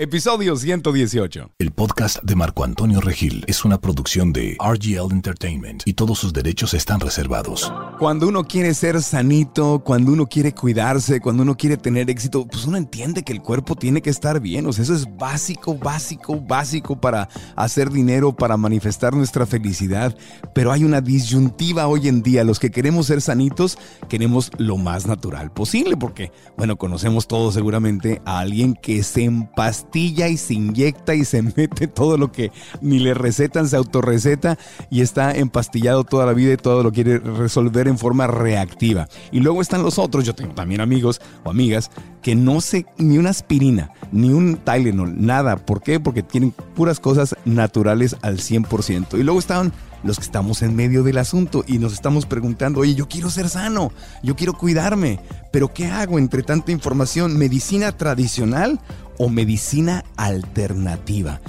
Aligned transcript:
Episodio 0.00 0.54
118. 0.54 1.50
El 1.58 1.72
podcast 1.72 2.22
de 2.22 2.36
Marco 2.36 2.62
Antonio 2.62 3.00
Regil 3.00 3.42
es 3.48 3.64
una 3.64 3.80
producción 3.80 4.32
de 4.32 4.56
RGL 4.64 5.10
Entertainment 5.10 5.82
y 5.86 5.94
todos 5.94 6.20
sus 6.20 6.32
derechos 6.32 6.72
están 6.72 7.00
reservados. 7.00 7.72
Cuando 7.98 8.28
uno 8.28 8.44
quiere 8.44 8.74
ser 8.74 9.02
sanito, 9.02 9.82
cuando 9.84 10.12
uno 10.12 10.28
quiere 10.28 10.54
cuidarse, 10.54 11.20
cuando 11.20 11.42
uno 11.42 11.56
quiere 11.56 11.76
tener 11.76 12.08
éxito, 12.10 12.46
pues 12.46 12.64
uno 12.64 12.76
entiende 12.76 13.24
que 13.24 13.32
el 13.32 13.42
cuerpo 13.42 13.74
tiene 13.74 14.00
que 14.00 14.10
estar 14.10 14.38
bien. 14.38 14.66
O 14.66 14.72
sea, 14.72 14.84
eso 14.84 14.94
es 14.94 15.04
básico, 15.16 15.76
básico, 15.76 16.40
básico 16.40 17.00
para 17.00 17.28
hacer 17.56 17.90
dinero, 17.90 18.36
para 18.36 18.56
manifestar 18.56 19.14
nuestra 19.14 19.46
felicidad. 19.46 20.16
Pero 20.54 20.70
hay 20.70 20.84
una 20.84 21.00
disyuntiva 21.00 21.88
hoy 21.88 22.06
en 22.06 22.22
día. 22.22 22.44
Los 22.44 22.60
que 22.60 22.70
queremos 22.70 23.06
ser 23.06 23.20
sanitos, 23.20 23.76
queremos 24.08 24.52
lo 24.58 24.76
más 24.76 25.08
natural 25.08 25.50
posible. 25.50 25.96
Porque, 25.96 26.30
bueno, 26.56 26.76
conocemos 26.76 27.26
todos 27.26 27.54
seguramente 27.54 28.22
a 28.24 28.38
alguien 28.38 28.74
que 28.74 29.02
se 29.02 29.24
empasta 29.24 29.87
y 29.92 30.36
se 30.36 30.54
inyecta 30.54 31.14
y 31.14 31.24
se 31.24 31.42
mete 31.56 31.86
todo 31.86 32.16
lo 32.16 32.32
que 32.32 32.52
ni 32.80 32.98
le 32.98 33.14
recetan, 33.14 33.68
se 33.68 33.76
autorreceta 33.76 34.58
y 34.90 35.00
está 35.00 35.32
empastillado 35.32 36.04
toda 36.04 36.26
la 36.26 36.32
vida 36.32 36.52
y 36.52 36.56
todo 36.56 36.82
lo 36.82 36.92
quiere 36.92 37.18
resolver 37.18 37.88
en 37.88 37.98
forma 37.98 38.26
reactiva. 38.26 39.08
Y 39.32 39.40
luego 39.40 39.60
están 39.60 39.82
los 39.82 39.98
otros, 39.98 40.24
yo 40.24 40.34
tengo 40.34 40.54
también 40.54 40.80
amigos 40.80 41.20
o 41.44 41.50
amigas 41.50 41.90
que 42.22 42.34
no 42.34 42.60
sé 42.60 42.86
ni 42.98 43.18
una 43.18 43.30
aspirina, 43.30 43.90
ni 44.12 44.30
un 44.30 44.56
Tylenol, 44.56 45.14
nada. 45.24 45.56
¿Por 45.56 45.82
qué? 45.82 46.00
Porque 46.00 46.22
tienen 46.22 46.52
puras 46.74 47.00
cosas 47.00 47.36
naturales 47.44 48.16
al 48.22 48.38
100%. 48.38 49.18
Y 49.18 49.22
luego 49.22 49.38
están 49.38 49.72
los 50.02 50.18
que 50.18 50.24
estamos 50.24 50.62
en 50.62 50.76
medio 50.76 51.02
del 51.02 51.18
asunto 51.18 51.64
y 51.66 51.78
nos 51.78 51.92
estamos 51.92 52.26
preguntando, 52.26 52.80
oye, 52.80 52.94
yo 52.94 53.08
quiero 53.08 53.30
ser 53.30 53.48
sano, 53.48 53.92
yo 54.22 54.36
quiero 54.36 54.54
cuidarme, 54.54 55.20
pero 55.52 55.72
¿qué 55.72 55.86
hago 55.86 56.18
entre 56.18 56.42
tanta 56.42 56.72
información? 56.72 57.36
¿Medicina 57.36 57.92
tradicional 57.92 58.80
o 59.18 59.28
medicina 59.28 60.04
alternativa? 60.16 61.40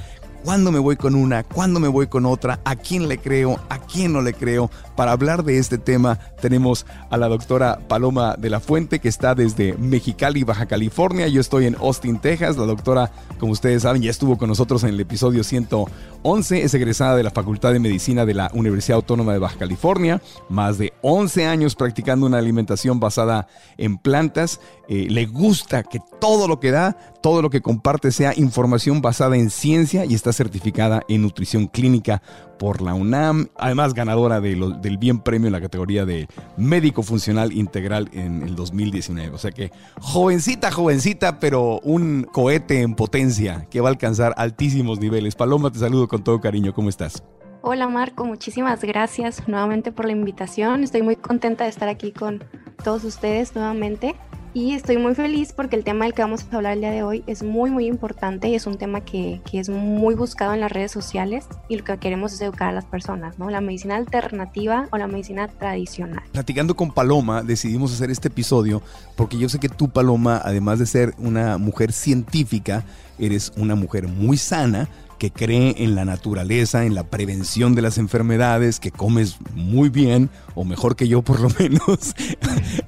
¿Cuándo 0.43 0.71
me 0.71 0.79
voy 0.79 0.95
con 0.95 1.15
una? 1.15 1.43
¿Cuándo 1.43 1.81
me 1.81 1.89
voy 1.89 2.07
con 2.07 2.25
otra? 2.25 2.61
¿A 2.63 2.77
quién 2.77 3.09
le 3.09 3.17
creo? 3.17 3.59
¿A 3.69 3.79
quién 3.79 4.13
no 4.13 4.21
le 4.21 4.33
creo? 4.33 4.71
Para 4.95 5.11
hablar 5.11 5.43
de 5.43 5.57
este 5.57 5.77
tema 5.77 6.17
tenemos 6.41 6.85
a 7.09 7.17
la 7.17 7.27
doctora 7.27 7.79
Paloma 7.89 8.35
de 8.37 8.49
la 8.49 8.61
Fuente 8.61 8.99
que 8.99 9.09
está 9.09 9.35
desde 9.35 9.77
Mexicali, 9.77 10.43
Baja 10.43 10.65
California. 10.65 11.27
Yo 11.27 11.41
estoy 11.41 11.65
en 11.65 11.75
Austin, 11.75 12.19
Texas. 12.19 12.55
La 12.55 12.65
doctora, 12.65 13.11
como 13.37 13.51
ustedes 13.51 13.83
saben, 13.83 14.01
ya 14.01 14.09
estuvo 14.09 14.37
con 14.37 14.47
nosotros 14.47 14.83
en 14.83 14.89
el 14.89 14.99
episodio 15.01 15.43
111. 15.43 16.63
Es 16.63 16.73
egresada 16.73 17.17
de 17.17 17.23
la 17.23 17.31
Facultad 17.31 17.73
de 17.73 17.79
Medicina 17.79 18.25
de 18.25 18.33
la 18.33 18.49
Universidad 18.53 18.95
Autónoma 18.95 19.33
de 19.33 19.39
Baja 19.39 19.57
California. 19.57 20.21
Más 20.47 20.77
de 20.77 20.93
11 21.01 21.47
años 21.47 21.75
practicando 21.75 22.25
una 22.25 22.37
alimentación 22.37 23.01
basada 23.01 23.47
en 23.77 23.97
plantas. 23.97 24.61
Eh, 24.91 25.05
le 25.07 25.27
gusta 25.27 25.83
que 25.83 25.99
todo 26.19 26.47
lo 26.47 26.59
que 26.59 26.71
da, 26.71 26.97
todo 27.21 27.43
lo 27.43 27.51
que 27.51 27.61
comparte 27.61 28.11
sea 28.11 28.33
información 28.35 29.03
basada 29.03 29.37
en 29.37 29.51
ciencia 29.51 30.03
y 30.03 30.15
está 30.15 30.33
certificada 30.33 31.03
en 31.07 31.21
nutrición 31.21 31.67
clínica 31.67 32.23
por 32.57 32.81
la 32.81 32.95
UNAM, 32.95 33.49
además 33.55 33.93
ganadora 33.93 34.41
del 34.41 34.97
bien 34.97 35.19
premio 35.19 35.45
en 35.45 35.53
la 35.53 35.61
categoría 35.61 36.05
de 36.05 36.27
médico 36.57 37.03
funcional 37.03 37.53
integral 37.53 38.09
en 38.13 38.41
el 38.41 38.55
2019. 38.55 39.29
O 39.35 39.37
sea 39.37 39.51
que 39.51 39.71
jovencita, 40.01 40.71
jovencita, 40.71 41.39
pero 41.39 41.79
un 41.83 42.23
cohete 42.23 42.81
en 42.81 42.95
potencia 42.95 43.67
que 43.69 43.81
va 43.81 43.89
a 43.89 43.91
alcanzar 43.91 44.33
altísimos 44.37 44.99
niveles. 44.99 45.35
Paloma, 45.35 45.71
te 45.71 45.77
saludo 45.77 46.07
con 46.07 46.23
todo 46.23 46.41
cariño, 46.41 46.73
¿cómo 46.73 46.89
estás? 46.89 47.23
Hola 47.61 47.87
Marco, 47.87 48.25
muchísimas 48.25 48.81
gracias 48.81 49.47
nuevamente 49.47 49.91
por 49.91 50.05
la 50.05 50.13
invitación. 50.13 50.83
Estoy 50.83 51.03
muy 51.03 51.15
contenta 51.15 51.65
de 51.65 51.69
estar 51.69 51.89
aquí 51.89 52.11
con 52.11 52.43
todos 52.83 53.03
ustedes 53.03 53.53
nuevamente. 53.53 54.15
Y 54.51 54.73
estoy 54.73 54.97
muy 54.97 55.13
feliz 55.13 55.53
porque 55.53 55.75
el 55.75 55.83
tema 55.83 56.05
del 56.05 56.15
que 56.15 56.23
vamos 56.23 56.43
a 56.51 56.55
hablar 56.55 56.73
el 56.73 56.79
día 56.79 56.89
de 56.89 57.03
hoy 57.03 57.23
es 57.27 57.43
muy, 57.43 57.69
muy 57.69 57.85
importante 57.85 58.49
y 58.49 58.55
es 58.55 58.65
un 58.65 58.77
tema 58.77 59.01
que, 59.01 59.41
que, 59.49 59.59
es 59.59 59.69
muy 59.69 60.15
buscado 60.15 60.55
en 60.55 60.59
las 60.59 60.71
redes 60.71 60.91
sociales 60.91 61.45
y 61.67 61.77
lo 61.77 61.83
que 61.83 61.97
queremos 61.97 62.33
es 62.33 62.41
educar 62.41 62.69
a 62.69 62.71
las 62.71 62.85
personas, 62.85 63.37
¿no? 63.37 63.51
La 63.51 63.61
medicina 63.61 63.95
alternativa 63.95 64.87
o 64.91 64.97
la 64.97 65.07
medicina 65.07 65.47
tradicional. 65.47 66.23
Platicando 66.31 66.75
con 66.75 66.91
Paloma, 66.91 67.43
decidimos 67.43 67.93
hacer 67.93 68.09
este 68.09 68.29
episodio 68.29 68.81
porque 69.15 69.37
yo 69.37 69.49
sé 69.49 69.59
que 69.59 69.69
tú, 69.69 69.89
Paloma, 69.89 70.41
además 70.43 70.79
de 70.79 70.87
ser 70.87 71.13
una 71.19 71.59
mujer 71.59 71.93
científica, 71.93 72.83
eres 73.19 73.53
una 73.55 73.75
mujer 73.75 74.07
muy 74.07 74.37
sana, 74.37 74.89
que 75.19 75.31
cree 75.31 75.75
en 75.83 75.93
la 75.93 76.05
naturaleza, 76.05 76.85
en 76.85 76.95
la 76.95 77.03
prevención 77.03 77.75
de 77.75 77.83
las 77.83 77.99
enfermedades, 77.99 78.79
que 78.79 78.89
comes 78.89 79.37
muy 79.53 79.89
bien, 79.89 80.31
o 80.55 80.63
mejor 80.63 80.95
que 80.95 81.07
yo 81.07 81.21
por 81.21 81.39
lo 81.41 81.49
menos, 81.59 82.15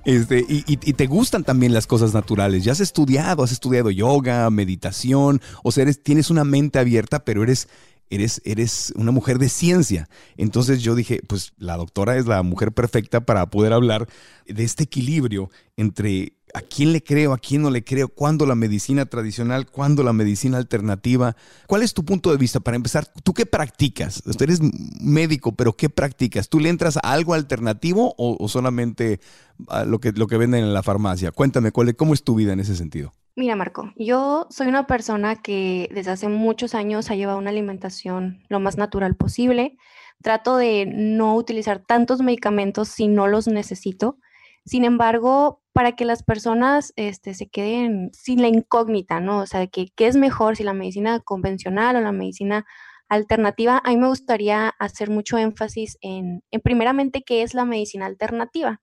este, 0.05 0.43
y, 0.47 0.77
te 0.77 1.05
gustan 1.05 1.43
también 1.43 1.73
las 1.73 1.85
cosas 1.85 2.15
naturales. 2.15 2.63
Ya 2.63 2.71
has 2.71 2.79
estudiado, 2.79 3.43
has 3.43 3.51
estudiado 3.51 3.91
yoga, 3.91 4.49
meditación, 4.49 5.41
o 5.63 5.71
sea, 5.71 5.85
tienes 5.93 6.31
una 6.31 6.43
mente 6.43 6.79
abierta, 6.79 7.23
pero 7.23 7.43
eres 7.43 7.67
Eres, 8.13 8.41
eres, 8.43 8.91
una 8.97 9.11
mujer 9.11 9.39
de 9.39 9.47
ciencia. 9.47 10.09
Entonces 10.35 10.81
yo 10.81 10.95
dije, 10.95 11.21
pues 11.25 11.53
la 11.57 11.77
doctora 11.77 12.17
es 12.17 12.27
la 12.27 12.43
mujer 12.43 12.73
perfecta 12.73 13.21
para 13.21 13.49
poder 13.49 13.71
hablar 13.71 14.05
de 14.45 14.65
este 14.65 14.83
equilibrio 14.83 15.49
entre 15.77 16.33
¿A 16.53 16.61
quién 16.61 16.93
le 16.93 17.03
creo? 17.03 17.33
¿A 17.33 17.37
quién 17.37 17.61
no 17.61 17.69
le 17.69 17.83
creo? 17.83 18.09
¿Cuándo 18.09 18.45
la 18.45 18.55
medicina 18.55 19.05
tradicional? 19.05 19.69
¿Cuándo 19.69 20.03
la 20.03 20.13
medicina 20.13 20.57
alternativa? 20.57 21.35
¿Cuál 21.67 21.83
es 21.83 21.93
tu 21.93 22.03
punto 22.03 22.31
de 22.31 22.37
vista 22.37 22.59
para 22.59 22.75
empezar? 22.75 23.07
¿Tú 23.23 23.33
qué 23.33 23.45
practicas? 23.45 24.23
Tú 24.23 24.43
eres 24.43 24.59
médico, 25.01 25.53
pero 25.55 25.73
¿qué 25.73 25.89
practicas? 25.89 26.49
¿Tú 26.49 26.59
le 26.59 26.69
entras 26.69 26.97
a 26.97 27.11
algo 27.11 27.33
alternativo 27.33 28.13
o, 28.17 28.47
solamente 28.47 29.19
a 29.67 29.85
lo 29.85 29.99
que, 29.99 30.11
lo 30.11 30.27
que 30.27 30.37
venden 30.37 30.63
en 30.63 30.73
la 30.73 30.83
farmacia? 30.83 31.31
Cuéntame, 31.31 31.71
¿cuál, 31.71 31.95
¿cómo 31.95 32.13
es 32.13 32.23
tu 32.23 32.35
vida 32.35 32.53
en 32.53 32.59
ese 32.59 32.75
sentido? 32.75 33.13
Mira, 33.35 33.55
Marco, 33.55 33.93
yo 33.95 34.47
soy 34.49 34.67
una 34.67 34.87
persona 34.87 35.37
que 35.37 35.89
desde 35.93 36.11
hace 36.11 36.27
muchos 36.27 36.75
años 36.75 37.09
ha 37.09 37.15
llevado 37.15 37.37
una 37.37 37.49
alimentación 37.49 38.43
lo 38.49 38.59
más 38.59 38.77
natural 38.77 39.15
posible. 39.15 39.77
Trato 40.21 40.57
de 40.57 40.85
no 40.85 41.35
utilizar 41.35 41.79
tantos 41.79 42.21
medicamentos 42.21 42.89
si 42.89 43.07
no 43.07 43.27
los 43.27 43.47
necesito. 43.47 44.17
Sin 44.65 44.83
embargo, 44.83 45.60
para 45.73 45.93
que 45.93 46.05
las 46.05 46.23
personas 46.23 46.93
este, 46.95 47.33
se 47.33 47.47
queden 47.49 48.11
sin 48.13 48.41
la 48.41 48.47
incógnita, 48.47 49.19
¿no? 49.19 49.39
O 49.39 49.45
sea, 49.45 49.67
que, 49.67 49.87
¿qué 49.95 50.07
es 50.07 50.17
mejor 50.17 50.57
si 50.57 50.63
la 50.63 50.73
medicina 50.73 51.19
convencional 51.19 51.95
o 51.95 52.01
la 52.01 52.11
medicina 52.11 52.65
alternativa? 53.07 53.81
A 53.83 53.89
mí 53.89 53.97
me 53.97 54.07
gustaría 54.07 54.69
hacer 54.79 55.09
mucho 55.09 55.37
énfasis 55.37 55.97
en, 56.01 56.43
en 56.51 56.61
primeramente, 56.61 57.23
qué 57.23 57.41
es 57.43 57.53
la 57.53 57.65
medicina 57.65 58.05
alternativa. 58.05 58.81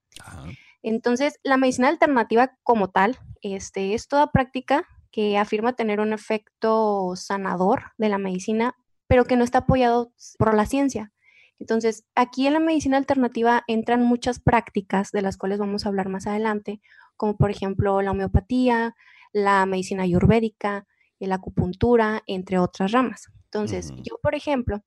Entonces, 0.82 1.38
la 1.43 1.56
medicina 1.56 1.88
alternativa 1.88 2.52
como 2.62 2.88
tal 2.88 3.19
este, 3.43 3.94
es 3.94 4.08
toda 4.08 4.31
práctica 4.31 4.87
que 5.11 5.37
afirma 5.37 5.75
tener 5.75 6.00
un 6.00 6.12
efecto 6.12 7.12
sanador 7.17 7.93
de 7.99 8.08
la 8.08 8.19
medicina, 8.19 8.75
pero 9.06 9.25
que 9.25 9.37
no 9.37 9.44
está 9.44 9.58
apoyado 9.58 10.12
por 10.38 10.55
la 10.55 10.67
ciencia. 10.67 11.12
Entonces, 11.58 12.05
aquí 12.14 12.46
en 12.46 12.55
la 12.55 12.60
medicina 12.60 12.96
alternativa 12.96 13.64
entran 13.66 14.02
muchas 14.02 14.40
prácticas 14.40 15.10
de 15.10 15.22
las 15.22 15.37
cuales 15.37 15.58
vamos 15.58 15.84
a 15.84 15.88
hablar 15.88 16.08
más 16.08 16.26
adelante, 16.26 16.81
como 17.16 17.37
por 17.37 17.50
ejemplo 17.50 18.00
la 18.00 18.12
homeopatía, 18.12 18.94
la 19.32 19.66
medicina 19.66 20.05
ayurvédica, 20.05 20.87
la 21.19 21.37
acupuntura, 21.37 22.22
entre 22.26 22.58
otras 22.58 22.93
ramas. 22.93 23.26
Entonces, 23.44 23.93
yo, 23.96 24.19
por 24.22 24.34
ejemplo, 24.34 24.82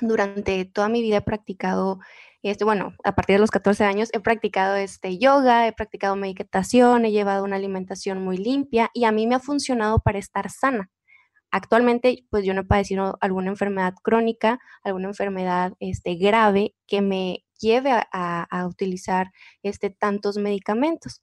durante 0.00 0.64
toda 0.64 0.88
mi 0.88 1.02
vida 1.02 1.18
he 1.18 1.22
practicado, 1.22 1.98
este, 2.42 2.64
bueno, 2.64 2.94
a 3.04 3.14
partir 3.14 3.36
de 3.36 3.40
los 3.40 3.50
14 3.50 3.84
años 3.84 4.08
he 4.12 4.20
practicado 4.20 4.76
este 4.76 5.18
yoga, 5.18 5.66
he 5.66 5.72
practicado 5.72 6.16
meditación, 6.16 7.04
he 7.04 7.10
llevado 7.10 7.44
una 7.44 7.56
alimentación 7.56 8.22
muy 8.22 8.38
limpia 8.38 8.90
y 8.94 9.04
a 9.04 9.12
mí 9.12 9.26
me 9.26 9.34
ha 9.34 9.40
funcionado 9.40 10.00
para 10.00 10.18
estar 10.18 10.50
sana 10.50 10.90
Actualmente, 11.50 12.26
pues 12.30 12.44
yo 12.44 12.52
no 12.52 12.62
he 12.62 12.64
padecido 12.64 13.16
alguna 13.20 13.48
enfermedad 13.48 13.94
crónica, 14.02 14.60
alguna 14.82 15.08
enfermedad 15.08 15.72
este, 15.80 16.16
grave 16.16 16.74
que 16.86 17.00
me 17.00 17.44
lleve 17.58 17.90
a, 18.12 18.66
utilizar 18.66 19.32
este, 19.62 19.90
tantos 19.90 20.36
medicamentos. 20.36 21.22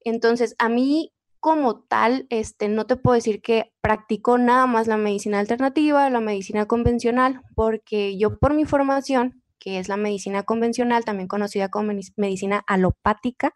Entonces, 0.00 0.54
a 0.58 0.68
mí 0.68 1.12
como 1.38 1.80
tal, 1.80 2.26
este, 2.30 2.68
no 2.68 2.86
te 2.86 2.96
puedo 2.96 3.14
decir 3.14 3.40
que 3.40 3.72
practico 3.80 4.38
nada 4.38 4.66
más 4.66 4.86
la 4.86 4.96
medicina 4.96 5.40
alternativa, 5.40 6.08
la 6.10 6.20
medicina 6.20 6.66
convencional, 6.66 7.40
porque 7.54 8.16
yo 8.16 8.38
por 8.38 8.54
mi 8.54 8.64
formación, 8.64 9.42
que 9.58 9.78
es 9.78 9.88
la 9.88 9.96
medicina 9.96 10.42
convencional, 10.44 11.04
también 11.04 11.28
conocida 11.28 11.68
como 11.68 11.92
medicina 12.16 12.62
alopática, 12.66 13.54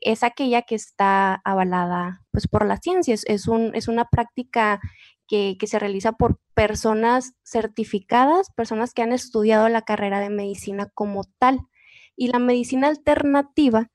es 0.00 0.22
aquella 0.22 0.62
que 0.62 0.74
está 0.74 1.40
avalada 1.44 2.22
pues, 2.32 2.48
por 2.48 2.66
la 2.66 2.78
ciencia, 2.78 3.14
es, 3.14 3.48
un, 3.48 3.74
es 3.74 3.88
una 3.88 4.06
práctica 4.06 4.80
que, 5.30 5.56
se 5.66 5.78
realiza 5.78 6.12
por 6.12 6.40
personas 6.54 7.34
certificadas, 7.44 8.50
personas 8.50 8.92
que 8.92 9.02
han 9.02 9.12
estudiado 9.12 9.68
la 9.68 9.82
carrera 9.82 10.18
de 10.18 10.28
medicina 10.28 10.90
como 10.92 11.22
tal. 11.38 11.60
Y 12.16 12.28
la 12.28 12.40
medicina 12.40 12.88
alternativa 12.88 13.90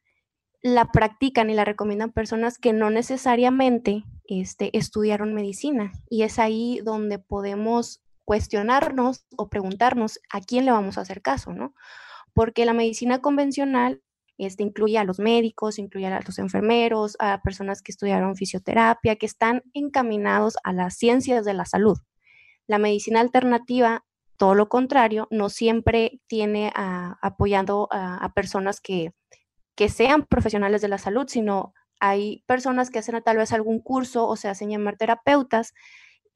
la 0.62 0.92
practican 0.92 1.50
y 1.50 1.54
la 1.54 1.66
recomiendan 1.66 2.14
personas 2.14 2.58
que 2.58 2.72
no 2.72 2.90
necesariamente 2.90 4.06
este, 4.24 4.76
estudiaron 4.78 5.34
medicina. 5.34 5.92
Y 6.10 6.24
es 6.24 6.40
ahí 6.40 6.80
donde 6.86 7.20
podemos 7.20 8.02
cuestionarnos 8.24 9.26
o 9.36 9.50
preguntarnos 9.50 10.22
a 10.32 10.40
quién 10.40 10.64
le 10.64 10.72
vamos 10.72 10.98
a 10.98 11.02
hacer 11.02 11.22
caso, 11.22 11.52
¿no? 11.52 11.76
Porque 12.34 12.66
la 12.66 12.74
medicina 12.74 13.20
convencional 13.20 14.02
este, 14.38 14.64
incluye 14.64 14.98
a 14.98 15.04
los 15.04 15.20
médicos, 15.20 15.80
incluye 15.80 16.08
a 16.08 16.22
los 16.22 16.40
enfermeros, 16.40 17.16
a 17.20 17.42
personas 17.42 17.82
que 17.82 17.92
estudiaron 17.92 18.36
fisioterapia, 18.36 19.16
que 19.16 19.26
están 19.26 19.64
encaminados 19.74 20.58
a 20.64 20.74
las 20.74 20.96
ciencias 20.96 21.46
de 21.46 21.54
la 21.54 21.66
salud. 21.66 21.98
La 22.68 22.80
medicina 22.80 23.22
alternativa, 23.22 24.06
todo 24.38 24.56
lo 24.56 24.70
contrario, 24.70 25.28
no 25.32 25.50
siempre 25.50 26.20
tiene 26.28 26.72
apoyando 26.76 27.88
a 27.92 28.32
personas 28.34 28.82
que 28.82 29.14
que 29.76 29.90
sean 29.90 30.26
profesionales 30.26 30.82
de 30.82 30.88
la 30.88 30.98
salud, 30.98 31.26
sino 31.28 31.74
hay 32.00 32.44
personas 32.48 32.90
que 32.90 33.00
hacen 33.00 33.22
tal 33.24 33.38
vez 33.38 33.52
algún 33.52 33.80
curso 33.80 34.28
o 34.28 34.36
se 34.36 34.48
hacen 34.48 34.70
llamar 34.70 34.98
terapeutas 34.98 35.74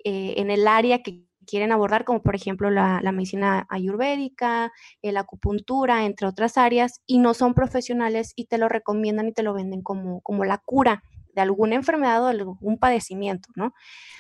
eh, 0.03 0.35
en 0.37 0.51
el 0.51 0.67
área 0.67 1.01
que 1.01 1.25
quieren 1.49 1.71
abordar, 1.71 2.05
como 2.05 2.21
por 2.21 2.35
ejemplo 2.35 2.69
la, 2.69 3.01
medicina 3.11 3.65
ayurvédica, 3.69 4.71
la 5.01 5.19
acupuntura, 5.21 6.05
entre 6.05 6.27
otras 6.27 6.57
áreas, 6.57 7.01
y 7.07 7.17
no 7.17 7.33
son 7.33 7.53
profesionales 7.53 8.33
y 8.35 8.45
te 8.45 8.57
lo 8.57 8.69
recomiendan 8.69 9.27
y 9.27 9.33
te 9.33 9.43
lo 9.43 9.53
venden 9.53 9.81
como, 9.81 10.21
como 10.21 10.45
la 10.45 10.59
cura 10.59 11.03
de 11.33 11.41
alguna 11.41 11.75
enfermedad 11.75 12.23
o 12.23 12.27
algún 12.27 12.77
padecimiento, 12.77 13.49
¿no? 13.55 13.73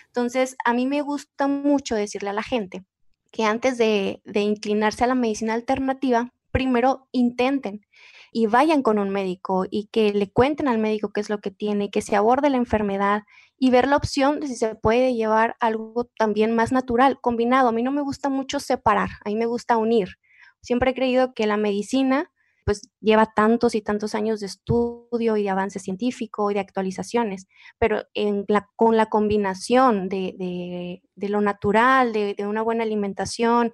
Entonces, 0.07 0.55
a 0.65 0.73
mí 0.73 0.87
me 0.87 1.01
gusta 1.01 1.47
mucho 1.47 1.95
decirle 1.95 2.29
a 2.29 2.33
la 2.33 2.43
gente 2.43 2.83
que 3.31 3.43
antes 3.43 3.77
de, 3.77 4.21
de 4.25 4.41
inclinarse 4.41 5.03
a 5.03 5.07
la 5.07 5.15
medicina 5.15 5.53
alternativa, 5.53 6.33
primero 6.51 7.07
intenten 7.11 7.81
y 8.31 8.47
vayan 8.47 8.81
con 8.81 8.99
un 8.99 9.09
médico 9.09 9.65
y 9.69 9.87
que 9.91 10.13
le 10.13 10.31
cuenten 10.31 10.67
al 10.67 10.77
médico 10.77 11.11
qué 11.13 11.21
es 11.21 11.29
lo 11.29 11.39
que 11.39 11.51
tiene, 11.51 11.89
que 11.89 12.01
se 12.01 12.15
aborde 12.15 12.49
la 12.49 12.57
enfermedad 12.57 13.23
y 13.57 13.71
ver 13.71 13.87
la 13.87 13.97
opción 13.97 14.39
de 14.39 14.47
si 14.47 14.55
se 14.55 14.75
puede 14.75 15.13
llevar 15.13 15.55
algo 15.59 16.09
también 16.17 16.55
más 16.55 16.71
natural, 16.71 17.19
combinado. 17.21 17.69
A 17.69 17.71
mí 17.71 17.83
no 17.83 17.91
me 17.91 18.01
gusta 18.01 18.29
mucho 18.29 18.59
separar, 18.59 19.09
a 19.25 19.29
mí 19.29 19.35
me 19.35 19.45
gusta 19.45 19.77
unir. 19.77 20.17
Siempre 20.61 20.91
he 20.91 20.95
creído 20.95 21.33
que 21.33 21.47
la 21.47 21.57
medicina 21.57 22.31
pues 22.69 22.87
lleva 23.01 23.33
tantos 23.35 23.73
y 23.73 23.81
tantos 23.81 24.13
años 24.13 24.41
de 24.41 24.45
estudio 24.45 25.37
y 25.37 25.41
de 25.41 25.49
avance 25.49 25.79
científico 25.79 26.51
y 26.51 26.53
de 26.53 26.59
actualizaciones, 26.59 27.47
pero 27.79 28.03
en 28.13 28.45
la, 28.47 28.69
con 28.75 28.95
la 28.95 29.07
combinación 29.07 30.07
de, 30.07 31.01
lo 31.15 31.41
natural, 31.41 32.13
de, 32.13 32.35
de, 32.35 32.45
una 32.45 32.61
buena 32.61 32.83
alimentación, 32.83 33.73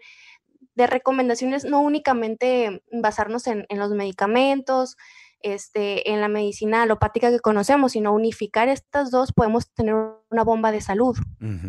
de 0.76 0.88
recomendaciones, 0.88 1.66
no 1.66 1.82
únicamente 1.82 2.84
basarnos 2.92 3.48
en, 3.48 3.66
los 3.70 3.92
medicamentos, 3.92 4.98
este, 5.42 6.12
en 6.12 6.22
la 6.22 6.28
medicina 6.28 6.84
alopática 6.84 7.30
que 7.30 7.40
conocemos, 7.40 7.94
sino 7.94 8.14
unificar 8.14 8.68
estas 8.68 9.10
dos, 9.10 9.32
podemos 9.32 9.72
tener 9.74 9.96
una 10.30 10.44
bomba 10.44 10.72
de 10.72 10.82
salud. 10.82 11.18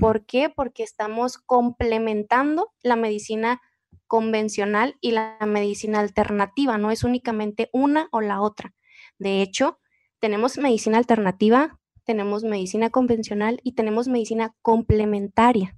¿Por 0.01 0.27
qué? 0.27 0.51
Porque 0.51 0.83
estamos 0.83 1.39
complementando 1.39 2.73
la 2.83 2.97
medicina 2.97 3.61
convencional 4.07 4.97
y 5.01 5.13
la 5.13 5.37
medicina 5.47 6.01
alternativa, 6.01 6.79
no 6.79 6.91
es 6.91 7.05
únicamente 7.05 7.69
una 7.73 8.09
o 8.13 8.21
la 8.21 8.41
otra. 8.41 8.75
De 9.19 9.43
hecho, 9.43 9.79
tenemos 10.21 10.59
medicina 10.59 10.99
alternativa, 10.99 11.79
tenemos 12.05 12.45
medicina 12.45 12.91
convencional 12.91 13.61
y 13.63 13.73
tenemos 13.73 14.09
medicina 14.09 14.55
complementaria. 14.63 15.77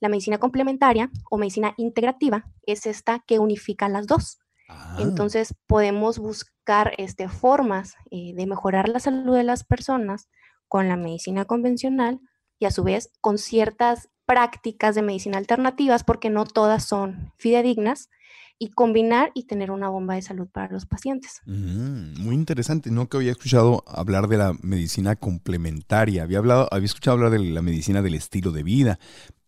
La 0.00 0.08
medicina 0.08 0.38
complementaria 0.38 1.10
o 1.30 1.38
medicina 1.38 1.74
integrativa 1.76 2.46
es 2.62 2.86
esta 2.86 3.20
que 3.26 3.38
unifica 3.38 3.88
las 3.88 4.06
dos. 4.06 4.38
Ah. 4.68 4.98
Entonces 5.00 5.54
podemos 5.66 6.18
buscar 6.18 6.92
este, 6.98 7.28
formas 7.28 7.94
eh, 8.10 8.34
de 8.34 8.46
mejorar 8.46 8.88
la 8.88 9.00
salud 9.00 9.34
de 9.36 9.44
las 9.44 9.64
personas 9.64 10.28
con 10.68 10.88
la 10.88 10.96
medicina 10.96 11.44
convencional 11.44 12.20
y 12.58 12.66
a 12.66 12.70
su 12.70 12.82
vez 12.82 13.10
con 13.20 13.38
ciertas 13.38 14.08
prácticas 14.26 14.94
de 14.94 15.02
medicina 15.02 15.38
alternativas 15.38 16.04
porque 16.04 16.30
no 16.30 16.44
todas 16.44 16.84
son 16.84 17.32
fidedignas 17.38 18.10
y 18.58 18.70
combinar 18.70 19.30
y 19.34 19.44
tener 19.44 19.70
una 19.70 19.88
bomba 19.88 20.14
de 20.14 20.22
salud 20.22 20.48
para 20.50 20.72
los 20.72 20.86
pacientes. 20.86 21.42
Mm, 21.44 22.22
muy 22.22 22.34
interesante, 22.34 22.90
no 22.90 23.08
que 23.08 23.18
había 23.18 23.32
escuchado 23.32 23.84
hablar 23.86 24.28
de 24.28 24.38
la 24.38 24.54
medicina 24.62 25.14
complementaria, 25.14 26.22
había 26.22 26.38
hablado, 26.38 26.68
había 26.70 26.86
escuchado 26.86 27.16
hablar 27.16 27.30
de 27.30 27.38
la 27.38 27.62
medicina 27.62 28.02
del 28.02 28.14
estilo 28.14 28.52
de 28.52 28.62
vida, 28.62 28.98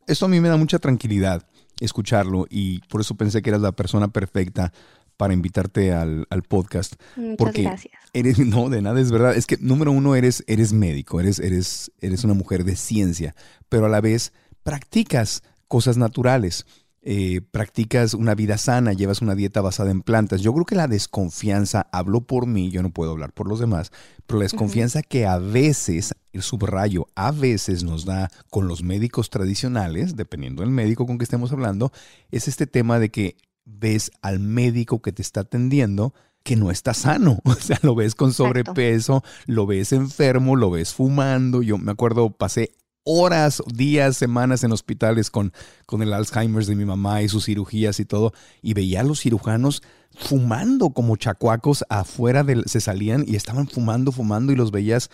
esto 0.08 0.26
a 0.26 0.28
mí 0.28 0.40
me 0.40 0.48
da 0.48 0.56
mucha 0.56 0.78
tranquilidad 0.78 1.46
escucharlo 1.80 2.46
y 2.50 2.80
por 2.88 3.00
eso 3.00 3.14
pensé 3.14 3.42
que 3.42 3.50
eras 3.50 3.62
la 3.62 3.72
persona 3.72 4.08
perfecta 4.08 4.72
para 5.16 5.34
invitarte 5.34 5.92
al, 5.92 6.26
podcast. 6.48 6.94
Muchas 7.16 7.36
porque 7.36 7.62
gracias. 7.62 7.94
Eres, 8.12 8.38
no, 8.46 8.68
de 8.70 8.82
nada 8.82 9.00
es 9.00 9.10
verdad. 9.10 9.36
Es 9.36 9.46
que 9.46 9.58
número 9.58 9.92
uno, 9.92 10.14
eres, 10.14 10.44
eres 10.46 10.72
médico, 10.72 11.20
eres, 11.20 11.38
eres, 11.38 11.92
eres 12.00 12.24
una 12.24 12.34
mujer 12.34 12.64
de 12.64 12.76
ciencia, 12.76 13.34
pero 13.68 13.86
a 13.86 13.88
la 13.88 14.00
vez 14.00 14.32
practicas 14.62 15.42
cosas 15.66 15.96
naturales. 15.96 16.66
Eh, 17.10 17.40
practicas 17.40 18.12
una 18.12 18.34
vida 18.34 18.58
sana, 18.58 18.92
llevas 18.92 19.22
una 19.22 19.34
dieta 19.34 19.62
basada 19.62 19.90
en 19.90 20.02
plantas. 20.02 20.42
Yo 20.42 20.52
creo 20.52 20.66
que 20.66 20.74
la 20.74 20.88
desconfianza, 20.88 21.88
hablo 21.90 22.26
por 22.26 22.46
mí, 22.46 22.70
yo 22.70 22.82
no 22.82 22.90
puedo 22.90 23.12
hablar 23.12 23.32
por 23.32 23.48
los 23.48 23.60
demás, 23.60 23.92
pero 24.26 24.40
la 24.40 24.42
desconfianza 24.42 25.00
que 25.00 25.24
a 25.24 25.38
veces, 25.38 26.14
el 26.34 26.42
subrayo, 26.42 27.06
a 27.14 27.32
veces 27.32 27.82
nos 27.82 28.04
da 28.04 28.28
con 28.50 28.68
los 28.68 28.82
médicos 28.82 29.30
tradicionales, 29.30 30.16
dependiendo 30.16 30.60
del 30.60 30.70
médico 30.70 31.06
con 31.06 31.16
que 31.16 31.24
estemos 31.24 31.50
hablando, 31.50 31.92
es 32.30 32.46
este 32.46 32.66
tema 32.66 32.98
de 32.98 33.08
que 33.08 33.38
ves 33.64 34.10
al 34.20 34.38
médico 34.38 35.00
que 35.00 35.12
te 35.12 35.22
está 35.22 35.40
atendiendo 35.40 36.12
que 36.42 36.56
no 36.56 36.70
está 36.70 36.92
sano. 36.92 37.38
O 37.44 37.54
sea, 37.54 37.78
lo 37.82 37.94
ves 37.94 38.14
con 38.14 38.34
sobrepeso, 38.34 39.22
lo 39.46 39.66
ves 39.66 39.92
enfermo, 39.92 40.56
lo 40.56 40.70
ves 40.70 40.92
fumando. 40.92 41.62
Yo 41.62 41.78
me 41.78 41.90
acuerdo, 41.90 42.28
pasé 42.28 42.72
horas, 43.10 43.62
días, 43.74 44.18
semanas 44.18 44.64
en 44.64 44.72
hospitales 44.72 45.30
con, 45.30 45.54
con 45.86 46.02
el 46.02 46.12
Alzheimer 46.12 46.66
de 46.66 46.76
mi 46.76 46.84
mamá 46.84 47.22
y 47.22 47.28
sus 47.28 47.46
cirugías 47.46 47.98
y 48.00 48.04
todo, 48.04 48.34
y 48.60 48.74
veía 48.74 49.00
a 49.00 49.04
los 49.04 49.20
cirujanos 49.20 49.82
fumando 50.14 50.90
como 50.90 51.16
chacuacos 51.16 51.84
afuera 51.88 52.44
del, 52.44 52.64
se 52.66 52.80
salían 52.80 53.24
y 53.26 53.36
estaban 53.36 53.66
fumando, 53.66 54.12
fumando 54.12 54.52
y 54.52 54.56
los 54.56 54.70
veías 54.70 55.10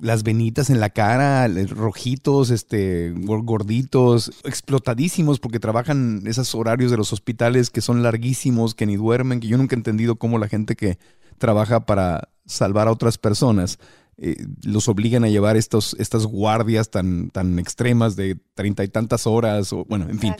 las 0.00 0.22
venitas 0.24 0.70
en 0.70 0.80
la 0.80 0.90
cara, 0.90 1.46
rojitos, 1.68 2.50
este, 2.50 3.12
gorditos, 3.14 4.32
explotadísimos 4.44 5.38
porque 5.38 5.60
trabajan 5.60 6.22
esos 6.26 6.54
horarios 6.54 6.90
de 6.90 6.96
los 6.96 7.12
hospitales 7.12 7.70
que 7.70 7.80
son 7.80 8.02
larguísimos, 8.02 8.74
que 8.74 8.86
ni 8.86 8.96
duermen, 8.96 9.38
que 9.38 9.48
yo 9.48 9.58
nunca 9.58 9.76
he 9.76 9.78
entendido 9.78 10.16
cómo 10.16 10.38
la 10.38 10.48
gente 10.48 10.74
que 10.74 10.98
trabaja 11.38 11.86
para 11.86 12.30
salvar 12.46 12.88
a 12.88 12.92
otras 12.92 13.18
personas 13.18 13.78
eh, 14.16 14.46
los 14.62 14.88
obligan 14.88 15.24
a 15.24 15.28
llevar 15.28 15.56
estos, 15.56 15.96
estas 15.98 16.26
guardias 16.26 16.90
tan, 16.90 17.30
tan 17.30 17.58
extremas 17.58 18.16
de 18.16 18.36
treinta 18.54 18.84
y 18.84 18.88
tantas 18.88 19.26
horas, 19.26 19.72
o 19.72 19.84
bueno, 19.84 20.08
en 20.08 20.18
fin. 20.18 20.34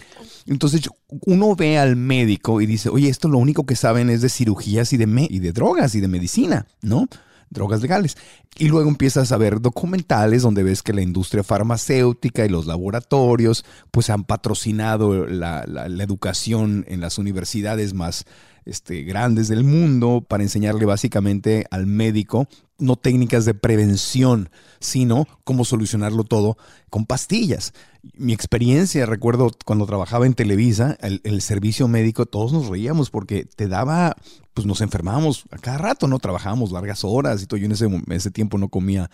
Entonces 0.47 0.89
uno 1.09 1.57
ve 1.57 1.79
al 1.79 1.97
médico 1.97 2.61
y 2.61 2.67
dice, 2.67 2.89
oye, 2.89 3.09
esto 3.09 3.29
lo 3.29 3.39
único 3.39 3.67
que 3.67 3.77
saben 3.77 4.11
es 4.11 4.23
de 4.23 4.29
cirugías 4.29 4.93
y 4.93 4.97
de, 4.97 5.27
y 5.29 5.39
de 5.39 5.53
drogas 5.53 5.95
y 5.95 6.01
de 6.01 6.09
medicina, 6.09 6.67
¿no? 6.83 7.09
drogas 7.51 7.81
legales. 7.83 8.17
Y 8.59 8.69
luego 8.69 8.89
empiezas 8.89 9.33
a 9.33 9.37
ver 9.37 9.61
documentales 9.61 10.43
donde 10.43 10.63
ves 10.63 10.83
que 10.83 10.93
la 10.93 11.03
industria 11.03 11.43
farmacéutica 11.43 12.45
y 12.45 12.49
los 12.49 12.67
laboratorios 12.67 13.65
pues 13.91 14.11
han 14.11 14.25
patrocinado 14.25 15.27
la, 15.27 15.65
la, 15.67 15.89
la 15.89 16.05
educación 16.05 16.85
en 16.89 17.01
las 17.01 17.19
universidades 17.19 17.95
más 17.95 18.27
este, 18.65 19.03
grandes 19.03 19.49
del 19.49 19.65
mundo 19.65 20.25
para 20.27 20.43
enseñarle 20.43 20.85
básicamente 20.85 21.67
al 21.71 21.87
médico 21.87 22.49
no 22.79 22.97
técnicas 22.97 23.45
de 23.45 23.55
prevención, 23.55 24.51
sino 24.81 25.27
cómo 25.45 25.65
solucionarlo 25.65 26.25
todo 26.25 26.57
con 26.91 27.07
pastillas. 27.07 27.73
Mi 28.15 28.33
experiencia, 28.33 29.07
recuerdo 29.07 29.51
cuando 29.65 29.87
trabajaba 29.87 30.27
en 30.27 30.35
Televisa, 30.35 30.99
el, 31.01 31.41
servicio 31.41 31.89
médico, 31.89 32.27
todos 32.27 32.53
nos 32.53 32.69
reíamos 32.69 33.11
porque 33.11 33.45
te 33.45 33.69
daba, 33.69 34.17
pues 34.53 34.67
nos 34.67 34.81
enfermábamos 34.81 35.45
a 35.51 35.59
cada 35.59 35.79
rato, 35.79 36.07
¿no? 36.07 36.19
Trabajábamos 36.19 36.73
largas 36.73 37.05
horas 37.05 37.43
y 37.43 37.47
todo. 37.47 37.59
Yo 37.59 37.67
en 37.67 37.73
ese, 37.73 37.89
ese 38.11 38.31
tiempo 38.31 38.59
no 38.59 38.69
comía 38.69 39.11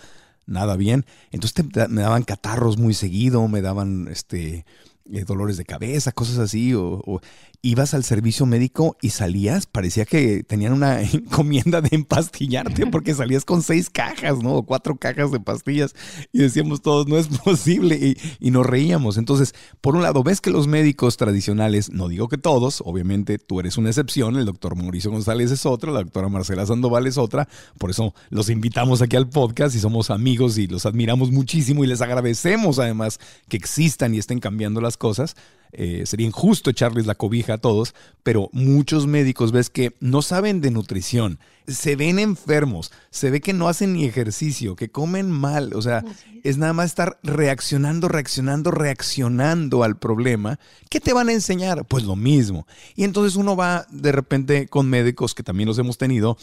nada 0.46 0.76
bien. 0.76 1.06
Entonces 1.30 1.64
me 1.88 2.02
daban 2.02 2.24
catarros 2.24 2.78
muy 2.78 2.94
seguido, 2.94 3.46
me 3.46 3.62
daban 3.62 4.08
este, 4.08 4.64
eh, 5.12 5.24
dolores 5.24 5.56
de 5.56 5.64
cabeza, 5.64 6.12
cosas 6.12 6.38
así, 6.38 6.72
o, 6.74 7.20
ibas 7.62 7.92
al 7.92 8.04
servicio 8.04 8.46
médico 8.46 8.96
y 9.02 9.10
salías, 9.10 9.66
parecía 9.66 10.06
que 10.06 10.42
tenían 10.42 10.72
una 10.72 11.02
encomienda 11.12 11.80
de 11.80 11.90
empastillarte 11.92 12.86
porque 12.90 13.14
salías 13.14 13.44
con 13.44 13.62
seis 13.62 13.90
cajas, 13.90 14.42
¿no? 14.42 14.56
O 14.56 14.62
cuatro 14.62 14.96
cajas 14.96 15.30
de 15.30 15.40
pastillas 15.40 15.94
y 16.32 16.38
decíamos 16.38 16.82
todos, 16.82 17.06
no 17.06 17.18
es 17.18 17.28
posible 17.28 17.96
y, 17.96 18.16
y, 18.38 18.50
nos 18.50 18.66
reíamos. 18.66 19.18
Entonces, 19.18 19.54
por 19.80 19.94
un 19.94 20.02
lado, 20.02 20.22
ves 20.22 20.40
que 20.40 20.50
los 20.50 20.66
médicos 20.66 21.16
tradicionales, 21.16 21.90
no 21.90 22.08
digo 22.08 22.28
que 22.28 22.38
todos, 22.38 22.82
obviamente 22.84 23.38
tú 23.38 23.60
eres 23.60 23.76
una 23.76 23.90
excepción, 23.90 24.36
el 24.36 24.46
doctor 24.46 24.76
Mauricio 24.76 25.10
González 25.10 25.50
es 25.50 25.66
otra, 25.66 25.92
la 25.92 26.00
doctora 26.00 26.28
Marcela 26.28 26.64
Sandoval 26.66 27.06
es 27.06 27.18
otra, 27.18 27.48
por 27.78 27.90
eso 27.90 28.14
los 28.30 28.48
invitamos 28.48 29.02
aquí 29.02 29.16
al 29.16 29.28
podcast 29.28 29.74
y 29.74 29.80
somos 29.80 30.10
amigos 30.10 30.56
y 30.58 30.66
los 30.66 30.86
admiramos 30.86 31.30
muchísimo 31.30 31.84
y 31.84 31.86
les 31.86 32.00
agradecemos 32.00 32.78
además 32.78 33.20
que 33.48 33.56
existan 33.56 34.14
y 34.14 34.18
estén 34.18 34.40
cambiando 34.40 34.80
las 34.80 34.96
cosas. 34.96 35.36
Eh, 35.72 36.04
sería 36.06 36.26
injusto 36.26 36.70
echarles 36.70 37.06
la 37.06 37.14
cobija 37.14 37.54
a 37.54 37.58
todos, 37.58 37.94
pero 38.22 38.50
muchos 38.52 39.06
médicos 39.06 39.52
ves 39.52 39.70
que 39.70 39.96
no 40.00 40.22
saben 40.22 40.60
de 40.60 40.70
nutrición, 40.70 41.38
se 41.74 41.96
ven 41.96 42.18
enfermos, 42.18 42.92
se 43.10 43.30
ve 43.30 43.40
que 43.40 43.52
no 43.52 43.68
hacen 43.68 43.92
ni 43.94 44.04
ejercicio, 44.04 44.76
que 44.76 44.90
comen 44.90 45.30
mal, 45.30 45.72
o 45.74 45.82
sea, 45.82 46.04
es 46.42 46.58
nada 46.58 46.72
más 46.72 46.86
estar 46.86 47.18
reaccionando, 47.22 48.08
reaccionando, 48.08 48.70
reaccionando 48.70 49.82
al 49.84 49.98
problema. 49.98 50.58
¿Qué 50.88 51.00
te 51.00 51.12
van 51.12 51.28
a 51.28 51.32
enseñar? 51.32 51.84
Pues 51.86 52.04
lo 52.04 52.16
mismo. 52.16 52.66
Y 52.96 53.04
entonces 53.04 53.36
uno 53.36 53.56
va 53.56 53.86
de 53.90 54.12
repente 54.12 54.68
con 54.68 54.88
médicos 54.88 55.34
que 55.34 55.42
también 55.42 55.68
los 55.68 55.78
hemos 55.78 55.98
tenido, 55.98 56.36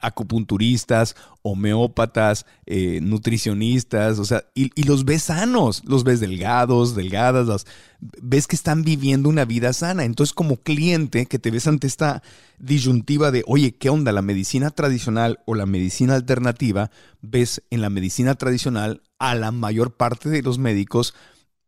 acupunturistas, 0.00 1.16
homeópatas, 1.42 2.46
eh, 2.66 3.00
nutricionistas, 3.02 4.18
o 4.18 4.24
sea, 4.24 4.44
y, 4.54 4.70
y, 4.74 4.84
los 4.84 5.04
ves 5.04 5.24
sanos, 5.24 5.82
los 5.84 6.04
ves 6.04 6.20
delgados, 6.20 6.94
delgadas, 6.94 7.46
las, 7.46 7.66
ves 8.00 8.46
que 8.46 8.56
están 8.56 8.82
viviendo 8.82 9.28
una 9.28 9.44
vida 9.44 9.72
sana. 9.72 10.04
Entonces, 10.04 10.32
como 10.32 10.56
cliente 10.56 11.26
que 11.26 11.38
te 11.38 11.50
ves 11.50 11.66
ante 11.66 11.86
esta 11.86 12.22
disyuntiva 12.62 13.30
de, 13.30 13.42
oye, 13.46 13.74
¿qué 13.76 13.90
onda? 13.90 14.12
¿La 14.12 14.22
medicina 14.22 14.70
tradicional 14.70 15.40
o 15.44 15.54
la 15.54 15.66
medicina 15.66 16.14
alternativa? 16.14 16.90
Ves 17.20 17.62
en 17.70 17.82
la 17.82 17.90
medicina 17.90 18.36
tradicional 18.36 19.02
a 19.18 19.34
la 19.34 19.50
mayor 19.50 19.96
parte 19.96 20.30
de 20.30 20.42
los 20.42 20.58
médicos 20.58 21.12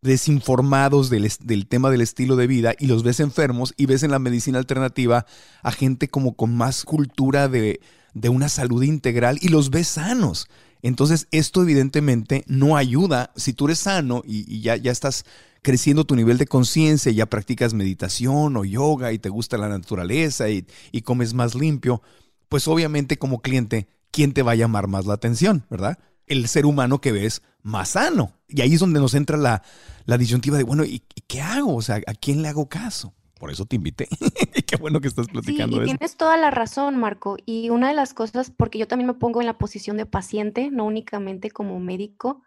desinformados 0.00 1.10
del, 1.10 1.30
del, 1.40 1.66
tema 1.66 1.90
del 1.90 2.00
estilo 2.00 2.36
de 2.36 2.46
vida 2.46 2.74
y 2.78 2.86
los 2.86 3.02
ves 3.02 3.20
enfermos 3.20 3.74
y 3.76 3.86
ves 3.86 4.02
en 4.02 4.12
la 4.12 4.18
medicina 4.18 4.58
alternativa 4.58 5.26
a 5.62 5.72
gente 5.72 6.08
como 6.08 6.36
con 6.36 6.54
más 6.54 6.84
cultura 6.84 7.48
de, 7.48 7.80
de 8.12 8.28
una 8.28 8.48
salud 8.48 8.82
integral 8.82 9.38
y 9.40 9.48
los 9.48 9.70
ves 9.70 9.88
sanos. 9.88 10.46
Entonces, 10.82 11.26
esto 11.30 11.62
evidentemente 11.62 12.44
no 12.46 12.76
ayuda. 12.76 13.32
Si 13.36 13.52
tú 13.52 13.64
eres 13.64 13.80
sano 13.80 14.22
y, 14.24 14.60
ya, 14.60 14.76
ya 14.76 14.92
estás 14.92 15.24
creciendo 15.64 16.04
tu 16.04 16.14
nivel 16.14 16.36
de 16.36 16.46
conciencia, 16.46 17.10
ya 17.10 17.24
practicas 17.26 17.72
meditación 17.72 18.56
o 18.58 18.64
yoga 18.64 19.12
y 19.12 19.18
te 19.18 19.30
gusta 19.30 19.56
la 19.56 19.68
naturaleza 19.68 20.50
y, 20.50 20.66
y, 20.92 21.00
comes 21.00 21.32
más 21.32 21.54
limpio, 21.54 22.02
pues 22.50 22.68
obviamente 22.68 23.16
como 23.16 23.40
cliente, 23.40 23.88
¿quién 24.10 24.34
te 24.34 24.42
va 24.42 24.52
a 24.52 24.56
llamar 24.56 24.88
más 24.88 25.06
la 25.06 25.14
atención, 25.14 25.64
verdad? 25.70 25.98
El 26.26 26.48
ser 26.48 26.66
humano 26.66 27.00
que 27.00 27.12
ves 27.12 27.42
más 27.62 27.90
sano. 27.90 28.34
Y 28.46 28.60
ahí 28.60 28.74
es 28.74 28.80
donde 28.80 29.00
nos 29.00 29.14
entra 29.14 29.38
la, 29.38 29.62
la 30.04 30.18
disyuntiva 30.18 30.58
de, 30.58 30.64
bueno, 30.64 30.84
¿y, 30.84 31.02
qué 31.26 31.40
hago? 31.40 31.74
O 31.74 31.82
sea, 31.82 31.96
¿a 32.06 32.14
quién 32.14 32.42
le 32.42 32.48
hago 32.48 32.68
caso? 32.68 33.14
Por 33.40 33.50
eso 33.50 33.64
te 33.64 33.76
invité. 33.76 34.06
Qué 34.66 34.76
bueno 34.76 35.00
que 35.00 35.08
estás 35.08 35.26
platicando 35.26 35.78
sí, 35.78 35.84
Tienes 35.84 36.16
toda 36.16 36.36
la 36.36 36.50
razón, 36.50 36.96
Marco. 36.96 37.36
Y 37.44 37.70
una 37.70 37.88
de 37.88 37.94
las 37.94 38.14
cosas, 38.14 38.50
porque 38.50 38.78
yo 38.78 38.86
también 38.86 39.08
me 39.08 39.14
pongo 39.14 39.40
en 39.40 39.46
la 39.46 39.58
posición 39.58 39.96
de 39.96 40.06
paciente, 40.06 40.70
no 40.70 40.84
únicamente 40.84 41.50
como 41.50 41.80
médico, 41.80 42.42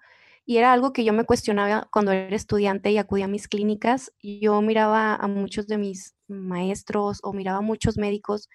y 0.49 0.57
era 0.57 0.71
algo 0.71 0.93
que 0.93 1.03
yo 1.03 1.11
me 1.11 1.25
cuestionaba 1.25 1.89
cuando 1.91 2.13
era 2.13 2.33
estudiante 2.33 2.89
y 2.89 2.97
acudía 2.97 3.25
a 3.25 3.27
mis 3.27 3.49
clínicas. 3.49 4.13
Yo 4.23 4.61
miraba 4.61 5.13
a 5.13 5.27
muchos 5.27 5.67
de 5.67 5.77
mis 5.77 6.15
maestros 6.29 7.19
o 7.21 7.33
miraba 7.33 7.57
a 7.57 7.61
muchos 7.61 7.97
médicos 7.97 8.47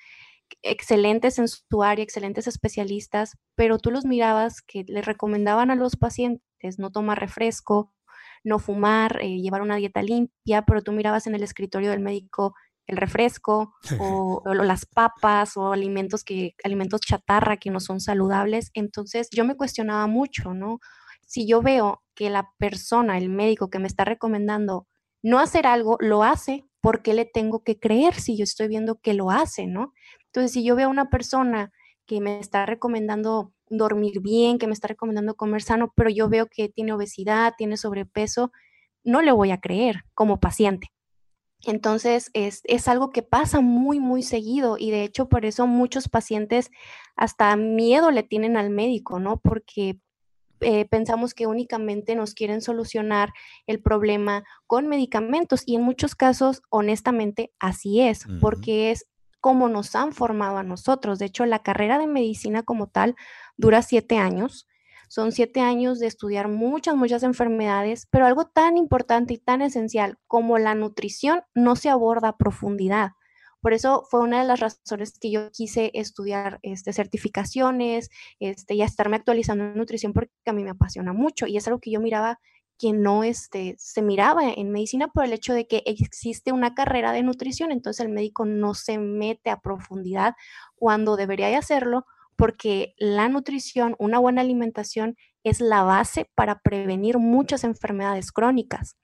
excelentes 0.63 1.39
en 1.39 1.49
su 1.49 1.83
área, 1.83 2.03
excelentes 2.03 2.47
especialistas, 2.47 3.37
pero 3.57 3.77
tú 3.77 3.91
los 3.91 4.07
mirabas 4.07 4.63
que 4.63 4.85
les 4.89 5.05
recomendaban 5.05 5.71
a 5.71 5.77
los 5.77 5.97
pacientes 5.97 6.79
no 6.79 6.91
tomar 6.91 7.21
refresco, 7.21 7.93
no 8.43 8.59
fumar, 8.59 9.19
eh, 9.21 9.43
llevar 9.43 9.61
una 9.61 9.77
dieta 9.77 10.03
limpia, 10.03 10.63
pero 10.63 10.81
tú 10.81 10.93
mirabas 10.93 11.27
en 11.27 11.35
el 11.35 11.43
escritorio 11.43 11.91
del 11.91 12.01
médico 12.01 12.55
el 12.87 12.97
refresco 12.97 13.75
o, 14.01 14.43
o, 14.45 14.55
las 14.55 14.87
papas 14.87 15.59
o 15.59 15.73
alimentos 15.73 16.25
que 16.25 16.55
alimentos 16.65 17.03
chatarra 17.03 17.59
que 17.59 17.71
no 17.71 17.81
son 17.81 18.01
saludables. 18.01 18.71
Entonces 18.73 19.29
yo 19.31 19.45
me 19.45 19.57
cuestionaba 19.57 20.07
mucho, 20.07 20.55
¿no? 20.55 20.81
Si 21.33 21.47
yo 21.47 21.63
veo 21.63 22.03
que 22.15 22.29
la 22.29 22.53
persona, 22.59 23.17
el 23.17 23.31
médico 23.31 23.71
que 23.71 23.79
me 23.79 23.87
está 23.87 24.05
recomendando 24.05 24.87
no 25.23 25.39
hacer 25.39 25.67
algo, 25.67 25.97
lo 25.99 26.25
hace, 26.25 26.67
¿por 26.83 27.01
qué 27.01 27.15
le 27.15 27.25
tengo 27.25 27.65
que 27.65 27.79
creer 27.79 28.13
si 28.13 28.37
yo 28.37 28.45
estoy 28.45 28.69
viendo 28.69 28.97
que 28.97 29.15
lo 29.15 29.31
hace, 29.31 29.67
¿no? 29.67 29.95
Entonces, 30.27 30.53
si 30.53 30.63
yo 30.63 30.77
veo 30.77 30.89
a 30.89 30.91
una 30.91 31.09
persona 31.09 31.73
que 32.05 32.21
me 32.21 32.39
está 32.39 32.67
recomendando 32.67 33.55
dormir 33.71 34.21
bien, 34.21 34.59
que 34.59 34.67
me 34.67 34.75
está 34.75 34.89
recomendando 34.89 35.35
comer 35.35 35.63
sano, 35.63 35.91
pero 35.97 36.11
yo 36.11 36.29
veo 36.29 36.49
que 36.49 36.69
tiene 36.69 36.93
obesidad, 36.93 37.55
tiene 37.57 37.79
sobrepeso, 37.79 38.53
no 39.03 39.23
le 39.23 39.33
voy 39.33 39.53
a 39.53 39.61
creer 39.61 40.03
como 40.13 40.39
paciente. 40.39 40.89
Entonces, 41.65 42.29
es, 42.35 42.61
es, 42.65 42.89
algo 42.89 43.09
que 43.09 43.23
pasa 43.23 43.63
muy, 43.63 44.01
muy 44.01 44.23
seguido 44.23 44.77
y 44.79 44.91
de 44.91 45.03
hecho 45.05 45.31
por 45.31 45.47
eso 45.47 45.67
muchos 45.67 46.11
pacientes 46.11 46.71
hasta 47.17 47.57
miedo 47.57 48.11
le 48.11 48.23
tienen 48.23 48.59
al 48.59 48.69
médico, 48.69 49.19
¿no? 49.19 49.41
Porque 49.41 49.99
eh, 50.63 50.87
pensamos 50.87 51.35
que 51.35 51.47
únicamente 51.47 52.15
nos 52.15 52.35
quieren 52.35 52.61
solucionar 52.61 53.33
el 53.67 53.81
problema 53.81 54.45
con 54.67 54.89
medicamentos 54.89 55.63
y 55.67 55.77
en 55.77 55.83
muchos 55.83 56.15
casos, 56.15 56.63
honestamente, 56.71 57.53
así 57.59 58.01
es, 58.01 58.25
porque 58.41 58.91
es 58.91 59.07
como 59.41 59.69
nos 59.69 59.95
han 59.97 60.13
formado 60.13 60.57
a 60.57 60.63
nosotros. 60.63 61.19
De 61.19 61.27
hecho, 61.27 61.45
la 61.47 61.63
carrera 61.63 61.99
de 61.99 62.07
medicina 62.07 62.63
como 62.63 62.87
tal 62.87 63.17
dura 63.57 63.83
siete 63.83 64.17
años. 64.17 64.69
Son 65.09 65.31
siete 65.33 65.61
años 65.61 65.99
de 65.99 66.07
estudiar 66.07 66.49
muchas, 66.49 66.97
muchas 66.97 67.23
enfermedades, 67.23 68.07
pero 68.11 68.25
algo 68.25 68.47
tan 68.47 68.79
importante 68.79 69.35
y 69.35 69.39
tan 69.39 69.61
esencial 69.61 70.19
como 70.27 70.57
la 70.59 70.75
nutrición 70.75 71.43
no 71.55 71.77
se 71.77 71.91
aborda 71.91 72.29
a 72.29 72.37
profundidad. 72.39 73.11
Por 73.63 73.73
eso 73.73 74.05
fue 74.11 74.21
una 74.21 74.41
de 74.43 74.47
las 74.47 74.61
razones 74.61 75.19
que 75.19 75.31
yo 75.31 75.51
quise 75.53 75.93
estudiar 75.95 76.59
este, 76.63 76.93
certificaciones 76.93 78.11
este, 78.41 78.75
y 78.75 78.83
estarme 78.83 79.17
actualizando 79.17 79.65
en 79.65 79.77
nutrición 79.77 80.13
porque 80.13 80.33
a 80.47 80.53
mí 80.53 80.65
me 80.65 80.71
apasiona 80.71 81.13
mucho 81.13 81.47
y 81.47 81.57
es 81.57 81.67
algo 81.69 81.81
que 81.81 81.93
yo 81.93 82.01
miraba 82.01 82.41
que 82.79 82.93
no 82.93 83.23
este, 83.23 83.77
se 83.79 84.03
miraba 84.03 84.51
en 84.51 84.73
medicina 84.73 85.07
por 85.07 85.25
el 85.25 85.33
hecho 85.33 85.55
de 85.55 85.69
que 85.69 85.85
existe 85.87 86.51
una 86.51 86.75
carrera 86.75 87.13
de 87.13 87.23
nutrición, 87.23 87.71
entonces 87.71 88.05
el 88.05 88.13
médico 88.13 88.45
no 88.45 88.75
se 88.75 88.99
mete 88.99 89.51
a 89.51 89.61
profundidad 89.61 90.35
cuando 90.75 91.15
debería 91.15 91.47
de 91.47 91.55
hacerlo 91.55 92.05
porque 92.35 92.95
la 92.99 93.29
nutrición, 93.29 93.95
una 94.01 94.19
buena 94.19 94.41
alimentación 94.41 95.17
es 95.45 95.61
la 95.61 95.85
base 95.85 96.29
para 96.35 96.59
prevenir 96.59 97.19
muchas 97.19 97.63
enfermedades 97.63 98.33
crónicas. 98.33 98.97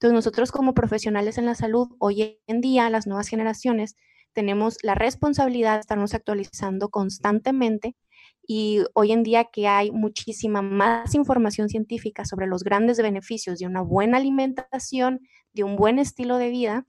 Entonces 0.00 0.14
nosotros 0.14 0.50
como 0.50 0.72
profesionales 0.72 1.36
en 1.36 1.44
la 1.44 1.54
salud, 1.54 1.88
hoy 1.98 2.40
en 2.46 2.62
día, 2.62 2.88
las 2.88 3.06
nuevas 3.06 3.28
generaciones, 3.28 3.96
tenemos 4.32 4.78
la 4.82 4.94
responsabilidad 4.94 5.74
de 5.74 5.80
estarnos 5.80 6.14
actualizando 6.14 6.88
constantemente 6.88 7.94
y 8.46 8.80
hoy 8.94 9.12
en 9.12 9.22
día 9.22 9.44
que 9.44 9.68
hay 9.68 9.90
muchísima 9.90 10.62
más 10.62 11.14
información 11.14 11.68
científica 11.68 12.24
sobre 12.24 12.46
los 12.46 12.64
grandes 12.64 12.96
beneficios 13.02 13.58
de 13.58 13.66
una 13.66 13.82
buena 13.82 14.16
alimentación, 14.16 15.20
de 15.52 15.64
un 15.64 15.76
buen 15.76 15.98
estilo 15.98 16.38
de 16.38 16.48
vida, 16.48 16.86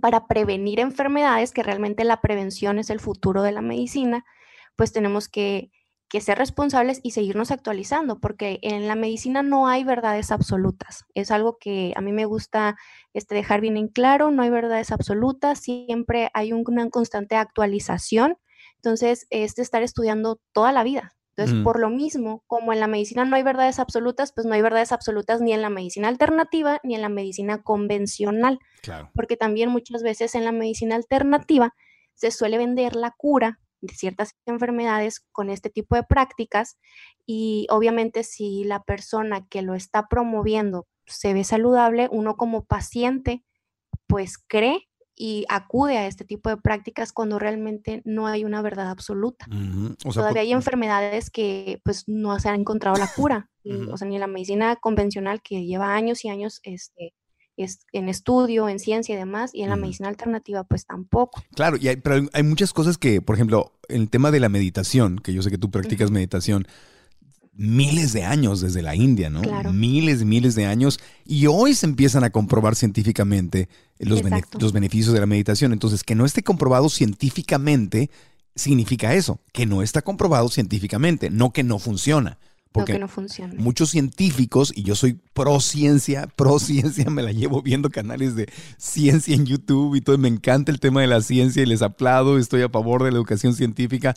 para 0.00 0.28
prevenir 0.28 0.78
enfermedades, 0.78 1.50
que 1.50 1.64
realmente 1.64 2.04
la 2.04 2.20
prevención 2.20 2.78
es 2.78 2.88
el 2.88 3.00
futuro 3.00 3.42
de 3.42 3.50
la 3.50 3.62
medicina, 3.62 4.24
pues 4.76 4.92
tenemos 4.92 5.26
que, 5.28 5.72
ser 6.20 6.38
responsables 6.38 7.00
y 7.02 7.12
seguirnos 7.12 7.50
actualizando, 7.50 8.20
porque 8.20 8.58
en 8.62 8.88
la 8.88 8.94
medicina 8.94 9.42
no 9.42 9.68
hay 9.68 9.84
verdades 9.84 10.30
absolutas. 10.30 11.04
Es 11.14 11.30
algo 11.30 11.58
que 11.58 11.92
a 11.96 12.00
mí 12.00 12.12
me 12.12 12.24
gusta 12.24 12.76
este, 13.12 13.34
dejar 13.34 13.60
bien 13.60 13.76
en 13.76 13.88
claro, 13.88 14.30
no 14.30 14.42
hay 14.42 14.50
verdades 14.50 14.92
absolutas, 14.92 15.60
siempre 15.60 16.30
hay 16.34 16.52
una 16.52 16.88
constante 16.90 17.36
actualización 17.36 18.38
entonces, 18.84 19.26
es 19.30 19.54
de 19.54 19.62
estar 19.62 19.82
estudiando 19.82 20.40
toda 20.52 20.70
la 20.70 20.84
vida. 20.84 21.14
Entonces, 21.36 21.64
por 21.64 21.80
lo 21.80 21.88
mismo, 21.88 22.44
como 22.46 22.72
en 22.72 22.78
la 22.78 22.86
medicina 22.86 23.24
no 23.24 23.34
hay 23.34 23.42
verdades 23.42 23.80
absolutas, 23.80 24.32
pues 24.32 24.46
no 24.46 24.54
hay 24.54 24.62
verdades 24.62 24.92
absolutas 24.92 25.40
ni 25.40 25.52
en 25.52 25.62
la 25.62 25.70
medicina 25.70 26.06
alternativa 26.06 26.78
ni 26.84 26.94
en 26.94 27.00
la 27.00 27.08
medicina 27.08 27.62
convencional. 27.62 28.60
Claro. 28.82 29.10
Porque 29.14 29.36
también 29.36 29.70
muchas 29.70 30.02
veces 30.02 30.34
en 30.36 30.44
la 30.44 30.52
medicina 30.52 30.94
alternativa 30.94 31.74
se 32.14 32.30
suele 32.30 32.58
vender 32.58 32.94
la 32.94 33.10
cura 33.10 33.58
de 33.86 33.94
ciertas 33.94 34.34
enfermedades 34.46 35.20
con 35.32 35.50
este 35.50 35.70
tipo 35.70 35.96
de 35.96 36.02
prácticas 36.02 36.78
y 37.26 37.66
obviamente 37.70 38.24
si 38.24 38.64
la 38.64 38.82
persona 38.82 39.46
que 39.48 39.62
lo 39.62 39.74
está 39.74 40.08
promoviendo 40.08 40.86
se 41.06 41.34
ve 41.34 41.44
saludable, 41.44 42.08
uno 42.10 42.36
como 42.36 42.64
paciente 42.64 43.44
pues 44.06 44.38
cree 44.38 44.88
y 45.16 45.44
acude 45.48 45.96
a 45.96 46.06
este 46.08 46.24
tipo 46.24 46.50
de 46.50 46.56
prácticas 46.56 47.12
cuando 47.12 47.38
realmente 47.38 48.02
no 48.04 48.26
hay 48.26 48.44
una 48.44 48.62
verdad 48.62 48.90
absoluta. 48.90 49.46
O 50.04 50.12
sea, 50.12 50.22
Todavía 50.22 50.32
por- 50.32 50.38
hay 50.40 50.52
enfermedades 50.52 51.30
que 51.30 51.80
pues 51.84 52.04
no 52.08 52.38
se 52.40 52.48
ha 52.48 52.54
encontrado 52.54 52.96
la 52.96 53.06
cura, 53.14 53.48
o 53.92 53.96
sea, 53.96 54.08
ni 54.08 54.18
la 54.18 54.26
medicina 54.26 54.76
convencional 54.76 55.40
que 55.40 55.64
lleva 55.64 55.94
años 55.94 56.24
y 56.24 56.28
años 56.30 56.58
este, 56.64 57.14
es, 57.56 57.80
en 57.92 58.08
estudio, 58.08 58.68
en 58.68 58.78
ciencia 58.78 59.14
y 59.14 59.18
demás, 59.18 59.50
y 59.54 59.62
en 59.62 59.70
la 59.70 59.76
medicina 59.76 60.08
alternativa 60.08 60.64
pues 60.64 60.86
tampoco. 60.86 61.42
Claro, 61.54 61.76
y 61.80 61.88
hay, 61.88 61.96
pero 61.96 62.16
hay- 62.16 62.28
hay 62.32 62.42
muchas 62.42 62.72
cosas 62.72 62.98
que, 62.98 63.20
por 63.22 63.34
ejemplo, 63.36 63.72
el 63.88 64.08
tema 64.10 64.30
de 64.30 64.40
la 64.40 64.48
meditación, 64.48 65.18
que 65.18 65.32
yo 65.32 65.42
sé 65.42 65.50
que 65.50 65.58
tú 65.58 65.70
practicas 65.70 66.10
meditación, 66.10 66.66
miles 67.56 68.12
de 68.12 68.24
años 68.24 68.60
desde 68.60 68.82
la 68.82 68.96
India, 68.96 69.30
¿no? 69.30 69.40
Claro. 69.42 69.72
Miles 69.72 70.22
y 70.22 70.24
miles 70.24 70.54
de 70.56 70.66
años. 70.66 70.98
Y 71.24 71.46
hoy 71.46 71.74
se 71.74 71.86
empiezan 71.86 72.24
a 72.24 72.30
comprobar 72.30 72.74
científicamente 72.74 73.68
los, 74.00 74.22
bene- 74.22 74.38
Exacto. 74.38 74.58
los 74.60 74.72
beneficios 74.72 75.14
de 75.14 75.20
la 75.20 75.26
meditación. 75.26 75.72
Entonces, 75.72 76.02
que 76.02 76.16
no 76.16 76.24
esté 76.24 76.42
comprobado 76.42 76.88
científicamente 76.88 78.10
significa 78.56 79.14
eso, 79.14 79.40
que 79.52 79.66
no 79.66 79.82
está 79.82 80.02
comprobado 80.02 80.48
científicamente, 80.48 81.30
no 81.30 81.52
que 81.52 81.62
no 81.62 81.78
funciona. 81.78 82.38
Lo 82.74 82.80
Porque 82.80 82.94
que 82.94 82.98
no 82.98 83.06
funciona. 83.06 83.54
muchos 83.56 83.90
científicos, 83.90 84.72
y 84.74 84.82
yo 84.82 84.96
soy 84.96 85.20
pro 85.32 85.60
ciencia, 85.60 86.26
pro 86.34 86.58
ciencia, 86.58 87.08
me 87.08 87.22
la 87.22 87.30
llevo 87.30 87.62
viendo 87.62 87.88
canales 87.88 88.34
de 88.34 88.48
ciencia 88.78 89.34
en 89.36 89.46
YouTube 89.46 89.94
y 89.94 90.00
todo, 90.00 90.18
me 90.18 90.26
encanta 90.26 90.72
el 90.72 90.80
tema 90.80 91.00
de 91.00 91.06
la 91.06 91.20
ciencia 91.20 91.62
y 91.62 91.66
les 91.66 91.82
aplaudo, 91.82 92.36
estoy 92.36 92.62
a 92.62 92.68
favor 92.68 93.04
de 93.04 93.12
la 93.12 93.16
educación 93.18 93.54
científica, 93.54 94.16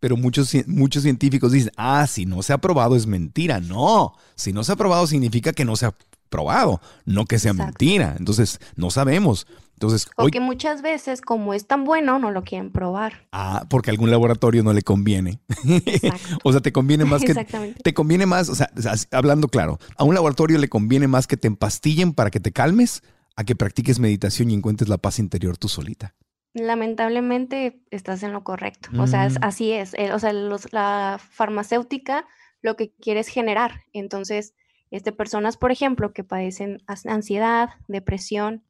pero 0.00 0.16
muchos, 0.16 0.52
muchos 0.66 1.04
científicos 1.04 1.52
dicen, 1.52 1.70
ah, 1.76 2.04
si 2.08 2.26
no 2.26 2.42
se 2.42 2.52
ha 2.52 2.58
probado 2.58 2.96
es 2.96 3.06
mentira. 3.06 3.60
No, 3.60 4.14
si 4.34 4.52
no 4.52 4.64
se 4.64 4.72
ha 4.72 4.76
probado 4.76 5.06
significa 5.06 5.52
que 5.52 5.64
no 5.64 5.76
se 5.76 5.86
ha 5.86 5.94
probado, 6.28 6.80
no 7.04 7.24
que 7.26 7.38
sea 7.38 7.52
Exacto. 7.52 7.68
mentira. 7.68 8.16
Entonces, 8.18 8.58
no 8.74 8.90
sabemos. 8.90 9.46
Entonces, 9.82 10.08
O 10.16 10.24
hoy, 10.24 10.30
que 10.30 10.38
muchas 10.38 10.80
veces, 10.80 11.20
como 11.20 11.54
es 11.54 11.66
tan 11.66 11.82
bueno, 11.82 12.20
no 12.20 12.30
lo 12.30 12.44
quieren 12.44 12.70
probar. 12.70 13.26
ah, 13.32 13.66
porque 13.68 13.90
a 13.90 13.92
algún 13.92 14.12
laboratorio 14.12 14.62
no 14.62 14.72
le 14.72 14.82
conviene. 14.82 15.40
O 16.44 16.52
sea, 16.52 16.60
te 16.60 16.70
conviene 16.72 17.04
más 17.04 17.20
que, 17.22 17.32
Exactamente. 17.32 17.80
te 17.82 17.92
conviene 17.92 18.26
más, 18.26 18.48
o 18.48 18.54
sea, 18.54 18.70
hablando 19.10 19.48
claro, 19.48 19.78
a 19.96 20.04
un 20.04 20.14
laboratorio 20.14 20.58
le 20.58 20.68
conviene 20.68 21.08
más 21.08 21.26
que 21.26 21.36
te 21.36 21.48
empastillen 21.48 22.12
para 22.14 22.30
que 22.30 22.38
te 22.38 22.52
calmes 22.52 23.02
a 23.34 23.42
que 23.44 23.56
practiques 23.56 23.98
meditación 23.98 24.50
y 24.50 24.54
encuentres 24.54 24.88
la 24.88 24.98
paz 24.98 25.18
interior 25.18 25.56
tú 25.58 25.68
solita. 25.68 26.14
Lamentablemente 26.54 27.80
estás 27.90 28.22
en 28.22 28.32
lo 28.32 28.44
correcto. 28.44 28.88
O 28.98 29.06
sea, 29.06 29.26
es- 29.26 29.34
Mm. 29.34 29.42
así 29.44 29.72
es. 29.72 29.94
Eh, 29.94 30.12
o 30.12 30.18
sea, 30.18 30.32
los- 30.32 30.72
la 30.72 31.18
farmacéutica 31.30 32.26
lo 32.60 32.76
que 32.76 32.92
quiere 33.00 33.20
es 33.20 33.28
generar. 33.28 33.80
Entonces, 33.92 34.54
este, 34.90 35.10
personas, 35.12 35.56
por 35.56 35.72
ejemplo, 35.72 36.12
que 36.12 36.22
padecen 36.24 36.78
ansiedad, 36.86 37.70
depresión, 37.88 38.62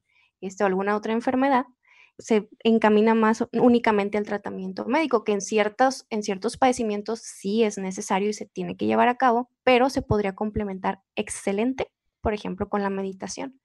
este, 0.46 0.64
o 0.64 0.66
alguna 0.66 0.96
otra 0.96 1.12
enfermedad, 1.12 1.66
se 2.18 2.48
encamina 2.62 3.14
más 3.14 3.44
únicamente 3.52 4.18
al 4.18 4.24
tratamiento 4.24 4.86
médico, 4.86 5.24
que 5.24 5.32
en, 5.32 5.40
ciertos, 5.40 6.06
en 6.10 6.22
ciertos 6.22 6.56
padecimientos 6.56 7.20
sí 7.20 7.64
es 7.64 7.78
necesario 7.78 8.28
y 8.28 8.34
se 8.34 8.46
tiene 8.46 8.76
que 8.76 8.86
llevar 8.86 9.08
a 9.08 9.16
cabo, 9.16 9.50
pero 9.64 9.90
se 9.90 10.02
podría 10.02 10.34
complementar 10.34 11.00
excelente, 11.16 11.90
por 12.20 12.34
ejemplo, 12.34 12.68
con 12.68 12.82
la 12.82 12.90
meditación. 12.90 13.58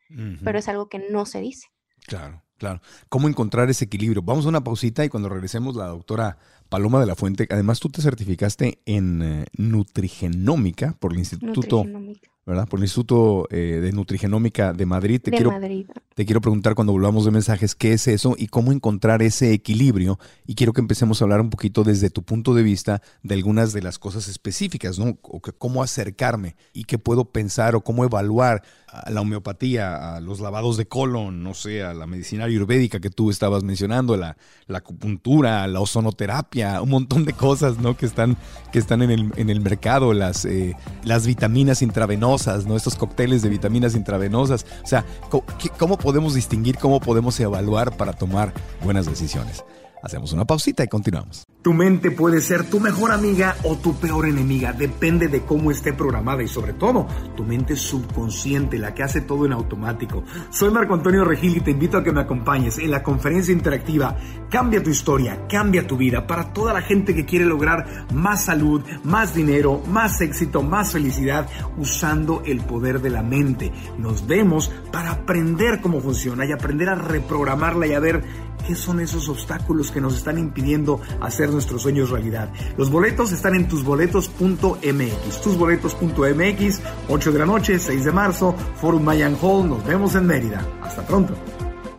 Pero 0.44 0.58
es 0.58 0.68
algo 0.70 0.88
que 0.88 1.06
no 1.12 1.26
se 1.26 1.42
dice. 1.42 1.68
Claro, 2.08 2.42
claro. 2.58 2.82
¿Cómo 3.10 3.28
encontrar 3.28 3.70
ese 3.70 3.86
equilibrio? 3.86 4.22
Vamos 4.22 4.46
a 4.46 4.50
una 4.50 4.64
pausita 4.64 5.04
y 5.04 5.10
cuando 5.10 5.28
regresemos 5.28 5.76
la 5.76 5.88
doctora 5.88 6.38
Paloma 6.70 7.02
de 7.02 7.06
la 7.06 7.16
Fuente, 7.16 7.46
además 7.50 7.82
tú 7.82 7.90
te 7.90 8.02
certificaste 8.02 8.82
en 8.86 9.22
eh, 9.22 9.46
nutrigenómica 9.58 10.96
por 11.00 11.12
el 11.12 11.20
Instituto, 11.20 11.78
Nutrigenómica 11.78 12.37
¿verdad? 12.48 12.68
Por 12.68 12.80
el 12.80 12.86
Instituto 12.86 13.48
eh, 13.52 13.80
de 13.82 13.92
Nutrigenómica 13.92 14.72
de 14.74 14.86
Madrid. 14.86 15.20
Te 15.22 15.30
de 15.32 15.38
quiero 15.38 15.52
Madrid. 15.52 15.86
Te 16.16 16.26
quiero 16.26 16.42
preguntar 16.42 16.74
cuando 16.74 16.94
volvamos 16.94 17.26
de 17.26 17.32
mensajes 17.32 17.76
qué 17.76 17.94
es 17.94 18.08
eso 18.08 18.34
y 18.38 18.48
cómo 18.48 18.72
encontrar 18.72 19.22
ese 19.22 19.52
equilibrio. 19.54 20.18
Y 20.48 20.56
quiero 20.56 20.74
que 20.74 20.82
empecemos 20.82 21.22
a 21.22 21.26
hablar 21.26 21.42
un 21.42 21.52
poquito 21.52 21.84
desde 21.84 22.10
tu 22.10 22.24
punto 22.24 22.56
de 22.56 22.64
vista 22.64 23.02
de 23.22 23.36
algunas 23.36 23.74
de 23.74 23.82
las 23.84 24.00
cosas 24.00 24.28
específicas, 24.28 24.98
¿no? 24.98 25.18
O 25.22 25.42
que- 25.42 25.52
cómo 25.52 25.84
acercarme 25.84 26.56
y 26.74 26.86
qué 26.86 26.98
puedo 26.98 27.26
pensar 27.26 27.76
o 27.76 27.82
cómo 27.82 28.04
evaluar 28.06 28.64
a 28.88 29.12
la 29.12 29.20
homeopatía, 29.22 30.16
a 30.16 30.22
los 30.22 30.40
lavados 30.40 30.78
de 30.78 30.88
colon, 30.88 31.44
no 31.44 31.54
sé, 31.54 31.84
a 31.84 31.94
la 31.94 32.08
medicina 32.08 32.46
ayurvédica 32.46 33.02
que 33.02 33.10
tú 33.10 33.30
estabas 33.30 33.62
mencionando, 33.64 34.16
la, 34.16 34.38
la 34.66 34.78
acupuntura, 34.78 35.68
la 35.68 35.82
ozonoterapia, 35.82 36.82
un 36.82 36.90
montón 36.92 37.26
de 37.26 37.34
cosas, 37.34 37.78
¿no? 37.80 37.98
Que 37.98 38.06
están, 38.06 38.38
que 38.72 38.80
están 38.80 39.02
en, 39.02 39.12
el, 39.12 39.34
en 39.36 39.50
el 39.50 39.60
mercado, 39.60 40.14
las, 40.14 40.46
eh, 40.46 40.76
las 41.04 41.28
vitaminas 41.28 41.82
intravenosas, 41.82 42.37
¿no? 42.66 42.76
Estos 42.76 42.96
cócteles 42.96 43.42
de 43.42 43.50
vitaminas 43.50 43.96
intravenosas. 43.96 44.66
O 44.84 44.88
sea, 44.88 45.06
co- 45.30 45.44
¿qué- 45.60 45.70
¿cómo 45.70 45.98
podemos 45.98 46.34
distinguir, 46.34 46.78
cómo 46.78 47.00
podemos 47.00 47.40
evaluar 47.40 47.96
para 47.98 48.14
tomar 48.14 48.54
buenas 48.84 49.06
decisiones? 49.06 49.64
Hacemos 50.04 50.32
una 50.34 50.46
pausita 50.46 50.84
y 50.84 50.88
continuamos. 50.88 51.44
Tu 51.62 51.74
mente 51.74 52.12
puede 52.12 52.40
ser 52.40 52.70
tu 52.70 52.80
mejor 52.80 53.12
amiga 53.12 53.56
o 53.64 53.76
tu 53.78 53.96
peor 53.96 54.28
enemiga, 54.28 54.74
depende 54.74 55.28
de 55.28 55.42
cómo 55.42 55.72
esté 55.72 55.92
programada 55.92 56.44
y 56.44 56.48
sobre 56.48 56.74
todo 56.74 57.08
tu 57.36 57.44
mente 57.44 57.76
subconsciente, 57.76 58.78
la 58.78 58.94
que 58.94 59.04
hace 59.04 59.22
todo 59.22 59.46
en 59.46 59.54
automático. 59.54 60.24
Soy 60.50 60.72
Marco 60.72 60.94
Antonio 60.94 61.26
Regil 61.26 61.58
y 61.58 61.62
te 61.62 61.72
invito 61.72 61.98
a 61.98 62.04
que 62.04 62.12
me 62.12 62.22
acompañes 62.22 62.78
en 62.78 62.92
la 62.92 63.04
conferencia 63.04 63.54
interactiva 63.54 64.16
Cambia 64.50 64.82
tu 64.82 64.90
historia, 64.90 65.46
cambia 65.50 65.86
tu 65.86 65.98
vida 65.98 66.26
para 66.26 66.54
toda 66.54 66.72
la 66.72 66.82
gente 66.82 67.14
que 67.14 67.26
quiere 67.26 67.44
lograr 67.44 68.08
más 68.14 68.46
salud, 68.46 68.82
más 69.04 69.34
dinero, 69.34 69.82
más 69.90 70.22
éxito, 70.22 70.64
más 70.64 70.94
felicidad 70.94 71.50
usando 71.78 72.42
el 72.46 72.62
poder 72.62 73.02
de 73.02 73.10
la 73.10 73.24
mente. 73.24 73.74
Nos 73.98 74.26
vemos 74.26 74.72
para 74.90 75.12
aprender 75.12 75.82
cómo 75.82 76.00
funciona 76.00 76.46
y 76.46 76.54
aprender 76.54 76.88
a 76.88 76.96
reprogramarla 76.96 77.88
y 77.88 77.94
a 77.94 78.00
ver 78.00 78.24
qué 78.66 78.74
son 78.74 79.02
esos 79.02 79.28
obstáculos 79.28 79.92
que 79.92 80.00
nos 80.00 80.16
están 80.16 80.38
impidiendo 80.38 81.02
hacer 81.20 81.47
nuestros 81.52 81.82
sueños 81.82 82.10
realidad. 82.10 82.52
Los 82.78 82.90
boletos 82.92 83.32
están 83.32 83.56
en 83.56 83.68
tusboletos.mx. 83.68 85.42
Tusboletos.mx, 85.42 86.82
8 87.10 87.32
de 87.32 87.40
la 87.40 87.46
noche, 87.46 87.80
6 87.80 88.06
de 88.06 88.12
marzo, 88.12 88.56
Forum 88.76 89.04
Mayan 89.04 89.38
Hall. 89.42 89.70
Nos 89.70 89.86
vemos 89.86 90.16
en 90.16 90.26
Mérida. 90.26 90.66
Hasta 90.82 91.06
pronto. 91.06 91.34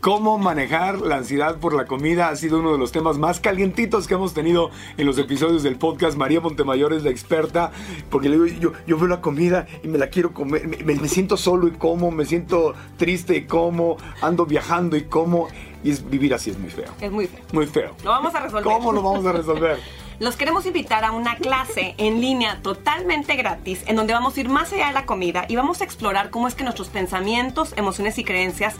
Cómo 0.00 0.38
manejar 0.38 1.00
la 1.00 1.16
ansiedad 1.16 1.58
por 1.58 1.74
la 1.74 1.86
comida 1.86 2.28
ha 2.28 2.36
sido 2.36 2.60
uno 2.60 2.72
de 2.72 2.78
los 2.78 2.92
temas 2.92 3.18
más 3.18 3.40
calientitos 3.40 4.06
que 4.06 4.14
hemos 4.14 4.32
tenido 4.32 4.70
en 4.96 5.06
los 5.06 5.18
episodios 5.18 5.64
del 5.64 5.76
podcast. 5.76 6.16
María 6.16 6.40
Montemayor 6.40 6.92
es 6.92 7.02
la 7.02 7.10
experta, 7.10 7.72
porque 8.08 8.28
le 8.28 8.38
digo, 8.38 8.72
yo, 8.86 8.96
veo 8.96 9.08
la 9.08 9.20
comida 9.20 9.66
y 9.82 9.88
me 9.88 9.98
la 9.98 10.08
quiero 10.08 10.32
comer, 10.32 10.68
me, 10.68 10.94
me 10.94 11.08
siento 11.08 11.36
solo 11.36 11.66
y 11.66 11.72
como, 11.72 12.12
me 12.12 12.26
siento 12.26 12.74
triste 12.96 13.36
y 13.36 13.46
como, 13.46 13.96
ando 14.22 14.46
viajando 14.46 14.96
y 14.96 15.02
como, 15.02 15.48
y 15.82 15.90
es, 15.90 16.08
vivir 16.08 16.34
así 16.34 16.50
es 16.50 16.58
muy 16.58 16.70
feo. 16.70 16.92
Es 17.00 17.10
muy 17.10 17.26
feo. 17.26 17.40
Muy 17.52 17.66
feo. 17.66 17.94
Lo 18.04 18.10
vamos 18.10 18.34
a 18.34 18.40
resolver. 18.40 18.64
¿Cómo 18.64 18.92
lo 18.92 19.02
vamos 19.02 19.26
a 19.26 19.32
resolver? 19.32 19.78
Los 20.20 20.34
queremos 20.34 20.66
invitar 20.66 21.04
a 21.04 21.12
una 21.12 21.36
clase 21.36 21.94
en 21.96 22.20
línea 22.20 22.60
totalmente 22.60 23.36
gratis 23.36 23.84
en 23.86 23.94
donde 23.94 24.14
vamos 24.14 24.36
a 24.36 24.40
ir 24.40 24.48
más 24.48 24.72
allá 24.72 24.88
de 24.88 24.92
la 24.92 25.06
comida 25.06 25.44
y 25.48 25.54
vamos 25.54 25.80
a 25.80 25.84
explorar 25.84 26.30
cómo 26.30 26.48
es 26.48 26.56
que 26.56 26.64
nuestros 26.64 26.88
pensamientos, 26.88 27.72
emociones 27.76 28.18
y 28.18 28.24
creencias 28.24 28.74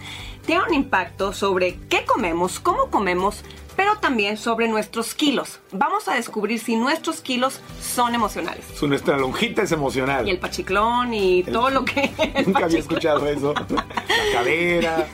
tienen 0.47 0.65
un 0.67 0.75
impacto 0.75 1.33
sobre 1.33 1.79
qué 1.89 2.05
comemos, 2.05 2.59
cómo 2.59 2.91
comemos, 2.91 3.45
pero 3.79 3.97
también 4.01 4.37
sobre 4.37 4.67
nuestros 4.67 5.15
kilos. 5.15 5.61
Vamos 5.71 6.09
a 6.09 6.15
descubrir 6.17 6.59
si 6.59 6.75
nuestros 6.75 7.21
kilos 7.21 7.61
son 7.81 8.13
emocionales. 8.13 8.65
Su, 8.75 8.89
nuestra 8.89 9.17
lonjita 9.17 9.63
es 9.63 9.71
emocional. 9.71 10.27
Y 10.27 10.33
el 10.33 10.41
pachiclón 10.41 11.15
y 11.15 11.45
todo 11.45 11.71
lo 11.71 11.85
que... 11.85 12.11
Nunca 12.45 12.65
había 12.65 12.81
escuchado 12.81 13.25
eso. 13.29 13.55
La 13.71 13.87
cadera, 14.33 15.07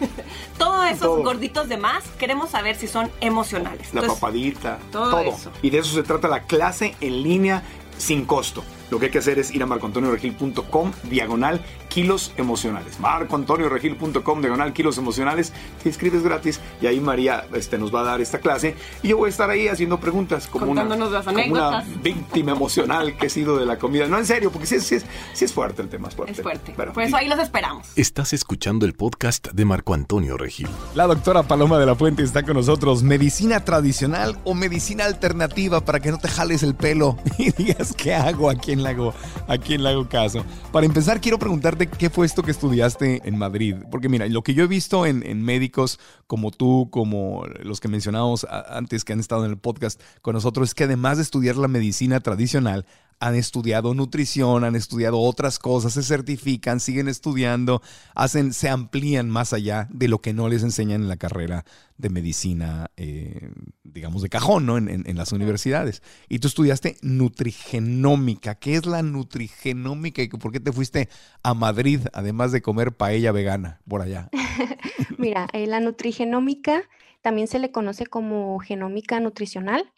Todos 0.57 0.87
esos 0.87 1.01
Todo. 1.01 1.23
gorditos 1.23 1.69
de 1.69 1.77
más 1.77 2.05
queremos 2.19 2.49
saber 2.49 2.77
si 2.77 2.89
son 2.89 3.11
emocionales. 3.21 3.93
la 3.93 4.01
Entonces, 4.01 4.15
papadita, 4.15 4.79
todo 4.91 5.11
todo. 5.11 5.21
eso. 5.21 5.51
Y 5.61 5.69
de 5.69 5.81
eso 5.81 5.95
se 5.95 6.03
trata 6.03 6.27
la 6.29 6.45
clase 6.45 6.95
en 7.03 7.23
línea 7.23 7.63
sin 7.99 8.25
costo. 8.25 8.65
Lo 8.91 8.99
que 8.99 9.07
hay 9.07 9.11
que 9.13 9.19
hacer 9.19 9.39
es 9.39 9.53
ir 9.55 9.63
a 9.63 9.67
marcoantonioregil.com 9.67 10.93
diagonal 11.11 11.61
kilos 11.89 12.33
emocionales. 12.37 12.99
marcoantonioregil.com 13.01 14.41
diagonal 14.41 14.73
kilos 14.73 14.99
emocionales. 14.99 15.53
Te 15.83 15.89
inscribes 15.89 16.23
gratis 16.23 16.61
y 16.81 16.87
ahí 16.87 17.01
María 17.01 17.45
este, 17.55 17.79
nos 17.79 17.95
va 17.95 18.01
a 18.01 18.05
dar 18.05 18.21
esta 18.21 18.39
clase. 18.39 18.75
Y 19.03 19.09
yo 19.09 19.17
voy 19.19 19.29
a 19.29 19.31
estar 19.31 19.49
ahí 19.51 19.69
haciendo 19.69 20.01
preguntas 20.01 20.47
como, 20.47 20.67
una, 20.67 20.83
Contándonos 20.83 21.13
las 21.13 21.25
como 21.25 21.37
una 21.39 21.69
anécdotas. 21.79 22.03
víctima 22.03 22.53
emocional 22.53 23.17
que 23.17 23.27
he 23.27 23.31
sido 23.31 23.57
de 23.59 23.67
la 23.67 23.79
comida. 23.79 24.07
No, 24.07 24.19
en 24.19 24.27
serio, 24.27 24.51
porque 24.51 24.67
sí, 24.67 24.77
es- 24.77 24.85
sí 24.87 24.95
es, 24.97 25.05
sí 25.33 25.45
es 25.45 25.53
fuerte 25.53 25.83
el 25.83 25.89
tema. 25.89 26.09
Es 26.09 26.15
fuerte. 26.15 26.33
Es 26.33 26.43
fuerte. 26.43 26.75
Pero- 26.77 26.93
Por 26.93 27.03
eso 27.03 27.17
ahí 27.17 27.29
los 27.29 27.39
esperamos. 27.39 27.87
Estás 27.97 28.33
escuchando 28.33 28.87
el 28.87 28.95
podcast 28.95 29.49
de 29.53 29.65
Marco 29.65 29.95
Antonio 29.95 30.37
Regil. 30.37 30.69
La 30.95 31.07
doctora 31.07 31.43
Paloma 31.45 31.79
de 31.79 31.87
la 31.87 31.95
Fuente 31.95 32.23
está 32.23 32.43
con 32.43 32.55
nosotros. 32.55 33.03
¿Medicina 33.03 33.65
tradicional 33.65 34.39
o 34.45 34.55
medicina 34.55 35.05
alternativa 35.05 35.85
para 35.85 36.01
que 36.01 36.11
no 36.11 36.19
te 36.19 36.29
jales 36.29 36.63
el 36.63 36.75
pelo 36.75 37.17
y 37.39 37.51
digas 37.53 37.95
qué 37.97 38.15
hago? 38.15 38.51
¿A 38.51 38.55
quién 38.75 38.83
le 38.83 38.89
hago, 38.89 39.15
a 39.47 39.59
quién 39.59 39.83
le 39.83 39.91
hago 39.91 40.09
caso? 40.09 40.45
Para 40.73 40.87
empezar, 40.87 41.21
quiero 41.21 41.39
preguntarte 41.39 41.87
qué 41.87 42.11
fue 42.11 42.27
esto 42.27 42.43
que 42.43 42.51
estudiaste 42.51 43.23
en 43.25 43.39
Madrid. 43.39 43.77
Porque 43.91 44.09
mira, 44.09 44.27
lo 44.27 44.43
que 44.43 44.55
yo 44.55 44.65
he 44.65 44.67
visto 44.67 45.07
en, 45.07 45.25
en 45.25 45.43
médicos 45.43 46.01
como 46.27 46.51
tú, 46.51 46.89
como 46.91 47.45
los 47.63 47.81
que 47.81 47.89
mencionamos 47.89 48.47
antes 48.51 49.05
que 49.05 49.13
han 49.13 49.21
estado 49.21 49.45
en 49.45 49.53
el 49.53 49.59
podcast 49.59 50.01
con 50.23 50.35
nosotros, 50.35 50.71
es 50.71 50.75
que 50.75 50.85
además 50.85 51.19
de 51.19 51.23
estudiar 51.23 51.57
la 51.57 51.69
medicina 51.69 52.19
tradicional, 52.19 52.85
han 53.21 53.35
estudiado 53.35 53.95
nutrición, 53.95 54.65
han 54.65 54.77
estudiado 54.77 55.19
otras 55.19 55.59
cosas, 55.59 55.95
se 55.95 56.03
certifican, 56.03 56.81
siguen 56.81 57.09
estudiando, 57.09 57.83
hacen, 58.15 58.53
se 58.53 58.69
amplían 58.69 59.31
más 59.31 59.53
allá 59.53 59.89
de 59.91 60.09
lo 60.09 60.21
que 60.21 60.33
no 60.33 60.49
les 60.49 60.63
enseñan 60.63 61.03
en 61.03 61.09
la 61.09 61.17
carrera 61.17 61.65
de 61.97 62.11
medicina, 62.11 62.91
eh, 62.97 63.51
digamos, 63.85 64.23
de 64.23 64.29
cajón, 64.29 64.67
¿no? 64.67 64.77
En, 64.77 65.17
las 65.17 65.33
universidades. 65.33 66.03
Y 66.29 66.41
tú 66.41 66.49
estudiaste 66.49 66.97
nutrigenómica. 67.03 68.57
¿Qué 68.57 68.75
es 68.75 68.87
la 68.87 69.03
nutrigenómica 69.03 70.23
y 70.23 70.29
por 70.29 70.51
qué 70.51 70.61
te 70.61 70.73
fuiste 70.73 71.09
a 71.43 71.55
Madrid, 71.55 72.01
además 72.13 72.51
de 72.51 72.63
comer 72.63 72.93
paella 72.93 73.31
vegana 73.31 73.81
por 73.89 74.03
allá? 74.03 74.29
Mira, 75.19 75.49
eh, 75.53 75.67
la 75.67 75.81
nutrigenómica 75.81 76.83
también 77.23 77.47
se 77.47 77.59
le 77.59 77.71
conoce 77.71 78.07
como 78.07 78.59
genómica 78.59 79.21
nutricional 79.21 79.91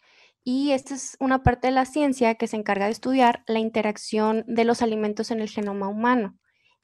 y 0.49 0.71
esta 0.71 0.95
es 0.95 1.17
una 1.19 1.43
parte 1.43 1.67
de 1.67 1.73
la 1.73 1.83
ciencia 1.83 2.35
que 2.35 2.47
se 2.47 2.55
encarga 2.55 2.85
de 2.85 2.93
estudiar 2.93 3.43
la 3.47 3.59
interacción 3.59 4.45
de 4.47 4.63
los 4.63 4.81
alimentos 4.81 5.29
en 5.29 5.41
el 5.41 5.49
genoma 5.49 5.89
humano, 5.89 6.37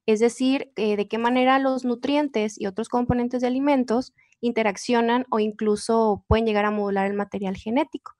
es 0.05 0.19
decir, 0.19 0.73
eh, 0.75 0.97
de 0.97 1.07
qué 1.07 1.17
manera 1.17 1.59
los 1.59 1.85
nutrientes 1.85 2.59
y 2.59 2.67
otros 2.67 2.89
componentes 2.89 3.39
de 3.39 3.47
alimentos 3.47 4.13
interaccionan 4.41 5.25
o 5.31 5.39
incluso 5.39 6.25
pueden 6.27 6.45
llegar 6.45 6.65
a 6.65 6.71
modular 6.71 7.07
el 7.07 7.13
material 7.13 7.55
genético. 7.55 8.11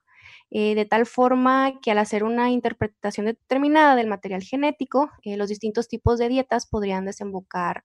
Eh, 0.49 0.75
de 0.75 0.85
tal 0.85 1.05
forma 1.05 1.77
que 1.81 1.91
al 1.91 1.97
hacer 1.97 2.23
una 2.23 2.49
interpretación 2.49 3.25
determinada 3.25 3.97
del 3.97 4.07
material 4.07 4.43
genético, 4.43 5.11
eh, 5.23 5.35
los 5.35 5.49
distintos 5.49 5.89
tipos 5.89 6.19
de 6.19 6.29
dietas 6.29 6.67
podrían 6.67 7.03
desembocar 7.03 7.83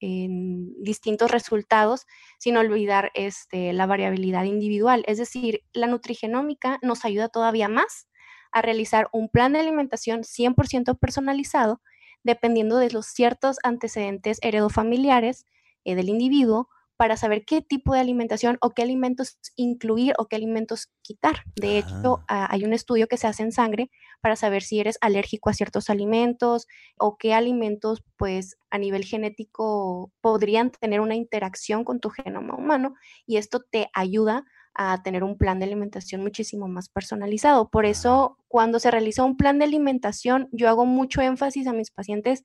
en 0.00 0.74
distintos 0.82 1.30
resultados 1.30 2.06
sin 2.38 2.56
olvidar 2.56 3.10
este, 3.14 3.72
la 3.72 3.86
variabilidad 3.86 4.44
individual. 4.44 5.04
Es 5.06 5.18
decir, 5.18 5.62
la 5.72 5.86
nutrigenómica 5.86 6.78
nos 6.82 7.04
ayuda 7.04 7.28
todavía 7.28 7.68
más 7.68 8.08
a 8.52 8.62
realizar 8.62 9.08
un 9.12 9.28
plan 9.28 9.52
de 9.52 9.60
alimentación 9.60 10.22
100% 10.22 10.98
personalizado 10.98 11.80
dependiendo 12.22 12.78
de 12.78 12.90
los 12.90 13.06
ciertos 13.06 13.56
antecedentes 13.62 14.38
heredofamiliares 14.42 15.46
eh, 15.84 15.94
del 15.94 16.08
individuo 16.08 16.68
para 16.96 17.16
saber 17.16 17.44
qué 17.44 17.62
tipo 17.62 17.94
de 17.94 18.00
alimentación 18.00 18.58
o 18.60 18.70
qué 18.70 18.82
alimentos 18.82 19.38
incluir 19.56 20.14
o 20.18 20.26
qué 20.26 20.36
alimentos 20.36 20.88
quitar. 21.02 21.42
De 21.54 21.78
hecho, 21.78 22.24
ah. 22.28 22.48
hay 22.50 22.64
un 22.64 22.72
estudio 22.72 23.06
que 23.06 23.16
se 23.16 23.26
hace 23.26 23.42
en 23.42 23.52
sangre 23.52 23.90
para 24.20 24.36
saber 24.36 24.62
si 24.62 24.80
eres 24.80 24.98
alérgico 25.00 25.50
a 25.50 25.54
ciertos 25.54 25.90
alimentos 25.90 26.66
o 26.98 27.16
qué 27.18 27.34
alimentos, 27.34 28.02
pues 28.16 28.56
a 28.70 28.78
nivel 28.78 29.04
genético, 29.04 30.12
podrían 30.20 30.70
tener 30.70 31.00
una 31.00 31.14
interacción 31.14 31.84
con 31.84 32.00
tu 32.00 32.10
genoma 32.10 32.56
humano 32.56 32.94
y 33.26 33.36
esto 33.36 33.60
te 33.60 33.88
ayuda 33.92 34.44
a 34.78 35.02
tener 35.02 35.24
un 35.24 35.38
plan 35.38 35.58
de 35.58 35.64
alimentación 35.64 36.20
muchísimo 36.20 36.68
más 36.68 36.90
personalizado. 36.90 37.70
Por 37.70 37.86
eso, 37.86 38.36
cuando 38.46 38.78
se 38.78 38.90
realiza 38.90 39.24
un 39.24 39.38
plan 39.38 39.58
de 39.58 39.64
alimentación, 39.64 40.48
yo 40.52 40.68
hago 40.68 40.84
mucho 40.84 41.22
énfasis 41.22 41.66
a 41.66 41.72
mis 41.72 41.90
pacientes 41.90 42.44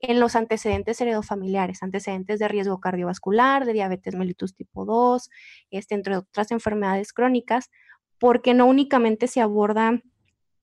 en 0.00 0.20
los 0.20 0.36
antecedentes 0.36 1.00
heredofamiliares, 1.00 1.82
antecedentes 1.82 2.38
de 2.38 2.48
riesgo 2.48 2.80
cardiovascular, 2.80 3.64
de 3.64 3.72
diabetes 3.72 4.14
mellitus 4.14 4.54
tipo 4.54 4.84
2, 4.84 5.30
este, 5.70 5.94
entre 5.94 6.16
otras 6.16 6.50
enfermedades 6.50 7.12
crónicas, 7.12 7.70
porque 8.18 8.54
no 8.54 8.66
únicamente 8.66 9.26
se 9.26 9.40
aborda 9.40 10.00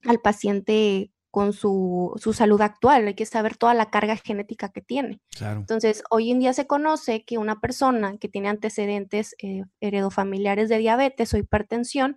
al 0.04 0.20
paciente 0.20 1.10
con 1.30 1.52
su, 1.52 2.18
salud 2.32 2.62
actual, 2.62 3.08
hay 3.08 3.14
que 3.14 3.26
saber 3.26 3.58
toda 3.58 3.74
la 3.74 3.90
carga 3.90 4.16
genética 4.16 4.70
que 4.70 4.80
tiene. 4.80 5.20
Entonces, 5.38 6.02
hoy 6.08 6.30
en 6.30 6.38
día 6.38 6.54
se 6.54 6.66
conoce 6.66 7.26
que 7.26 7.36
una 7.36 7.60
persona 7.60 8.16
que 8.16 8.30
tiene 8.30 8.48
antecedentes 8.48 9.34
eh, 9.42 9.64
heredofamiliares 9.80 10.70
de 10.70 10.78
diabetes 10.78 11.34
o 11.34 11.36
hipertensión, 11.36 12.14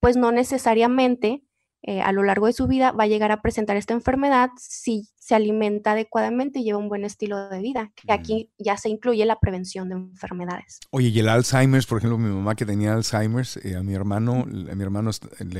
pues 0.00 0.18
no 0.18 0.32
necesariamente 0.32 1.42
eh, 1.82 2.00
a 2.00 2.12
lo 2.12 2.22
largo 2.22 2.46
de 2.46 2.52
su 2.52 2.66
vida 2.66 2.92
va 2.92 3.04
a 3.04 3.06
llegar 3.06 3.30
a 3.32 3.40
presentar 3.40 3.76
esta 3.76 3.94
enfermedad 3.94 4.50
si 4.58 5.08
se 5.28 5.34
alimenta 5.34 5.92
adecuadamente 5.92 6.58
y 6.58 6.64
lleva 6.64 6.78
un 6.78 6.88
buen 6.88 7.04
estilo 7.04 7.50
de 7.50 7.60
vida, 7.60 7.92
que 7.94 8.10
aquí 8.10 8.50
ya 8.58 8.78
se 8.78 8.88
incluye 8.88 9.26
la 9.26 9.38
prevención 9.38 9.90
de 9.90 9.96
enfermedades. 9.96 10.80
Oye, 10.88 11.08
y 11.08 11.18
el 11.18 11.28
Alzheimer's, 11.28 11.84
por 11.84 11.98
ejemplo, 11.98 12.16
mi 12.16 12.34
mamá 12.34 12.54
que 12.54 12.64
tenía 12.64 12.94
Alzheimer's, 12.94 13.58
eh, 13.58 13.76
a 13.76 13.82
mi 13.82 13.92
hermano, 13.92 14.46
a 14.46 14.74
mi 14.74 14.82
hermano 14.82 15.10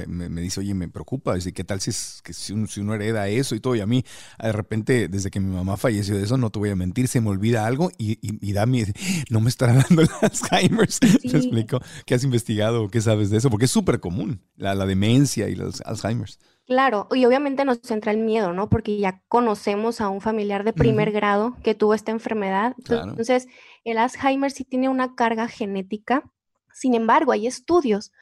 me, 0.06 0.40
dice, 0.40 0.60
oye, 0.60 0.72
me 0.72 0.88
preocupa, 0.88 1.34
dice, 1.34 1.52
¿qué 1.52 1.64
tal 1.64 1.82
si, 1.82 1.90
es, 1.90 2.22
que 2.24 2.32
si, 2.32 2.54
uno, 2.54 2.94
hereda 2.94 3.28
eso 3.28 3.54
y 3.54 3.60
todo? 3.60 3.76
Y 3.76 3.80
a 3.80 3.86
mí, 3.86 4.06
de 4.42 4.52
repente, 4.52 5.06
desde 5.06 5.30
que 5.30 5.38
mi 5.38 5.54
mamá 5.54 5.76
falleció 5.76 6.16
de 6.16 6.24
eso, 6.24 6.38
no 6.38 6.48
te 6.48 6.58
voy 6.58 6.70
a 6.70 6.76
mentir, 6.76 7.06
se 7.06 7.20
me 7.20 7.28
olvida 7.28 7.66
algo 7.66 7.90
y, 7.98 8.18
y, 8.22 8.52
da 8.54 8.64
mi, 8.64 8.84
no 9.28 9.42
me 9.42 9.50
estará 9.50 9.74
dando 9.74 10.00
el 10.00 10.08
Alzheimer's. 10.22 10.98
Te 11.00 11.36
explico, 11.36 11.78
¿qué 12.06 12.14
has 12.14 12.24
investigado? 12.24 12.88
¿Qué 12.88 13.02
sabes 13.02 13.28
de 13.28 13.36
eso? 13.36 13.50
Porque 13.50 13.66
es 13.66 13.70
súper 13.70 14.00
común, 14.00 14.40
la, 14.56 14.74
la 14.74 14.86
demencia 14.86 15.50
y 15.50 15.56
los 15.56 15.82
Alzheimer's. 15.82 16.07
Claro, 16.66 17.08
y 17.12 17.24
obviamente 17.24 17.64
nos 17.64 17.90
entra 17.90 18.12
el 18.12 18.18
miedo, 18.18 18.52
¿no? 18.52 18.68
Porque 18.68 18.98
ya 18.98 19.22
conocemos 19.28 20.02
a 20.02 20.10
un 20.10 20.20
familiar 20.20 20.64
de 20.64 20.74
primer 20.74 21.12
grado 21.12 21.56
que 21.62 21.74
tuvo 21.74 21.94
esta 21.94 22.12
enfermedad. 22.12 22.74
Entonces, 22.78 23.48
el 23.84 23.96
Alzheimer 23.96 24.50
sí 24.50 24.64
tiene 24.64 24.90
una 24.90 25.14
carga 25.14 25.48
genética. 25.48 26.30
Sin 26.74 26.94
embargo, 26.94 27.32
hay 27.32 27.46
estudios 27.46 28.12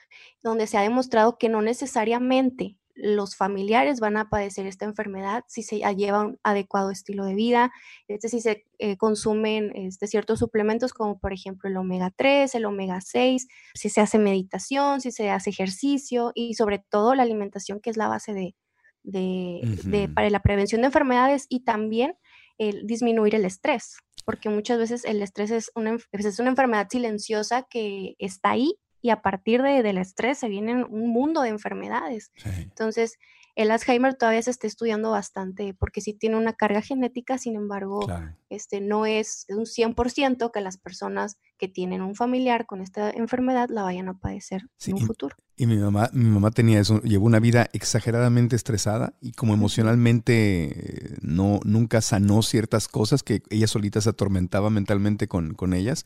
donde 0.45 0.69
se 0.69 0.79
ha 0.79 0.83
demostrado 0.83 1.39
que 1.39 1.49
no 1.49 1.61
necesariamente 1.61 2.77
los 2.97 3.37
familiares 3.37 4.01
van 4.01 4.17
a 4.17 4.29
padecer 4.31 4.67
esta 4.67 4.87
enfermedad 4.87 5.45
si 5.47 5.63
se 5.63 5.79
lleva 5.95 6.23
un 6.23 6.39
adecuado 6.43 6.91
estilo 6.91 7.25
de 7.27 7.35
vida, 7.35 7.71
este, 8.09 8.29
si 8.29 8.41
se 8.41 8.65
eh, 8.79 8.97
consumen 8.97 9.71
este, 9.75 10.07
ciertos 10.07 10.39
suplementos 10.39 10.93
como 10.93 11.19
por 11.19 11.33
ejemplo 11.33 11.69
el 11.69 11.77
omega 11.77 12.11
3, 12.17 12.55
el 12.55 12.65
omega 12.65 13.01
6, 13.01 13.47
si 13.75 13.89
se 13.91 14.01
hace 14.01 14.19
meditación, 14.19 15.01
si 15.01 15.13
se 15.13 15.31
hace 15.31 15.51
ejercicio 15.51 16.33
y 16.35 16.55
sobre 16.55 16.79
todo 16.79 17.15
la 17.15 17.23
alimentación 17.23 17.81
que 17.81 17.91
es 17.91 17.99
la 17.99 18.09
base 18.09 18.33
de, 18.33 18.55
de, 19.03 20.11
para 20.15 20.31
la 20.31 20.41
prevención 20.41 20.81
de 20.81 20.87
enfermedades 20.87 21.47
y 21.49 21.61
también 21.65 22.15
el 22.59 22.87
disminuir 22.87 23.35
el 23.35 23.45
estrés, 23.45 23.99
porque 24.25 24.49
muchas 24.49 24.79
veces 24.79 25.05
el 25.05 25.23
estrés 25.23 25.51
es 25.51 25.71
una, 25.75 25.99
es 26.13 26.39
una 26.39 26.51
enfermedad 26.51 26.89
silenciosa 26.91 27.67
que 27.69 28.15
está 28.19 28.51
ahí 28.51 28.79
y 29.03 29.11
a 29.11 29.23
partir 29.23 29.63
de, 29.63 29.83
del 29.83 29.99
estrés 29.99 30.39
se 30.39 30.49
viene 30.49 30.85
un 30.85 31.11
mundo 31.11 31.43
de 31.43 31.51
enfermedades. 31.51 32.33
Entonces, 32.45 33.19
el 33.57 33.71
Alzheimer 33.71 34.15
todavía 34.15 34.43
se 34.43 34.51
está 34.51 34.67
estudiando 34.67 35.11
bastante 35.11 35.73
porque 35.73 36.03
sí 36.03 36.13
tiene 36.13 36.37
una 36.37 36.53
carga 36.53 36.83
genética, 36.83 37.39
sin 37.39 37.57
embargo, 37.57 38.07
este, 38.51 38.83
no 38.83 39.07
es 39.07 39.47
un 39.49 39.65
100% 39.65 40.51
que 40.53 40.61
las 40.61 40.77
personas 40.77 41.39
que 41.57 41.67
tienen 41.67 42.03
un 42.03 42.15
familiar 42.15 42.67
con 42.67 42.83
esta 42.83 43.11
enfermedad 43.11 43.71
la 43.71 43.83
vayan 43.83 44.11
a 44.11 44.19
padecer 44.19 44.69
en 44.85 44.95
un 44.95 45.07
futuro. 45.07 45.37
Y 45.57 45.67
mi 45.67 45.79
mamá, 45.79 46.11
mi 46.13 46.29
mamá 46.29 46.51
tenía 46.51 46.81
eso, 46.81 47.01
llevó 47.01 47.25
una 47.25 47.41
vida 47.41 47.71
exageradamente 47.73 48.57
estresada 48.57 49.15
y 49.23 49.33
como 49.33 49.55
emocionalmente 49.55 51.17
no, 51.23 51.61
nunca 51.65 52.03
sanó 52.03 52.43
ciertas 52.43 52.89
cosas 52.89 53.23
que 53.23 53.43
ella 53.49 53.67
solita 53.67 54.03
se 54.03 54.11
atormentaba 54.11 54.69
mentalmente 54.69 55.29
con, 55.29 55.55
con 55.55 55.73
ellas 55.73 56.05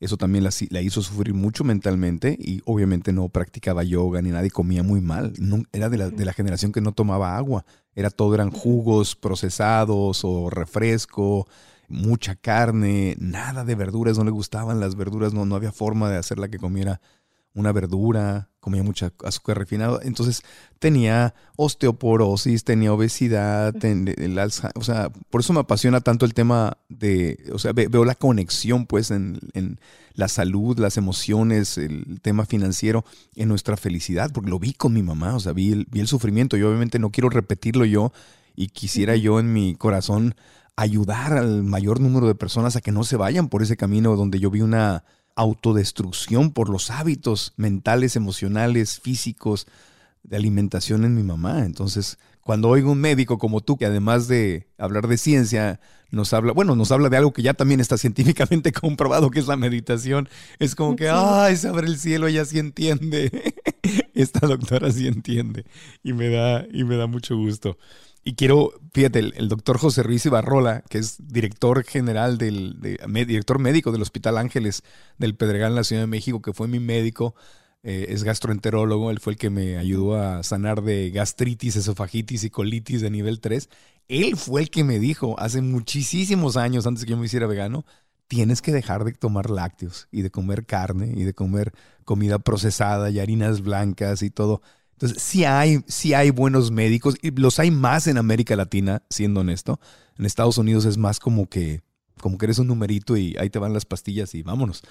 eso 0.00 0.16
también 0.16 0.44
la, 0.44 0.80
hizo 0.80 1.02
sufrir 1.02 1.34
mucho 1.34 1.62
mentalmente 1.62 2.34
y 2.38 2.62
obviamente 2.64 3.12
no 3.12 3.28
practicaba 3.28 3.84
yoga 3.84 4.22
ni 4.22 4.30
nada 4.30 4.46
y 4.46 4.50
comía 4.50 4.82
muy 4.82 5.02
mal. 5.02 5.34
era 5.72 5.90
de 5.90 5.98
la, 5.98 6.08
de 6.08 6.24
la, 6.24 6.32
generación 6.32 6.72
que 6.72 6.80
no 6.80 6.92
tomaba 6.92 7.36
agua. 7.36 7.66
Era 7.94 8.08
todo, 8.08 8.34
eran 8.34 8.50
jugos 8.50 9.14
procesados 9.14 10.24
o 10.24 10.48
refresco, 10.48 11.46
mucha 11.86 12.34
carne, 12.34 13.14
nada 13.18 13.64
de 13.64 13.74
verduras, 13.74 14.16
no 14.16 14.24
le 14.24 14.30
gustaban 14.30 14.80
las 14.80 14.96
verduras, 14.96 15.34
no, 15.34 15.44
no 15.44 15.54
había 15.54 15.72
forma 15.72 16.08
de 16.08 16.16
hacerla 16.16 16.48
que 16.48 16.58
comiera 16.58 17.02
una 17.54 17.72
verdura, 17.72 18.48
comía 18.60 18.82
mucha 18.82 19.12
azúcar 19.24 19.58
refinado, 19.58 20.00
entonces 20.02 20.42
tenía 20.78 21.34
osteoporosis, 21.56 22.62
tenía 22.64 22.92
obesidad, 22.92 23.74
el 23.84 24.38
o 24.38 24.82
sea, 24.82 25.10
por 25.30 25.40
eso 25.40 25.52
me 25.52 25.60
apasiona 25.60 26.00
tanto 26.00 26.26
el 26.26 26.34
tema 26.34 26.78
de, 26.88 27.42
o 27.52 27.58
sea, 27.58 27.72
veo 27.72 28.04
la 28.04 28.14
conexión 28.14 28.86
pues 28.86 29.10
en, 29.10 29.40
la 30.14 30.28
salud, 30.28 30.78
las 30.78 30.98
emociones, 30.98 31.78
el 31.78 32.20
tema 32.20 32.44
financiero, 32.44 33.04
en 33.36 33.48
nuestra 33.48 33.76
felicidad, 33.76 34.30
porque 34.32 34.50
lo 34.50 34.58
vi 34.58 34.74
con 34.74 34.92
mi 34.92 35.02
mamá, 35.02 35.34
o 35.34 35.40
sea, 35.40 35.52
vi 35.52 35.72
el, 35.72 35.86
vi 35.90 36.00
el 36.00 36.08
sufrimiento. 36.08 36.58
Y 36.58 36.62
obviamente 36.62 36.98
no 36.98 37.10
quiero 37.10 37.30
repetirlo 37.30 37.86
yo 37.86 38.12
y 38.54 38.68
quisiera 38.68 39.16
yo 39.16 39.40
en 39.40 39.52
mi 39.52 39.76
corazón 39.76 40.34
ayudar 40.76 41.32
al 41.32 41.62
mayor 41.62 42.00
número 42.00 42.26
de 42.26 42.34
personas 42.34 42.76
a 42.76 42.80
que 42.80 42.92
no 42.92 43.04
se 43.04 43.16
vayan 43.16 43.48
por 43.48 43.62
ese 43.62 43.76
camino 43.76 44.16
donde 44.16 44.40
yo 44.40 44.50
vi 44.50 44.60
una 44.60 45.04
autodestrucción 45.36 46.52
por 46.52 46.68
los 46.68 46.90
hábitos 46.90 47.52
mentales, 47.56 48.16
emocionales, 48.16 49.00
físicos 49.00 49.66
de 50.22 50.36
alimentación 50.36 51.04
en 51.04 51.14
mi 51.14 51.22
mamá. 51.22 51.64
Entonces, 51.64 52.18
cuando 52.42 52.68
oigo 52.68 52.92
un 52.92 53.00
médico 53.00 53.38
como 53.38 53.60
tú, 53.60 53.76
que 53.76 53.86
además 53.86 54.28
de 54.28 54.66
hablar 54.78 55.06
de 55.08 55.18
ciencia, 55.18 55.80
nos 56.10 56.32
habla, 56.32 56.52
bueno, 56.52 56.74
nos 56.74 56.90
habla 56.90 57.08
de 57.08 57.16
algo 57.16 57.32
que 57.32 57.42
ya 57.42 57.54
también 57.54 57.80
está 57.80 57.96
científicamente 57.98 58.72
comprobado, 58.72 59.30
que 59.30 59.40
es 59.40 59.46
la 59.46 59.56
meditación, 59.56 60.28
es 60.58 60.74
como 60.74 60.96
que, 60.96 61.08
ay, 61.08 61.56
se 61.56 61.68
abre 61.68 61.86
el 61.86 61.98
cielo, 61.98 62.26
ella 62.26 62.44
sí 62.44 62.58
entiende. 62.58 63.54
Esta 64.14 64.46
doctora 64.46 64.90
sí 64.90 65.06
entiende. 65.06 65.64
Y 66.02 66.12
me 66.12 66.28
da, 66.28 66.66
y 66.72 66.84
me 66.84 66.96
da 66.96 67.06
mucho 67.06 67.36
gusto. 67.36 67.78
Y 68.22 68.34
quiero, 68.34 68.72
fíjate, 68.92 69.18
el, 69.18 69.48
doctor 69.48 69.78
José 69.78 70.02
Ruiz 70.02 70.26
Ibarrola, 70.26 70.82
que 70.88 70.98
es 70.98 71.16
director 71.26 71.82
general 71.84 72.36
del, 72.36 72.78
director 72.80 73.58
médico 73.58 73.92
del 73.92 74.02
Hospital 74.02 74.36
Ángeles 74.36 74.82
del 75.18 75.34
Pedregal 75.34 75.72
en 75.72 75.76
la 75.76 75.84
Ciudad 75.84 76.02
de 76.02 76.06
México, 76.06 76.42
que 76.42 76.52
fue 76.52 76.68
mi 76.68 76.80
médico, 76.80 77.34
eh, 77.82 78.06
es 78.10 78.22
gastroenterólogo, 78.22 79.10
él 79.10 79.20
fue 79.20 79.32
el 79.32 79.38
que 79.38 79.48
me 79.48 79.78
ayudó 79.78 80.16
a 80.16 80.42
sanar 80.42 80.82
de 80.82 81.10
gastritis, 81.10 81.76
esofagitis 81.76 82.44
y 82.44 82.50
colitis 82.50 83.00
de 83.00 83.10
nivel 83.10 83.40
3. 83.40 83.70
Él 84.08 84.36
fue 84.36 84.60
el 84.62 84.70
que 84.70 84.84
me 84.84 84.98
dijo 84.98 85.38
hace 85.40 85.62
muchísimos 85.62 86.58
años, 86.58 86.86
antes 86.86 87.04
que 87.04 87.12
yo 87.12 87.16
me 87.16 87.24
hiciera 87.24 87.46
vegano, 87.46 87.86
tienes 88.28 88.60
que 88.60 88.72
dejar 88.72 89.04
de 89.04 89.12
tomar 89.12 89.48
lácteos 89.50 90.08
y 90.12 90.22
de 90.22 90.30
comer 90.30 90.66
carne 90.66 91.12
y 91.16 91.24
de 91.24 91.34
comer 91.34 91.72
comida 92.04 92.38
procesada 92.38 93.10
y 93.10 93.18
harinas 93.18 93.62
blancas 93.62 94.22
y 94.22 94.30
todo. 94.30 94.60
Entonces, 95.00 95.22
sí 95.22 95.46
hay, 95.46 95.80
sí 95.86 96.12
hay 96.12 96.28
buenos 96.28 96.70
médicos 96.70 97.16
y 97.22 97.30
los 97.30 97.58
hay 97.58 97.70
más 97.70 98.06
en 98.06 98.18
América 98.18 98.54
Latina, 98.54 99.02
siendo 99.08 99.40
honesto. 99.40 99.80
En 100.18 100.26
Estados 100.26 100.58
Unidos 100.58 100.84
es 100.84 100.98
más 100.98 101.18
como 101.18 101.48
que, 101.48 101.80
como 102.20 102.36
que 102.36 102.44
eres 102.44 102.58
un 102.58 102.66
numerito 102.66 103.16
y 103.16 103.34
ahí 103.38 103.48
te 103.48 103.58
van 103.58 103.72
las 103.72 103.86
pastillas 103.86 104.34
y 104.34 104.42
vámonos. 104.42 104.82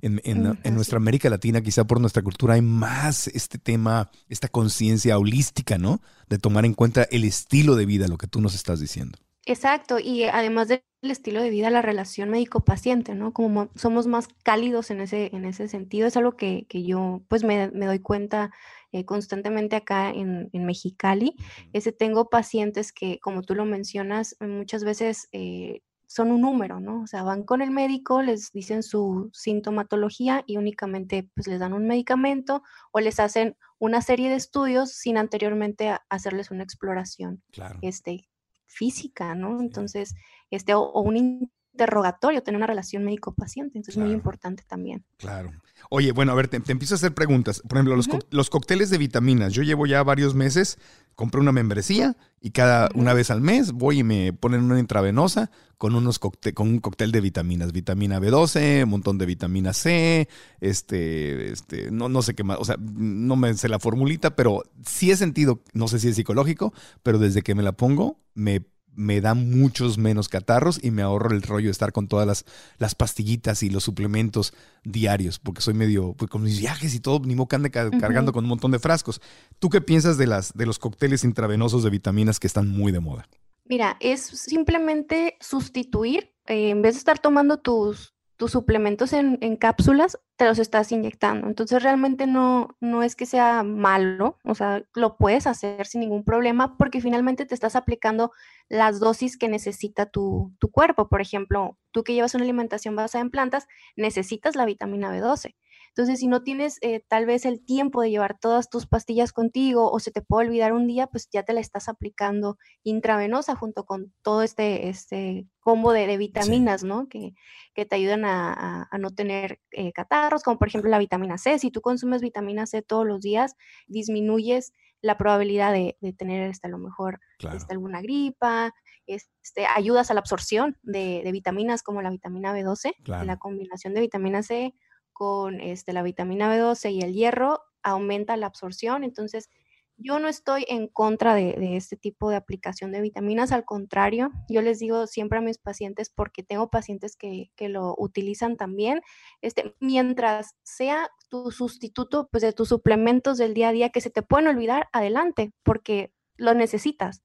En, 0.00 0.22
en, 0.24 0.74
nuestra 0.74 0.96
América 0.96 1.28
Latina, 1.28 1.60
quizá 1.60 1.84
por 1.84 2.00
nuestra 2.00 2.22
cultura, 2.22 2.54
hay 2.54 2.62
más 2.62 3.26
este 3.28 3.58
tema, 3.58 4.10
esta 4.30 4.48
conciencia 4.48 5.18
holística, 5.18 5.76
¿no? 5.76 6.00
De 6.28 6.38
tomar 6.38 6.64
en 6.64 6.72
cuenta 6.72 7.02
el 7.10 7.24
estilo 7.24 7.74
de 7.74 7.84
vida, 7.84 8.08
lo 8.08 8.16
que 8.16 8.28
tú 8.28 8.40
nos 8.40 8.54
estás 8.54 8.80
diciendo. 8.80 9.18
Exacto, 9.44 9.98
y 9.98 10.22
además 10.24 10.68
del 10.68 10.80
estilo 11.02 11.42
de 11.42 11.50
vida, 11.50 11.68
la 11.68 11.82
relación 11.82 12.30
médico-paciente, 12.30 13.14
¿no? 13.14 13.34
Como 13.34 13.70
somos 13.74 14.06
más 14.06 14.28
cálidos 14.44 14.90
en 14.90 15.00
ese, 15.00 15.30
en 15.34 15.44
ese 15.44 15.68
sentido, 15.68 16.06
es 16.06 16.16
algo 16.16 16.36
que, 16.36 16.64
que 16.68 16.84
yo 16.84 17.22
pues 17.28 17.44
me, 17.44 17.70
me 17.72 17.84
doy 17.84 17.98
cuenta 17.98 18.50
eh, 18.92 19.04
constantemente 19.04 19.76
acá 19.76 20.10
en, 20.10 20.50
en, 20.52 20.64
Mexicali. 20.64 21.36
Ese 21.72 21.92
tengo 21.92 22.28
pacientes 22.28 22.92
que, 22.92 23.18
como 23.20 23.42
tú 23.42 23.54
lo 23.54 23.64
mencionas, 23.64 24.36
muchas 24.40 24.84
veces 24.84 25.28
eh, 25.32 25.82
son 26.08 26.32
un 26.32 26.40
número, 26.40 26.80
¿no? 26.80 27.02
O 27.02 27.06
sea, 27.06 27.22
van 27.22 27.44
con 27.44 27.60
el 27.60 27.70
médico, 27.70 28.22
les 28.22 28.50
dicen 28.50 28.82
su 28.82 29.30
sintomatología 29.34 30.42
y 30.46 30.56
únicamente 30.56 31.28
pues 31.34 31.46
les 31.46 31.60
dan 31.60 31.74
un 31.74 31.86
medicamento 31.86 32.62
o 32.92 33.00
les 33.00 33.20
hacen 33.20 33.56
una 33.78 34.00
serie 34.00 34.30
de 34.30 34.36
estudios 34.36 34.92
sin 34.92 35.18
anteriormente 35.18 35.94
hacerles 36.08 36.50
una 36.50 36.64
exploración 36.64 37.42
este, 37.82 38.26
física, 38.66 39.34
¿no? 39.34 39.60
Entonces, 39.60 40.14
este, 40.50 40.74
o, 40.74 40.90
un 41.02 41.50
interrogatorio, 41.78 42.42
tener 42.42 42.56
una 42.56 42.66
relación 42.66 43.04
médico-paciente, 43.04 43.78
entonces 43.78 43.96
es 43.96 44.02
muy 44.02 44.12
importante 44.12 44.64
también. 44.66 45.04
Claro. 45.16 45.52
Oye, 45.90 46.10
bueno, 46.12 46.32
a 46.32 46.34
ver, 46.34 46.48
te, 46.48 46.56
empiezo 46.56 46.94
a 46.94 46.96
hacer 46.96 47.14
preguntas. 47.14 47.62
Por 47.66 47.78
ejemplo, 47.78 47.94
los, 47.94 48.08
los, 48.30 48.50
cócteles 48.50 48.90
de 48.90 48.98
vitaminas. 48.98 49.52
Yo 49.52 49.62
llevo 49.62 49.86
ya 49.86 50.02
varios 50.02 50.34
meses, 50.34 50.78
compré 51.14 51.40
una 51.40 51.52
membresía 51.52 52.16
y 52.40 52.50
cada 52.50 52.88
una 52.94 53.14
vez 53.14 53.30
al 53.30 53.40
mes 53.40 53.72
voy 53.72 54.00
y 54.00 54.04
me 54.04 54.32
ponen 54.32 54.62
una 54.62 54.78
intravenosa 54.80 55.50
con 55.76 55.94
unos 55.94 56.18
con 56.18 56.68
un 56.68 56.80
cóctel 56.80 57.12
de 57.12 57.20
vitaminas, 57.20 57.72
vitamina 57.72 58.20
B12, 58.20 58.82
un 58.82 58.90
montón 58.90 59.16
de 59.18 59.26
vitamina 59.26 59.72
C, 59.72 60.28
este, 60.60 61.52
este, 61.52 61.90
no, 61.92 62.08
no 62.08 62.22
sé 62.22 62.34
qué 62.34 62.42
más, 62.42 62.58
o 62.60 62.64
sea, 62.64 62.76
no 62.80 63.36
me 63.36 63.54
sé 63.54 63.68
la 63.68 63.78
formulita, 63.78 64.34
pero 64.34 64.64
sí 64.84 65.12
he 65.12 65.16
sentido, 65.16 65.62
no 65.72 65.86
sé 65.86 66.00
si 66.00 66.08
es 66.08 66.16
psicológico, 66.16 66.72
pero 67.04 67.18
desde 67.18 67.42
que 67.42 67.54
me 67.54 67.62
la 67.62 67.72
pongo, 67.72 68.18
me 68.34 68.66
me 68.98 69.20
da 69.20 69.34
muchos 69.34 69.96
menos 69.96 70.28
catarros 70.28 70.80
y 70.82 70.90
me 70.90 71.02
ahorro 71.02 71.30
el 71.30 71.42
rollo 71.42 71.66
de 71.66 71.70
estar 71.70 71.92
con 71.92 72.08
todas 72.08 72.26
las, 72.26 72.44
las 72.78 72.96
pastillitas 72.96 73.62
y 73.62 73.70
los 73.70 73.84
suplementos 73.84 74.52
diarios, 74.82 75.38
porque 75.38 75.60
soy 75.60 75.74
medio, 75.74 76.14
pues 76.14 76.28
con 76.28 76.42
mis 76.42 76.58
viajes 76.58 76.96
y 76.96 77.00
todo, 77.00 77.20
ni 77.20 77.36
modo 77.36 77.46
que 77.46 77.56
ande 77.56 77.70
cargando 77.70 78.32
con 78.32 78.44
un 78.44 78.48
montón 78.48 78.72
de 78.72 78.80
frascos. 78.80 79.20
¿Tú 79.60 79.70
qué 79.70 79.80
piensas 79.80 80.18
de, 80.18 80.26
las, 80.26 80.52
de 80.52 80.66
los 80.66 80.80
cócteles 80.80 81.22
intravenosos 81.22 81.84
de 81.84 81.90
vitaminas 81.90 82.40
que 82.40 82.48
están 82.48 82.68
muy 82.68 82.90
de 82.90 82.98
moda? 82.98 83.28
Mira, 83.64 83.96
es 84.00 84.20
simplemente 84.22 85.36
sustituir, 85.40 86.34
eh, 86.46 86.70
en 86.70 86.82
vez 86.82 86.94
de 86.94 86.98
estar 86.98 87.20
tomando 87.20 87.58
tus, 87.58 88.14
tus 88.38 88.52
suplementos 88.52 89.12
en, 89.12 89.56
cápsulas, 89.56 90.20
te 90.36 90.44
los 90.44 90.60
estás 90.60 90.92
inyectando. 90.92 91.48
Entonces 91.48 91.82
realmente 91.82 92.28
no, 92.28 92.76
no 92.80 93.02
es 93.02 93.16
que 93.16 93.26
sea 93.26 93.64
malo, 93.64 94.38
o 94.44 94.54
sea, 94.54 94.84
lo 94.94 95.16
puedes 95.16 95.48
hacer 95.48 95.86
sin 95.86 96.02
ningún 96.02 96.24
problema 96.24 96.76
porque 96.78 97.00
finalmente 97.00 97.46
te 97.46 97.54
estás 97.54 97.74
aplicando 97.74 98.30
las 98.68 99.00
dosis 99.00 99.36
que 99.36 99.48
necesita 99.48 100.06
tu, 100.06 100.54
tu 100.60 100.70
cuerpo. 100.70 101.08
Por 101.08 101.20
ejemplo, 101.20 101.76
tú 101.90 102.04
que 102.04 102.14
llevas 102.14 102.36
una 102.36 102.44
alimentación 102.44 102.94
basada 102.94 103.22
en 103.22 103.30
plantas, 103.30 103.66
necesitas 103.96 104.54
la 104.54 104.66
vitamina 104.66 105.12
B12. 105.12 105.56
Entonces, 105.98 106.20
si 106.20 106.28
no 106.28 106.44
tienes 106.44 106.78
eh, 106.80 107.02
tal 107.08 107.26
vez 107.26 107.44
el 107.44 107.60
tiempo 107.60 108.02
de 108.02 108.10
llevar 108.10 108.38
todas 108.38 108.70
tus 108.70 108.86
pastillas 108.86 109.32
contigo 109.32 109.90
o 109.90 109.98
se 109.98 110.12
te 110.12 110.22
puede 110.22 110.46
olvidar 110.46 110.72
un 110.72 110.86
día, 110.86 111.08
pues 111.08 111.28
ya 111.32 111.42
te 111.42 111.52
la 111.52 111.58
estás 111.58 111.88
aplicando 111.88 112.56
intravenosa 112.84 113.56
junto 113.56 113.84
con 113.84 114.14
todo 114.22 114.44
este, 114.44 114.90
este 114.90 115.48
combo 115.58 115.92
de, 115.92 116.16
vitaminas, 116.16 116.84
¿no? 116.84 117.08
Que, 117.08 117.34
que, 117.74 117.84
te 117.84 117.96
ayudan 117.96 118.24
a, 118.24 118.86
a, 118.88 118.98
no 118.98 119.10
tener 119.10 119.58
eh, 119.72 119.92
catarros, 119.92 120.44
como 120.44 120.56
por 120.56 120.68
ejemplo 120.68 120.88
la 120.88 121.00
vitamina 121.00 121.36
C. 121.36 121.58
Si 121.58 121.72
tú 121.72 121.80
consumes 121.80 122.22
vitamina 122.22 122.66
C 122.66 122.80
todos 122.80 123.04
los 123.04 123.20
días, 123.20 123.56
disminuyes 123.88 124.74
la 125.00 125.18
probabilidad 125.18 125.72
de, 125.72 125.96
de 126.00 126.12
tener 126.12 126.48
este, 126.48 126.68
a 126.68 126.70
lo 126.70 126.78
mejor 126.78 127.18
este, 127.40 127.72
alguna 127.72 128.02
gripa, 128.02 128.72
este, 129.08 129.66
ayudas 129.66 130.12
a 130.12 130.14
la 130.14 130.20
absorción 130.20 130.76
de, 130.82 131.22
de 131.24 131.32
vitaminas 131.32 131.82
como 131.82 132.02
la 132.02 132.10
vitamina 132.10 132.54
B12, 132.54 132.94
la 133.24 133.36
combinación 133.38 133.94
de 133.94 134.00
vitamina 134.02 134.44
C 134.44 134.76
con 135.18 135.60
este, 135.60 135.92
la 135.92 136.04
vitamina 136.04 136.48
B12 136.54 136.92
y 136.92 137.00
el 137.00 137.12
hierro, 137.12 137.64
aumenta 137.82 138.36
la 138.36 138.46
absorción. 138.46 139.02
Entonces, 139.02 139.50
yo 139.96 140.20
no 140.20 140.28
estoy 140.28 140.64
en 140.68 140.86
contra 140.86 141.34
de, 141.34 141.76
este 141.76 141.96
tipo 141.96 142.30
de 142.30 142.36
aplicación 142.36 142.92
de 142.92 143.00
vitaminas, 143.00 143.50
al 143.50 143.64
contrario, 143.64 144.30
yo 144.48 144.62
les 144.62 144.78
digo 144.78 145.08
siempre 145.08 145.38
a 145.38 145.42
mis 145.42 145.58
pacientes, 145.58 146.08
porque 146.08 146.44
tengo 146.44 146.70
pacientes 146.70 147.16
que, 147.16 147.50
que 147.56 147.68
lo 147.68 147.96
utilizan 147.98 148.56
también, 148.56 149.00
este, 149.42 149.74
mientras 149.80 150.54
sea 150.62 151.10
tu 151.28 151.50
sustituto 151.50 152.28
pues, 152.30 152.42
de 152.42 152.52
tus 152.52 152.68
suplementos 152.68 153.38
del 153.38 153.54
día 153.54 153.70
a 153.70 153.72
día 153.72 153.90
que 153.90 154.00
se 154.00 154.10
te 154.10 154.22
pueden 154.22 154.46
olvidar, 154.46 154.88
adelante, 154.92 155.52
porque 155.64 156.12
lo 156.36 156.54
necesitas. 156.54 157.24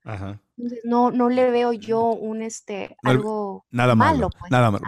No, 0.84 1.12
no 1.12 1.30
le 1.30 1.50
veo 1.50 1.74
yo 1.74 2.06
un 2.06 2.42
este 2.42 2.96
algo 3.04 3.66
nada 3.72 3.96
malo. 3.96 4.30
Pues. 4.30 4.52
Nada 4.52 4.72
malo. 4.72 4.86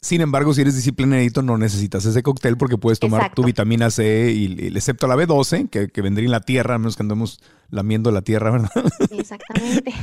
sin 0.00 0.20
embargo, 0.20 0.52
si 0.54 0.62
eres 0.62 0.74
disciplinadito, 0.74 1.42
no 1.42 1.56
necesitas 1.56 2.04
ese 2.04 2.22
cóctel 2.22 2.56
porque 2.56 2.78
puedes 2.78 2.98
tomar 2.98 3.32
tu 3.32 3.44
vitamina 3.44 3.90
C 3.90 4.32
y, 4.32 4.66
excepto 4.76 5.06
la 5.06 5.16
B12, 5.16 5.70
que, 5.70 5.88
que, 5.88 6.02
vendría 6.02 6.26
en 6.26 6.32
la 6.32 6.40
tierra, 6.40 6.74
a 6.74 6.78
menos 6.78 6.96
que 6.96 7.02
andemos 7.02 7.40
lamiendo 7.70 8.10
la 8.10 8.22
tierra, 8.22 8.50
¿verdad? 8.50 8.70
Exactamente. 9.10 9.94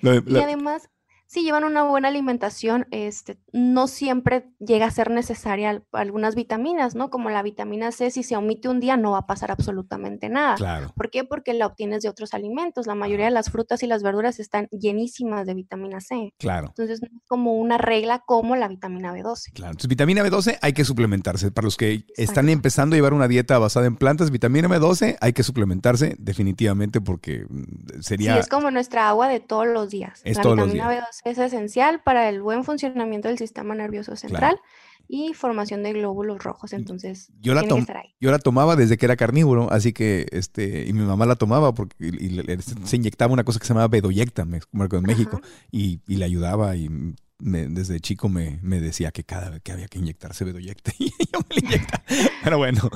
y 0.26 0.38
además, 0.38 0.88
si 1.26 1.42
llevan 1.42 1.64
una 1.64 1.82
buena 1.82 2.08
alimentación, 2.08 2.86
este, 2.90 3.38
no 3.52 3.88
siempre 3.88 4.50
llega 4.60 4.86
a 4.86 4.90
ser 4.90 5.10
necesaria 5.10 5.82
algunas 5.92 6.34
vitaminas, 6.34 6.94
¿no? 6.94 7.10
Como 7.10 7.30
la 7.30 7.42
vitamina 7.42 7.92
C, 7.92 8.10
si 8.10 8.22
se 8.22 8.36
omite 8.36 8.68
un 8.68 8.78
día 8.78 8.96
no 8.96 9.12
va 9.12 9.18
a 9.18 9.26
pasar 9.26 9.50
absolutamente 9.50 10.28
nada. 10.28 10.54
Claro. 10.56 10.92
¿Por 10.94 11.10
qué? 11.10 11.24
Porque 11.24 11.54
la 11.54 11.66
obtienes 11.66 12.02
de 12.02 12.08
otros 12.08 12.34
alimentos. 12.34 12.86
La 12.86 12.94
mayoría 12.94 13.26
de 13.26 13.30
las 13.30 13.50
frutas 13.50 13.82
y 13.82 13.86
las 13.86 14.02
verduras 14.02 14.38
están 14.38 14.68
llenísimas 14.70 15.46
de 15.46 15.54
vitamina 15.54 16.00
C. 16.00 16.34
Claro. 16.38 16.68
Entonces, 16.68 17.00
no 17.00 17.08
es 17.08 17.24
como 17.26 17.54
una 17.54 17.78
regla 17.78 18.22
como 18.24 18.54
la 18.54 18.68
vitamina 18.68 19.12
B12. 19.12 19.52
Claro. 19.54 19.72
Entonces, 19.72 19.88
vitamina 19.88 20.22
B12 20.22 20.58
hay 20.60 20.72
que 20.72 20.84
suplementarse. 20.84 21.50
Para 21.50 21.64
los 21.64 21.76
que 21.76 22.04
están 22.16 22.48
empezando 22.48 22.94
a 22.94 22.98
llevar 22.98 23.14
una 23.14 23.28
dieta 23.28 23.58
basada 23.58 23.86
en 23.86 23.96
plantas, 23.96 24.30
vitamina 24.30 24.68
B12 24.68 25.16
hay 25.20 25.32
que 25.32 25.42
suplementarse 25.42 26.16
definitivamente 26.18 27.00
porque 27.00 27.46
mm, 27.48 28.00
sería... 28.00 28.34
Sí, 28.34 28.40
es 28.40 28.48
como 28.48 28.70
nuestra 28.70 29.08
agua 29.08 29.28
de 29.28 29.40
todos 29.40 29.66
los 29.66 29.90
días. 29.90 30.20
Es 30.24 30.36
la 30.36 30.42
todos 30.42 30.56
vitamina 30.56 30.84
los 30.84 30.92
días. 30.92 31.04
B12 31.08 31.13
es 31.24 31.38
esencial 31.38 32.02
para 32.02 32.28
el 32.28 32.42
buen 32.42 32.64
funcionamiento 32.64 33.28
del 33.28 33.38
sistema 33.38 33.74
nervioso 33.74 34.16
central 34.16 34.60
y 35.08 35.34
formación 35.34 35.82
de 35.82 35.92
glóbulos 35.92 36.42
rojos. 36.42 36.72
Entonces, 36.72 37.30
yo 37.40 37.54
la, 37.54 37.64
yo 38.20 38.30
la 38.30 38.38
tomaba 38.38 38.76
desde 38.76 38.96
que 38.96 39.06
era 39.06 39.16
carnívoro, 39.16 39.70
así 39.70 39.92
que 39.92 40.26
este, 40.32 40.86
y 40.88 40.92
mi 40.92 41.02
mamá 41.02 41.26
la 41.26 41.36
tomaba 41.36 41.74
porque 41.74 41.96
se 42.84 42.96
inyectaba 42.96 43.32
una 43.32 43.44
cosa 43.44 43.58
que 43.58 43.66
se 43.66 43.74
llamaba 43.74 43.88
bedoyecta, 43.88 44.44
me 44.44 44.60
en 44.72 45.02
México, 45.02 45.40
y, 45.70 46.00
y, 46.06 46.16
le 46.16 46.24
ayudaba 46.24 46.76
y 46.76 46.88
desde 47.38 48.00
chico 48.00 48.28
me, 48.28 48.58
me, 48.62 48.80
decía 48.80 49.10
que 49.10 49.24
cada 49.24 49.50
vez 49.50 49.60
que 49.62 49.72
había 49.72 49.88
que 49.88 49.98
inyectarse 49.98 50.44
bedoyecta 50.44 50.92
y 50.98 51.10
yo 51.10 51.40
me 51.48 51.70
la. 51.70 52.02
Pero 52.42 52.58
bueno, 52.58 52.88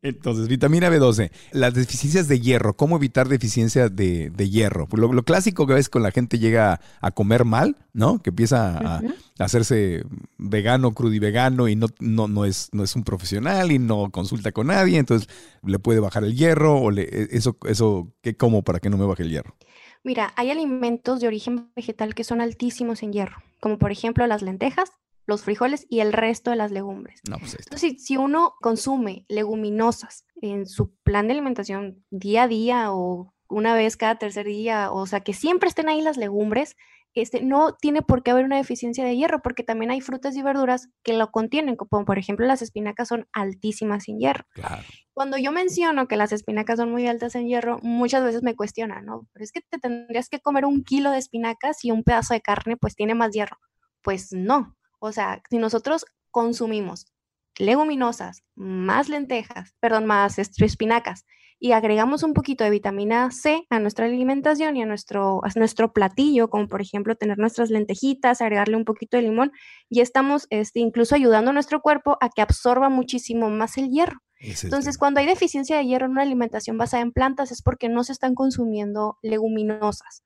entonces, 0.00 0.46
vitamina 0.46 0.88
B12, 0.90 1.32
las 1.50 1.74
deficiencias 1.74 2.28
de 2.28 2.38
hierro, 2.38 2.76
¿cómo 2.76 2.96
evitar 2.96 3.28
deficiencia 3.28 3.88
de, 3.88 4.30
hierro? 4.48 4.86
Pues 4.86 5.00
lo, 5.00 5.22
clásico 5.24 5.66
que 5.66 5.74
ves 5.74 5.88
con 5.88 6.04
la 6.04 6.12
gente 6.12 6.38
llega 6.38 6.80
a 7.00 7.10
comer 7.10 7.44
mal, 7.44 7.76
¿no? 7.92 8.20
Que 8.20 8.30
empieza 8.30 8.78
a, 8.78 9.02
hacerse 9.40 10.04
vegano, 10.36 10.94
crudivegano 10.94 11.66
y 11.66 11.74
no, 11.74 11.88
no, 11.98 12.28
no, 12.28 12.44
es, 12.44 12.68
no 12.72 12.84
es 12.84 12.94
un 12.94 13.02
profesional 13.02 13.72
y 13.72 13.80
no 13.80 14.10
consulta 14.10 14.52
con 14.52 14.68
nadie, 14.68 14.98
entonces 14.98 15.28
le 15.64 15.80
puede 15.80 15.98
bajar 15.98 16.22
el 16.22 16.36
hierro 16.36 16.80
o 16.80 16.92
le, 16.92 17.02
e, 17.02 17.28
eso, 17.32 17.56
eso, 17.66 18.12
¿qué 18.22 18.36
como 18.36 18.62
para 18.62 18.78
que 18.78 18.90
no 18.90 18.98
me 18.98 19.06
baje 19.06 19.24
el 19.24 19.30
hierro? 19.30 19.56
Mira, 20.04 20.32
hay 20.36 20.50
alimentos 20.50 21.20
de 21.20 21.26
origen 21.26 21.70
vegetal 21.74 22.14
que 22.14 22.22
son 22.22 22.40
altísimos 22.40 23.02
en 23.02 23.12
hierro, 23.12 23.42
como 23.58 23.78
por 23.78 23.90
ejemplo 23.90 24.24
las 24.28 24.42
lentejas, 24.42 24.92
los 25.28 25.42
frijoles 25.42 25.86
y 25.90 26.00
el 26.00 26.14
resto 26.14 26.50
de 26.50 26.56
las 26.56 26.72
legumbres. 26.72 27.20
Pues 27.22 27.56
Entonces, 27.60 28.02
si, 28.02 28.16
uno 28.16 28.54
consume 28.62 29.26
leguminosas 29.28 30.24
en 30.40 30.66
su 30.66 30.94
plan 31.02 31.28
de 31.28 31.34
alimentación 31.34 32.02
día 32.10 32.44
a 32.44 32.48
día 32.48 32.92
o 32.92 33.34
una 33.46 33.74
vez 33.74 33.98
cada 33.98 34.16
tercer 34.16 34.46
día, 34.46 34.90
o 34.90 35.06
sea, 35.06 35.20
que 35.20 35.34
siempre 35.34 35.68
estén 35.68 35.90
ahí 35.90 36.00
las 36.00 36.16
legumbres, 36.16 36.76
este, 37.12 37.42
no 37.42 37.74
tiene 37.74 38.00
por 38.00 38.22
qué 38.22 38.30
haber 38.30 38.46
una 38.46 38.56
deficiencia 38.56 39.04
de 39.04 39.16
hierro, 39.16 39.42
porque 39.42 39.62
también 39.62 39.90
hay 39.90 40.00
frutas 40.00 40.34
y 40.34 40.42
verduras 40.42 40.88
que 41.02 41.12
lo 41.12 41.30
contienen, 41.30 41.76
como 41.76 42.06
por 42.06 42.18
ejemplo 42.18 42.46
las 42.46 42.62
espinacas 42.62 43.08
son 43.08 43.28
altísimas 43.32 44.08
en 44.08 44.18
hierro. 44.18 44.44
Claro. 44.52 44.82
Cuando 45.12 45.36
yo 45.36 45.52
menciono 45.52 46.08
que 46.08 46.16
las 46.16 46.32
espinacas 46.32 46.78
son 46.78 46.90
muy 46.90 47.06
altas 47.06 47.34
en 47.34 47.48
hierro, 47.48 47.80
muchas 47.82 48.24
veces 48.24 48.42
me 48.42 48.56
cuestionan, 48.56 49.04
¿no? 49.04 49.28
Pero 49.34 49.44
es 49.44 49.52
que 49.52 49.60
te 49.60 49.78
tendrías 49.78 50.30
que 50.30 50.40
comer 50.40 50.64
un 50.64 50.84
kilo 50.84 51.10
de 51.10 51.18
espinacas 51.18 51.84
y 51.84 51.90
un 51.90 52.02
pedazo 52.02 52.32
de 52.32 52.40
carne, 52.40 52.78
pues 52.78 52.94
tiene 52.94 53.14
más 53.14 53.32
hierro. 53.32 53.58
Pues 54.00 54.32
no. 54.32 54.77
O 55.00 55.12
sea, 55.12 55.42
si 55.48 55.58
nosotros 55.58 56.04
consumimos 56.30 57.06
leguminosas, 57.58 58.42
más 58.54 59.08
lentejas, 59.08 59.74
perdón, 59.80 60.06
más 60.06 60.38
este, 60.38 60.64
espinacas, 60.64 61.24
y 61.60 61.72
agregamos 61.72 62.22
un 62.22 62.34
poquito 62.34 62.62
de 62.62 62.70
vitamina 62.70 63.32
C 63.32 63.66
a 63.68 63.80
nuestra 63.80 64.06
alimentación 64.06 64.76
y 64.76 64.82
a 64.82 64.86
nuestro, 64.86 65.44
a 65.44 65.48
nuestro 65.56 65.92
platillo, 65.92 66.50
como 66.50 66.68
por 66.68 66.80
ejemplo 66.80 67.16
tener 67.16 67.36
nuestras 67.38 67.70
lentejitas, 67.70 68.40
agregarle 68.40 68.76
un 68.76 68.84
poquito 68.84 69.16
de 69.16 69.24
limón, 69.24 69.50
y 69.88 70.00
estamos 70.00 70.46
este, 70.50 70.78
incluso 70.78 71.16
ayudando 71.16 71.50
a 71.50 71.54
nuestro 71.54 71.80
cuerpo 71.80 72.16
a 72.20 72.28
que 72.28 72.42
absorba 72.42 72.88
muchísimo 72.88 73.50
más 73.50 73.76
el 73.76 73.90
hierro. 73.90 74.20
Entonces, 74.40 74.98
cuando 74.98 75.18
hay 75.18 75.26
deficiencia 75.26 75.78
de 75.78 75.86
hierro 75.86 76.06
en 76.06 76.12
una 76.12 76.22
alimentación 76.22 76.78
basada 76.78 77.02
en 77.02 77.10
plantas 77.10 77.50
es 77.50 77.60
porque 77.60 77.88
no 77.88 78.04
se 78.04 78.12
están 78.12 78.36
consumiendo 78.36 79.18
leguminosas 79.20 80.22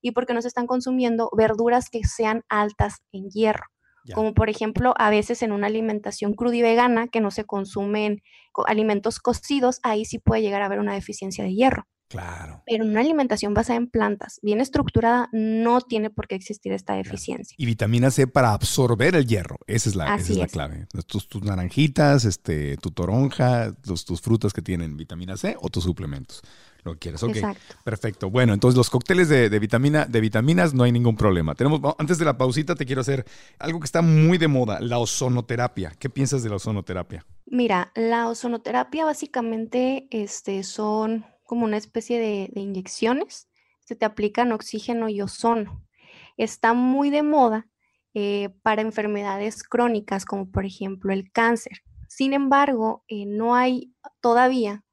y 0.00 0.12
porque 0.12 0.34
no 0.34 0.42
se 0.42 0.46
están 0.46 0.68
consumiendo 0.68 1.30
verduras 1.36 1.90
que 1.90 2.04
sean 2.04 2.44
altas 2.48 2.98
en 3.10 3.28
hierro 3.30 3.66
como 4.12 4.34
por 4.34 4.50
ejemplo 4.50 4.94
a 4.98 5.10
veces 5.10 5.42
en 5.42 5.52
una 5.52 5.66
alimentación 5.66 6.34
cruda 6.34 6.56
y 6.56 6.62
vegana 6.62 7.08
que 7.08 7.20
no 7.20 7.30
se 7.30 7.44
consumen 7.44 8.22
alimentos 8.66 9.20
cocidos, 9.20 9.80
ahí 9.82 10.04
sí 10.04 10.18
puede 10.18 10.42
llegar 10.42 10.62
a 10.62 10.66
haber 10.66 10.78
una 10.78 10.94
deficiencia 10.94 11.44
de 11.44 11.54
hierro. 11.54 11.86
Claro. 12.08 12.62
Pero 12.66 12.84
en 12.84 12.90
una 12.90 13.00
alimentación 13.00 13.54
basada 13.54 13.76
en 13.76 13.88
plantas, 13.88 14.38
bien 14.42 14.60
estructurada, 14.60 15.28
no 15.32 15.80
tiene 15.80 16.10
por 16.10 16.28
qué 16.28 16.36
existir 16.36 16.72
esta 16.72 16.94
deficiencia. 16.94 17.54
Y 17.58 17.66
vitamina 17.66 18.10
C 18.10 18.26
para 18.26 18.52
absorber 18.52 19.16
el 19.16 19.26
hierro, 19.26 19.58
esa 19.66 19.88
es 19.88 19.96
la, 19.96 20.14
esa 20.14 20.32
es 20.32 20.38
la 20.38 20.46
clave. 20.46 20.86
Tus, 21.06 21.28
tus, 21.28 21.42
naranjitas, 21.42 22.24
este, 22.24 22.76
tu 22.76 22.90
toronja, 22.90 23.72
tus 23.72 24.20
frutas 24.20 24.52
que 24.52 24.62
tienen 24.62 24.96
vitamina 24.96 25.36
C 25.36 25.56
o 25.60 25.68
tus 25.68 25.84
suplementos 25.84 26.42
lo 26.86 26.98
quieres. 26.98 27.22
Ok, 27.22 27.36
perfecto. 27.84 28.30
Bueno, 28.30 28.54
entonces 28.54 28.76
los 28.76 28.88
cócteles 28.88 29.28
de, 29.28 29.58
vitamina, 29.58 30.06
de 30.06 30.20
vitaminas 30.20 30.72
no 30.72 30.84
hay 30.84 30.92
ningún 30.92 31.16
problema. 31.16 31.54
Tenemos, 31.54 31.80
antes 31.98 32.18
de 32.18 32.24
la 32.24 32.38
pausita 32.38 32.74
te 32.74 32.86
quiero 32.86 33.02
hacer 33.02 33.26
algo 33.58 33.80
que 33.80 33.84
está 33.84 34.00
muy 34.00 34.38
de 34.38 34.48
moda, 34.48 34.80
la 34.80 34.98
ozonoterapia. 34.98 35.92
¿Qué 35.98 36.08
piensas 36.08 36.42
de 36.42 36.48
la 36.48 36.56
ozonoterapia? 36.56 37.26
Mira, 37.46 37.92
la 37.94 38.28
ozonoterapia 38.28 39.04
básicamente 39.04 40.06
este, 40.10 40.62
son 40.62 41.26
como 41.46 41.64
una 41.64 41.76
especie 41.76 42.18
de, 42.18 42.60
inyecciones. 42.60 43.48
Se 43.84 43.96
te 43.96 44.04
aplican 44.04 44.52
oxígeno 44.52 45.08
y 45.08 45.22
ozono. 45.22 45.82
Está 46.36 46.74
muy 46.74 47.08
de 47.10 47.22
moda 47.22 47.68
eh, 48.14 48.50
para 48.62 48.82
enfermedades 48.82 49.62
crónicas 49.62 50.24
como 50.24 50.50
por 50.50 50.66
ejemplo 50.66 51.12
el 51.12 51.30
cáncer. 51.32 51.82
Sin 52.08 52.32
embargo, 52.32 53.04
eh, 53.08 53.24
no 53.26 53.54
hay 53.54 53.94
todavía 54.20 54.84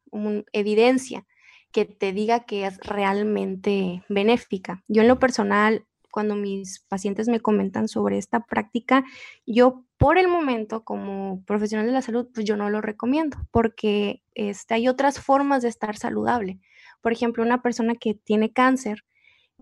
evidencia 0.52 1.26
que 1.72 1.86
te 1.86 2.14
diga 2.14 2.46
que 2.46 2.66
es 2.68 2.78
realmente 2.78 4.04
benéfica. 4.08 4.84
Yo 4.88 5.02
en 5.02 5.08
lo 5.08 5.20
personal, 5.20 5.86
cuando 6.12 6.36
mis 6.36 6.82
pacientes 6.88 7.28
me 7.28 7.40
comentan 7.40 7.88
sobre 7.88 8.20
esta 8.20 8.42
práctica, 8.42 9.04
yo 9.48 9.84
por 10.04 10.18
el 10.18 10.28
momento 10.28 10.84
como 10.84 11.46
profesional 11.46 11.86
de 11.86 11.94
la 11.94 12.02
salud, 12.02 12.28
pues 12.34 12.46
yo 12.46 12.58
no 12.58 12.70
lo 12.70 12.82
recomiendo 12.82 13.38
porque 13.52 14.22
este, 14.36 14.74
hay 14.74 14.90
otras 14.90 15.22
formas 15.22 15.62
de 15.62 15.70
estar 15.70 15.96
saludable. 15.96 16.60
Por 17.00 17.14
ejemplo, 17.14 17.42
una 17.42 17.62
persona 17.62 17.96
que 17.96 18.14
tiene 18.14 18.52
cáncer 18.52 19.06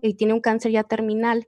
y 0.00 0.14
tiene 0.14 0.32
un 0.32 0.40
cáncer 0.40 0.72
ya 0.72 0.82
terminal, 0.82 1.46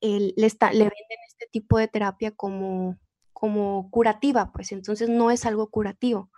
le, 0.00 0.32
está, 0.36 0.68
venden 0.70 0.92
este 1.26 1.48
tipo 1.50 1.76
de 1.76 1.88
terapia 1.88 2.30
como, 2.30 3.00
como 3.32 3.90
curativa, 3.90 4.52
pues 4.52 4.70
entonces 4.70 5.08
no 5.08 5.32
es 5.32 5.44
algo 5.44 5.68
curativo 5.68 6.30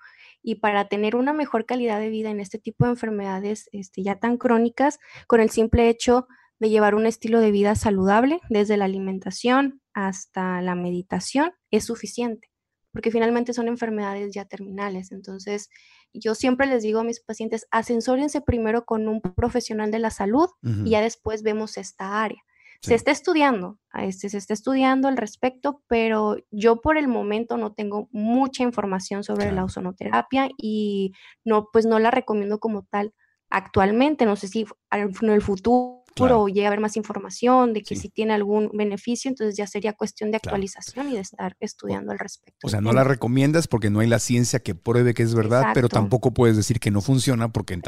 y 0.42 0.54
para 0.54 0.88
tener 0.88 1.14
una 1.14 1.34
mejor 1.34 1.66
calidad 1.66 2.00
de 2.00 2.08
vida 2.08 2.30
en 2.30 2.40
este 2.40 2.58
tipo 2.58 2.86
de 2.86 2.92
enfermedades 2.92 3.68
este, 3.72 4.02
ya 4.02 4.18
tan 4.18 4.38
crónicas, 4.38 4.98
con 5.26 5.40
el 5.40 5.50
simple 5.50 5.90
hecho 5.90 6.26
de 6.58 6.70
llevar 6.70 6.94
un 6.94 7.04
estilo 7.04 7.38
de 7.40 7.50
vida 7.50 7.74
saludable, 7.74 8.40
desde 8.48 8.78
la 8.78 8.86
alimentación 8.86 9.82
hasta 9.96 10.60
la 10.60 10.74
meditación, 10.74 11.52
es 11.70 11.86
suficiente, 11.86 12.50
porque 12.92 13.10
finalmente 13.10 13.54
son 13.54 13.66
enfermedades 13.66 14.34
ya 14.34 14.44
terminales. 14.44 15.10
Entonces, 15.10 15.70
yo 16.12 16.34
siempre 16.34 16.66
les 16.66 16.82
digo 16.82 17.00
a 17.00 17.04
mis 17.04 17.20
pacientes, 17.20 17.66
asensórense 17.70 18.42
primero 18.42 18.84
con 18.84 19.08
un 19.08 19.22
profesional 19.22 19.90
de 19.90 19.98
la 19.98 20.10
salud 20.10 20.50
y 20.84 20.90
ya 20.90 21.00
después 21.00 21.42
vemos 21.42 21.78
esta 21.78 22.22
área. 22.22 22.42
Se 22.82 22.94
está 22.94 23.10
estudiando, 23.10 23.78
este, 23.94 24.28
se 24.28 24.36
está 24.36 24.52
estudiando 24.52 25.08
al 25.08 25.16
respecto, 25.16 25.82
pero 25.88 26.36
yo 26.50 26.82
por 26.82 26.98
el 26.98 27.08
momento 27.08 27.56
no 27.56 27.72
tengo 27.72 28.10
mucha 28.12 28.64
información 28.64 29.24
sobre 29.24 29.50
la 29.50 29.64
ozonoterapia 29.64 30.50
y 30.58 31.12
no, 31.42 31.70
pues 31.72 31.86
no 31.86 31.98
la 31.98 32.10
recomiendo 32.10 32.58
como 32.58 32.84
tal 32.84 33.14
actualmente. 33.48 34.26
No 34.26 34.36
sé 34.36 34.48
si 34.48 34.66
en 34.90 35.30
el 35.30 35.40
futuro 35.40 36.04
claro. 36.24 36.46
llega 36.48 36.66
a 36.66 36.68
haber 36.68 36.80
más 36.80 36.96
información 36.96 37.72
de 37.72 37.82
que 37.82 37.96
si 37.96 38.08
tiene 38.08 38.32
algún 38.32 38.70
beneficio, 38.72 39.28
entonces 39.28 39.56
ya 39.56 39.66
sería 39.66 39.92
cuestión 39.92 40.30
de 40.30 40.38
actualización 40.38 41.10
y 41.10 41.14
de 41.14 41.20
estar 41.20 41.56
estudiando 41.60 42.12
al 42.12 42.18
respecto. 42.18 42.66
O 42.66 42.70
sea, 42.70 42.80
no 42.80 42.92
la 42.92 43.04
recomiendas 43.04 43.68
porque 43.68 43.90
no 43.90 44.00
hay 44.00 44.08
la 44.08 44.18
ciencia 44.18 44.60
que 44.60 44.74
pruebe 44.74 45.14
que 45.14 45.22
es 45.22 45.34
verdad, 45.34 45.66
pero 45.74 45.88
tampoco 45.88 46.32
puedes 46.32 46.56
decir 46.56 46.80
que 46.80 46.90
no 46.90 47.00
funciona 47.00 47.52
porque 47.52 47.80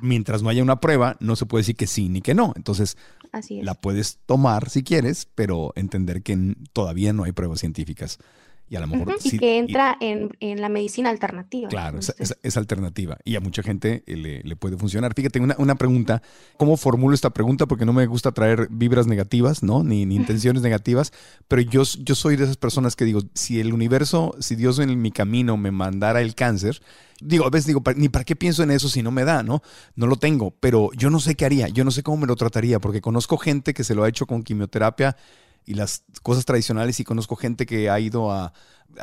mientras 0.00 0.42
no 0.42 0.48
haya 0.48 0.62
una 0.62 0.80
prueba, 0.80 1.16
no 1.20 1.36
se 1.36 1.46
puede 1.46 1.60
decir 1.60 1.76
que 1.76 1.86
sí 1.86 2.08
ni 2.08 2.22
que 2.22 2.34
no. 2.34 2.52
Entonces, 2.56 2.96
la 3.62 3.74
puedes 3.74 4.18
tomar 4.26 4.70
si 4.70 4.82
quieres, 4.82 5.28
pero 5.34 5.72
entender 5.76 6.22
que 6.22 6.56
todavía 6.72 7.12
no 7.12 7.24
hay 7.24 7.32
pruebas 7.32 7.60
científicas 7.60 8.18
y 8.68 8.76
a 8.76 8.80
lo 8.80 8.86
mejor... 8.86 9.16
y 9.22 9.38
que 9.38 9.58
entra 9.58 9.96
en, 10.00 10.30
la 10.60 10.68
medicina 10.68 11.10
alternativa. 11.10 11.68
Claro, 11.68 11.98
es, 11.98 12.56
alternativa 12.56 13.18
y 13.24 13.36
a 13.36 13.40
mucha 13.40 13.62
gente 13.62 14.02
eh, 14.06 14.42
le, 14.42 14.56
puede 14.56 14.76
funcionar. 14.76 15.14
Fíjate, 15.14 15.40
una, 15.40 15.54
una, 15.58 15.74
pregunta, 15.76 16.22
¿cómo 16.56 16.76
formulo 16.76 17.14
esta 17.14 17.30
pregunta? 17.30 17.66
Porque 17.66 17.84
no 17.84 17.92
me 17.92 18.06
gusta 18.06 18.32
traer 18.32 18.68
vibras 18.70 19.06
negativas, 19.06 19.62
¿no? 19.62 19.84
Ni, 19.84 20.06
ni 20.06 20.16
intenciones 20.16 20.62
negativas, 20.62 21.12
pero 21.48 21.62
yo, 21.62 21.82
yo 21.82 22.14
soy 22.14 22.36
de 22.36 22.44
esas 22.44 22.56
personas 22.56 22.96
que 22.96 23.04
digo, 23.04 23.20
si 23.34 23.60
el 23.60 23.72
universo, 23.72 24.34
si 24.40 24.56
Dios 24.56 24.78
en 24.78 25.00
mi 25.00 25.12
camino 25.12 25.56
me 25.56 25.70
mandara 25.70 26.20
el 26.20 26.34
cáncer, 26.34 26.80
digo, 27.20 27.46
a 27.46 27.50
veces 27.50 27.66
digo, 27.66 27.82
ni 27.96 28.08
para 28.08 28.24
qué 28.24 28.36
pienso 28.36 28.62
en 28.62 28.70
eso 28.70 28.88
si 28.88 29.02
no 29.02 29.10
me 29.10 29.24
da, 29.24 29.42
¿no? 29.42 29.62
No 29.94 30.06
lo 30.06 30.16
tengo, 30.16 30.54
pero 30.60 30.90
yo 30.96 31.10
no 31.10 31.20
sé 31.20 31.34
qué 31.34 31.44
haría, 31.44 31.68
yo 31.68 31.84
no 31.84 31.90
sé 31.90 32.02
cómo 32.02 32.18
me 32.18 32.26
lo 32.26 32.36
trataría, 32.36 32.80
porque 32.80 33.00
conozco 33.00 33.36
gente 33.38 33.74
que 33.74 33.84
se 33.84 33.94
lo 33.94 34.04
ha 34.04 34.08
hecho 34.08 34.26
con 34.26 34.42
quimioterapia 34.42 35.16
y 35.66 35.74
las 35.74 36.04
cosas 36.22 36.44
tradicionales 36.44 36.98
y 37.00 37.04
conozco 37.04 37.36
gente 37.36 37.66
que 37.66 37.90
ha 37.90 38.00
ido 38.00 38.32
a, 38.32 38.52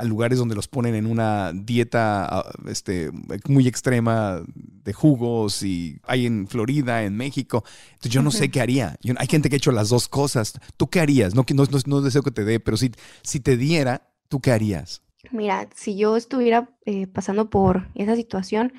lugares 0.06 0.39
donde 0.39 0.56
los 0.56 0.67
ponen 0.67 0.95
en 0.95 1.06
una 1.06 1.52
dieta 1.54 2.26
ah, 2.26 2.52
este, 2.67 3.12
muy 3.47 3.67
extrema 3.67 4.41
de 4.56 4.93
jugos 4.93 5.62
y 5.62 5.99
hay 6.04 6.26
en 6.26 6.47
Florida, 6.47 7.04
en 7.04 7.15
México. 7.15 7.63
Entonces 7.91 8.12
yo 8.12 8.23
no 8.23 8.32
sé 8.32 8.49
qué 8.49 8.62
haría. 8.62 8.97
hay 9.17 9.28
gente 9.28 9.49
que 9.49 9.56
ha 9.56 9.58
hecho 9.58 9.71
las 9.71 9.89
dos 9.89 10.08
cosas. 10.08 10.54
¿Tú 10.78 10.89
qué 10.89 10.99
harías? 10.99 11.36
No, 11.36 11.45
no, 11.54 11.65
no, 11.86 12.02
deseo 12.02 12.23
que 12.23 12.32
te 12.32 12.43
dé, 12.43 12.60
pero 12.60 12.78
si, 12.78 12.91
si 13.21 13.39
te 13.39 13.58
diera, 13.58 14.10
¿tú 14.30 14.39
qué 14.39 14.52
harías? 14.52 15.04
Mira, 15.32 15.69
si 15.76 15.95
yo 15.95 16.17
estuviera 16.17 16.69
eh, 16.86 17.06
pasando 17.08 17.49
por 17.49 17.89
esa 17.93 18.15
situación, 18.15 18.73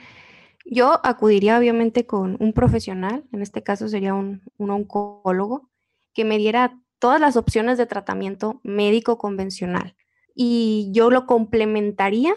yo 0.64 1.00
acudiría 1.04 1.58
obviamente 1.58 2.06
con 2.06 2.36
un 2.40 2.52
profesional, 2.54 3.24
en 3.32 3.42
este 3.42 3.62
caso 3.62 3.88
sería 3.88 4.14
un, 4.14 4.42
un 4.56 4.70
oncólogo, 4.70 5.70
que 6.14 6.24
me 6.24 6.38
diera 6.38 6.80
todas 7.04 7.20
las 7.20 7.36
opciones 7.36 7.76
de 7.76 7.84
tratamiento 7.84 8.62
médico 8.62 9.18
convencional 9.18 9.94
y 10.34 10.88
yo 10.92 11.10
lo 11.10 11.26
complementaría 11.26 12.34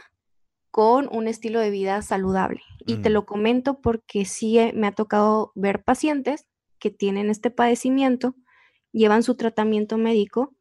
con 0.72 1.08
un 1.10 1.30
estilo 1.30 1.62
de 1.62 1.70
vida 1.70 2.02
saludable. 2.02 2.60
Y 2.86 2.98
te 2.98 3.10
mm. 3.10 3.14
lo 3.14 3.26
comento 3.26 3.80
porque 3.80 4.26
sí 4.26 4.60
me 4.74 4.88
ha 4.88 4.92
tocado 4.92 5.54
ver 5.56 5.86
pacientes 5.86 6.50
que 6.80 6.92
tienen 6.92 7.30
este 7.30 7.50
padecimiento, 7.50 8.36
llevan 8.92 9.24
su 9.24 9.36
tratamiento 9.36 9.98
médico 9.98 10.54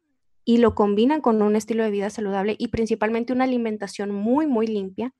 y 0.45 0.59
lo 0.59 0.73
combinan 0.73 1.19
con 1.19 1.41
un 1.41 1.57
estilo 1.57 1.83
de 1.83 1.91
vida 1.91 2.09
saludable 2.09 2.55
y 2.57 2.69
principalmente 2.69 3.33
una 3.33 3.43
alimentación 3.43 4.11
muy, 4.11 4.47
muy 4.47 4.67
limpia 4.67 5.13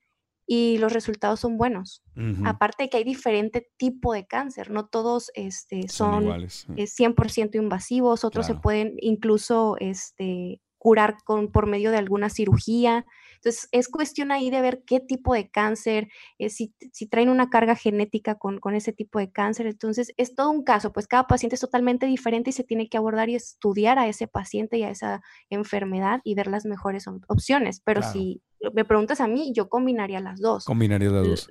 y 0.50 0.78
los 0.78 0.94
resultados 0.94 1.40
son 1.40 1.58
buenos. 1.58 2.02
Aparte 2.44 2.84
de 2.84 2.88
que 2.88 2.96
hay 2.96 3.04
diferente 3.04 3.68
tipo 3.76 4.14
de 4.14 4.26
cáncer, 4.26 4.70
no 4.70 4.86
todos 4.86 5.30
este, 5.34 5.88
son, 5.88 6.24
100% 6.24 7.54
invasivos, 7.56 8.24
otros 8.24 8.46
se 8.46 8.54
pueden 8.54 8.94
incluso 9.00 9.76
este, 9.78 10.62
curar 10.78 11.18
con, 11.24 11.52
por 11.52 11.66
medio 11.66 11.90
de 11.90 11.98
alguna 11.98 12.30
cirugía. 12.30 13.04
Entonces, 13.38 13.68
es 13.72 13.88
cuestión 13.88 14.32
ahí 14.32 14.50
de 14.50 14.60
ver 14.60 14.82
qué 14.84 15.00
tipo 15.00 15.32
de 15.32 15.48
cáncer, 15.48 16.08
eh, 16.38 16.50
si, 16.50 16.74
si, 16.92 17.06
traen 17.06 17.28
una 17.28 17.50
carga 17.50 17.76
genética 17.76 18.34
con, 18.34 18.58
con, 18.58 18.74
ese 18.74 18.92
tipo 18.92 19.18
de 19.18 19.30
cáncer. 19.30 19.66
Entonces, 19.66 20.12
es 20.16 20.34
todo 20.34 20.50
un 20.50 20.64
caso, 20.64 20.92
pues 20.92 21.06
cada 21.06 21.26
paciente 21.26 21.54
es 21.54 21.60
totalmente 21.60 22.06
diferente 22.06 22.50
y 22.50 22.52
se 22.52 22.64
tiene 22.64 22.88
que 22.88 22.96
abordar 22.96 23.28
y 23.28 23.36
estudiar 23.36 23.98
a 23.98 24.08
ese 24.08 24.26
paciente 24.26 24.78
y 24.78 24.82
a 24.82 24.90
esa 24.90 25.22
enfermedad 25.50 26.20
y 26.24 26.34
ver 26.34 26.48
las 26.48 26.64
mejores 26.64 27.06
opciones. 27.28 27.80
Pero 27.84 28.02
si 28.02 28.42
me 28.74 28.84
preguntas 28.84 29.20
a 29.20 29.28
mí, 29.28 29.52
yo 29.54 29.68
combinaría 29.68 30.20
las 30.20 30.40
dos. 30.40 30.64
Combinaría 30.64 31.10
las 31.10 31.26
dos. 31.26 31.48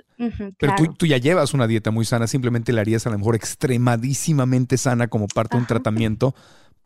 Pero 0.58 0.74
tú, 0.76 0.94
tú, 0.94 1.06
ya 1.06 1.18
llevas 1.18 1.54
una 1.54 1.68
dieta 1.68 1.92
muy 1.92 2.06
sana, 2.06 2.28
simplemente 2.28 2.74
la 2.74 2.82
harías 2.82 3.08
a 3.08 3.10
lo 3.10 3.18
mejor 3.18 3.36
extremadísimamente 3.36 4.78
sana 4.78 5.08
como 5.08 5.28
parte 5.28 5.56
de 5.56 5.62
un 5.62 5.68
tratamiento 5.68 6.36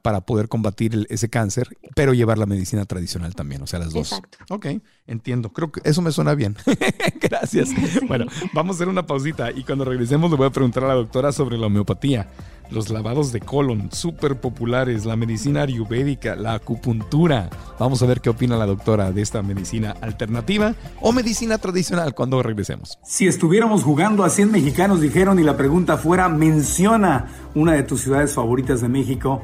para 0.02 0.22
poder 0.22 0.48
combatir 0.48 0.94
el- 0.94 1.08
ese 1.10 1.30
cáncer, 1.30 1.68
pero 1.96 2.14
llevar 2.14 2.38
la 2.38 2.46
medicina 2.46 2.86
tradicional 2.86 3.36
también, 3.36 3.62
o 3.62 3.68
sea, 3.68 3.80
las 3.80 3.94
dos. 3.94 4.12
Exacto. 4.12 4.38
Ok, 4.50 4.68
entiendo. 5.08 5.50
Creo 5.54 5.72
que 5.72 5.82
eso 5.84 6.02
me 6.02 6.12
suena 6.12 6.34
bien. 6.36 6.56
Gracias. 7.22 7.70
Bueno, 8.08 8.26
vamos 8.54 8.76
a 8.76 8.78
hacer 8.78 8.88
una 8.90 9.06
pausita 9.06 9.52
y 9.52 9.64
cuando 9.64 9.86
regresemos 9.86 10.32
le 10.32 10.38
voy 10.38 10.48
a 10.48 10.52
preguntar 10.52 10.84
a 10.84 10.88
la 10.90 10.94
doctora 10.96 11.32
sobre 11.32 11.58
la 11.58 11.68
homeopatía, 11.68 12.30
los 12.70 12.90
lavados 12.90 13.32
de 13.34 13.42
colon, 13.42 13.90
súper 13.92 14.40
populares, 14.40 15.04
la 15.06 15.16
medicina 15.18 15.64
ayurvédica, 15.64 16.36
la 16.38 16.54
acupuntura. 16.54 17.50
Vamos 17.80 18.02
a 18.02 18.06
ver 18.06 18.22
qué 18.22 18.30
opina 18.30 18.58
la 18.58 18.66
doctora 18.66 19.12
de 19.12 19.22
esta 19.22 19.42
medicina 19.42 19.96
alternativa 20.02 20.74
o 21.02 21.12
medicina 21.12 21.58
tradicional 21.58 22.14
cuando 22.16 22.42
regresemos. 22.42 22.98
Si 23.04 23.28
estuviéramos 23.28 23.84
jugando 23.84 24.24
a 24.24 24.30
100 24.30 24.52
mexicanos, 24.52 25.02
dijeron, 25.02 25.38
y 25.40 25.44
la 25.44 25.58
pregunta 25.58 25.98
fuera, 25.98 26.30
menciona 26.30 27.28
una 27.56 27.74
de 27.74 27.84
tus 27.84 28.02
ciudades 28.02 28.34
favoritas 28.34 28.80
de 28.82 28.88
México, 28.88 29.42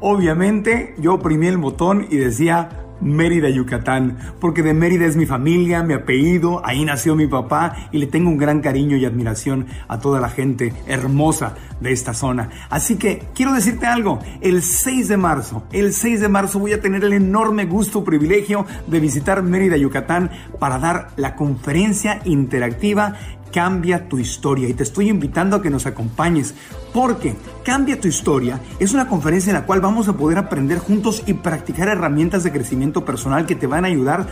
obviamente 0.00 0.94
yo 0.98 1.14
oprimí 1.14 1.46
el 1.46 1.58
botón 1.58 2.06
y 2.10 2.16
decía 2.16 2.70
Mérida, 3.00 3.48
Yucatán, 3.48 4.18
porque 4.40 4.62
de 4.62 4.74
Mérida 4.74 5.06
es 5.06 5.16
mi 5.16 5.26
familia, 5.26 5.82
mi 5.82 5.94
apellido, 5.94 6.62
ahí 6.64 6.84
nació 6.84 7.14
mi 7.14 7.26
papá 7.26 7.88
y 7.92 7.98
le 7.98 8.06
tengo 8.06 8.28
un 8.28 8.38
gran 8.38 8.60
cariño 8.60 8.96
y 8.96 9.04
admiración 9.04 9.66
a 9.86 10.00
toda 10.00 10.20
la 10.20 10.28
gente 10.28 10.72
hermosa 10.86 11.54
de 11.80 11.92
esta 11.92 12.12
zona. 12.12 12.50
Así 12.70 12.96
que 12.96 13.22
quiero 13.34 13.52
decirte 13.52 13.86
algo, 13.86 14.18
el 14.40 14.62
6 14.62 15.08
de 15.08 15.16
marzo, 15.16 15.62
el 15.72 15.92
6 15.92 16.20
de 16.20 16.28
marzo 16.28 16.58
voy 16.58 16.72
a 16.72 16.80
tener 16.80 17.04
el 17.04 17.12
enorme 17.12 17.66
gusto, 17.66 18.04
privilegio 18.04 18.66
de 18.86 19.00
visitar 19.00 19.42
Mérida, 19.42 19.76
Yucatán 19.76 20.30
para 20.58 20.78
dar 20.78 21.10
la 21.16 21.36
conferencia 21.36 22.20
interactiva 22.24 23.14
Cambia 23.52 24.08
tu 24.08 24.18
historia 24.18 24.68
y 24.68 24.74
te 24.74 24.82
estoy 24.82 25.08
invitando 25.08 25.56
a 25.56 25.62
que 25.62 25.70
nos 25.70 25.86
acompañes 25.86 26.54
porque 26.92 27.36
Cambia 27.64 28.00
tu 28.00 28.08
historia 28.08 28.60
es 28.78 28.94
una 28.94 29.08
conferencia 29.08 29.50
en 29.50 29.56
la 29.56 29.66
cual 29.66 29.80
vamos 29.80 30.08
a 30.08 30.14
poder 30.14 30.38
aprender 30.38 30.78
juntos 30.78 31.22
y 31.26 31.34
practicar 31.34 31.88
herramientas 31.88 32.44
de 32.44 32.52
crecimiento 32.52 33.04
personal 33.04 33.46
que 33.46 33.54
te 33.54 33.66
van 33.66 33.84
a 33.84 33.88
ayudar 33.88 34.26